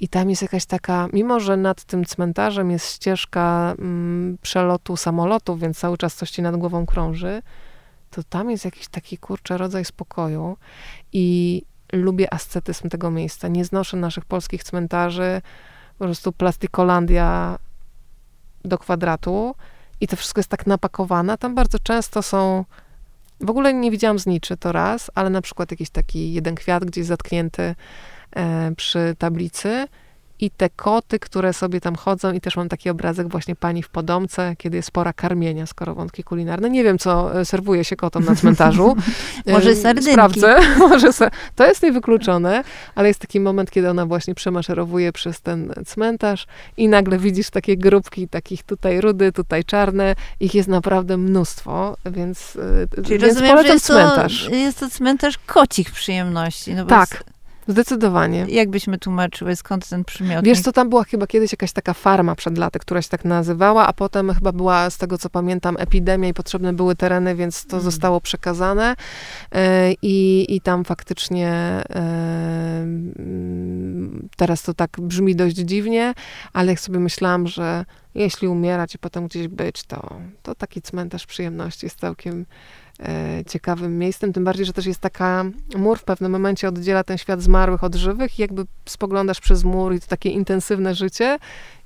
I 0.00 0.08
tam 0.08 0.30
jest 0.30 0.42
jakaś 0.42 0.66
taka, 0.66 1.08
mimo 1.12 1.40
że 1.40 1.56
nad 1.56 1.84
tym 1.84 2.04
cmentarzem 2.04 2.70
jest 2.70 2.92
ścieżka 2.94 3.74
mm, 3.78 4.38
przelotu 4.42 4.96
samolotu, 4.96 5.56
więc 5.56 5.78
cały 5.78 5.98
czas 5.98 6.14
coś 6.14 6.30
ci 6.30 6.42
nad 6.42 6.56
głową 6.56 6.86
krąży, 6.86 7.42
to 8.10 8.22
tam 8.22 8.50
jest 8.50 8.64
jakiś 8.64 8.88
taki 8.88 9.18
kurczę 9.18 9.58
rodzaj 9.58 9.84
spokoju 9.84 10.56
i 11.12 11.62
lubię 11.92 12.34
ascetyzm 12.34 12.88
tego 12.88 13.10
miejsca. 13.10 13.48
Nie 13.48 13.64
znoszę 13.64 13.96
naszych 13.96 14.24
polskich 14.24 14.64
cmentarzy, 14.64 15.42
po 15.98 16.04
prostu 16.04 16.32
plastikolandia 16.32 17.58
do 18.64 18.78
kwadratu 18.78 19.54
i 20.00 20.08
to 20.08 20.16
wszystko 20.16 20.38
jest 20.38 20.50
tak 20.50 20.66
napakowane. 20.66 21.38
Tam 21.38 21.54
bardzo 21.54 21.78
często 21.78 22.22
są, 22.22 22.64
w 23.40 23.50
ogóle 23.50 23.74
nie 23.74 23.90
widziałam 23.90 24.18
zniczy 24.18 24.56
to 24.56 24.72
raz, 24.72 25.10
ale 25.14 25.30
na 25.30 25.42
przykład 25.42 25.70
jakiś 25.70 25.90
taki 25.90 26.32
jeden 26.32 26.54
kwiat 26.54 26.84
gdzieś 26.84 27.06
zatknięty 27.06 27.74
e, 28.36 28.72
przy 28.76 29.16
tablicy 29.18 29.86
i 30.40 30.50
te 30.50 30.70
koty, 30.70 31.18
które 31.18 31.52
sobie 31.52 31.80
tam 31.80 31.96
chodzą 31.96 32.32
i 32.32 32.40
też 32.40 32.56
mam 32.56 32.68
taki 32.68 32.90
obrazek 32.90 33.28
właśnie 33.28 33.56
pani 33.56 33.82
w 33.82 33.88
podomce, 33.88 34.54
kiedy 34.58 34.76
jest 34.76 34.90
pora 34.90 35.12
karmienia, 35.12 35.66
skoro 35.66 35.94
wątki 35.94 36.24
kulinarne. 36.24 36.70
Nie 36.70 36.84
wiem, 36.84 36.98
co 36.98 37.40
e, 37.40 37.44
serwuje 37.44 37.84
się 37.84 37.96
kotom 37.96 38.24
na 38.24 38.34
cmentarzu. 38.34 38.96
Może 39.46 39.74
sardynki. 39.74 40.12
Sprawdzę. 40.12 40.56
Może 40.78 41.10
to 41.56 41.66
jest 41.66 41.82
niewykluczone, 41.82 42.64
ale 42.94 43.08
jest 43.08 43.20
taki 43.20 43.40
moment, 43.40 43.70
kiedy 43.70 43.90
ona 43.90 44.06
właśnie 44.06 44.34
przemaszerowuje 44.34 45.12
przez 45.12 45.40
ten 45.40 45.72
cmentarz 45.86 46.46
i 46.76 46.88
nagle 46.88 47.18
widzisz 47.18 47.50
takie 47.50 47.76
grupki, 47.76 48.28
takich 48.28 48.62
tutaj 48.62 49.00
rudy, 49.00 49.32
tutaj 49.32 49.64
czarne. 49.64 50.14
Ich 50.40 50.54
jest 50.54 50.68
naprawdę 50.68 51.16
mnóstwo, 51.16 51.96
więc, 52.06 52.58
e, 52.96 53.02
Czyli 53.02 53.18
więc 53.18 53.34
rozumiem, 53.34 53.62
że 53.62 53.72
jest 53.72 53.86
cmentarz. 53.86 54.44
To, 54.44 54.54
jest 54.54 54.80
to 54.80 54.90
cmentarz 54.90 55.38
kocich 55.38 55.90
przyjemności. 55.90 56.74
No 56.74 56.84
tak. 56.84 57.24
Zdecydowanie. 57.68 58.46
Jak 58.48 58.70
byśmy 58.70 58.98
tłumaczyły, 58.98 59.56
skąd 59.56 59.88
ten 59.88 60.04
przymiot? 60.04 60.44
Wiesz 60.44 60.60
co, 60.60 60.72
tam 60.72 60.88
była 60.88 61.04
chyba 61.04 61.26
kiedyś 61.26 61.52
jakaś 61.52 61.72
taka 61.72 61.94
farma 61.94 62.34
przed 62.34 62.58
laty, 62.58 62.78
która 62.78 63.02
się 63.02 63.08
tak 63.08 63.24
nazywała, 63.24 63.86
a 63.86 63.92
potem 63.92 64.34
chyba 64.34 64.52
była, 64.52 64.90
z 64.90 64.98
tego 64.98 65.18
co 65.18 65.30
pamiętam, 65.30 65.76
epidemia 65.78 66.28
i 66.28 66.34
potrzebne 66.34 66.72
były 66.72 66.96
tereny, 66.96 67.34
więc 67.34 67.66
to 67.66 67.76
mm. 67.76 67.84
zostało 67.84 68.20
przekazane 68.20 68.96
e, 69.52 69.92
i, 69.92 70.46
i 70.56 70.60
tam 70.60 70.84
faktycznie 70.84 71.50
e, 71.50 72.86
teraz 74.36 74.62
to 74.62 74.74
tak 74.74 74.90
brzmi 75.00 75.36
dość 75.36 75.56
dziwnie, 75.56 76.14
ale 76.52 76.72
jak 76.72 76.80
sobie 76.80 76.98
myślałam, 76.98 77.46
że 77.46 77.84
jeśli 78.14 78.48
umierać 78.48 78.94
i 78.94 78.98
potem 78.98 79.26
gdzieś 79.26 79.48
być, 79.48 79.82
to, 79.82 80.16
to 80.42 80.54
taki 80.54 80.82
cmentarz 80.82 81.26
przyjemności 81.26 81.86
jest 81.86 82.00
całkiem 82.00 82.46
ciekawym 83.46 83.98
miejscem, 83.98 84.32
tym 84.32 84.44
bardziej, 84.44 84.66
że 84.66 84.72
też 84.72 84.86
jest 84.86 85.00
taka 85.00 85.44
mur 85.76 85.98
w 85.98 86.04
pewnym 86.04 86.32
momencie 86.32 86.68
oddziela 86.68 87.04
ten 87.04 87.18
świat 87.18 87.42
zmarłych 87.42 87.84
od 87.84 87.94
żywych 87.94 88.38
i 88.38 88.42
jakby 88.42 88.64
spoglądasz 88.84 89.40
przez 89.40 89.64
mur 89.64 89.94
i 89.94 90.00
to 90.00 90.06
takie 90.06 90.30
intensywne 90.30 90.94
życie 90.94 91.38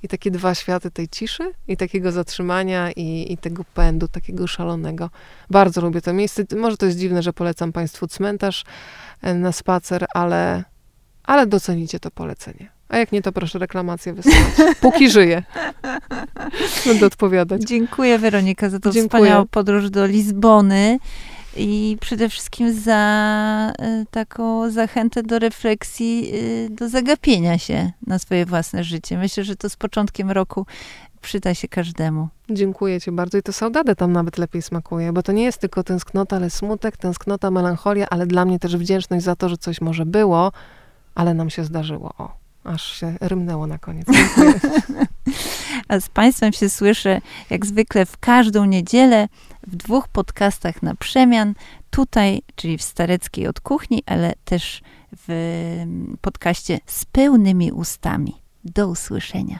i 0.02 0.08
takie 0.08 0.30
dwa 0.30 0.54
światy 0.54 0.90
tej 0.90 1.08
ciszy 1.08 1.52
i 1.68 1.76
takiego 1.76 2.12
zatrzymania 2.12 2.92
i, 2.92 3.32
i 3.32 3.38
tego 3.38 3.64
pędu, 3.74 4.08
takiego 4.08 4.46
szalonego. 4.46 5.10
Bardzo 5.50 5.80
lubię 5.80 6.00
to 6.00 6.12
miejsce. 6.12 6.42
Może 6.56 6.76
to 6.76 6.86
jest 6.86 6.98
dziwne, 6.98 7.22
że 7.22 7.32
polecam 7.32 7.72
Państwu 7.72 8.06
cmentarz 8.06 8.64
e, 9.22 9.34
na 9.34 9.52
spacer, 9.52 10.06
ale, 10.14 10.64
ale 11.24 11.46
docenicie 11.46 12.00
to 12.00 12.10
polecenie. 12.10 12.81
A 12.92 12.98
jak 12.98 13.12
nie, 13.12 13.22
to 13.22 13.32
proszę 13.32 13.58
reklamację 13.58 14.12
wysłać. 14.12 14.36
Póki 14.80 15.10
żyję. 15.10 15.42
Będę 16.86 17.06
odpowiadać. 17.06 17.62
Dziękuję 17.62 18.18
Weronika 18.18 18.70
za 18.70 18.80
tą 18.80 18.90
Dziękuję. 18.90 19.22
wspaniałą 19.22 19.46
podróż 19.46 19.90
do 19.90 20.06
Lizbony 20.06 20.98
i 21.56 21.96
przede 22.00 22.28
wszystkim 22.28 22.80
za 22.80 23.72
y, 24.02 24.06
taką 24.10 24.70
zachętę 24.70 25.22
do 25.22 25.38
refleksji, 25.38 26.30
y, 26.34 26.68
do 26.70 26.88
zagapienia 26.88 27.58
się 27.58 27.92
na 28.06 28.18
swoje 28.18 28.46
własne 28.46 28.84
życie. 28.84 29.18
Myślę, 29.18 29.44
że 29.44 29.56
to 29.56 29.68
z 29.68 29.76
początkiem 29.76 30.30
roku 30.30 30.66
przyda 31.22 31.54
się 31.54 31.68
każdemu. 31.68 32.28
Dziękuję 32.50 33.00
Ci 33.00 33.12
bardzo. 33.12 33.38
I 33.38 33.42
to 33.42 33.52
saudade 33.52 33.96
tam 33.96 34.12
nawet 34.12 34.38
lepiej 34.38 34.62
smakuje, 34.62 35.12
bo 35.12 35.22
to 35.22 35.32
nie 35.32 35.44
jest 35.44 35.58
tylko 35.58 35.84
tęsknota, 35.84 36.36
ale 36.36 36.50
smutek, 36.50 36.96
tęsknota, 36.96 37.50
melancholia, 37.50 38.06
ale 38.10 38.26
dla 38.26 38.44
mnie 38.44 38.58
też 38.58 38.76
wdzięczność 38.76 39.24
za 39.24 39.36
to, 39.36 39.48
że 39.48 39.56
coś 39.56 39.80
może 39.80 40.06
było, 40.06 40.52
ale 41.14 41.34
nam 41.34 41.50
się 41.50 41.64
zdarzyło. 41.64 42.14
O, 42.18 42.41
aż 42.64 42.92
się 42.92 43.16
rymnęło 43.20 43.66
na 43.66 43.78
koniec. 43.78 44.06
A 45.88 46.00
z 46.00 46.08
Państwem 46.08 46.52
się 46.52 46.68
słyszę 46.68 47.20
jak 47.50 47.66
zwykle 47.66 48.06
w 48.06 48.18
każdą 48.18 48.64
niedzielę 48.64 49.28
w 49.66 49.76
dwóch 49.76 50.08
podcastach 50.08 50.82
na 50.82 50.94
przemian. 50.94 51.54
Tutaj, 51.90 52.42
czyli 52.54 52.78
w 52.78 52.82
Stareckiej 52.82 53.46
od 53.46 53.60
kuchni, 53.60 54.02
ale 54.06 54.32
też 54.44 54.82
w 55.16 55.30
mm, 55.82 56.16
podcaście 56.20 56.78
z 56.86 57.04
pełnymi 57.04 57.72
ustami. 57.72 58.34
Do 58.64 58.88
usłyszenia. 58.88 59.58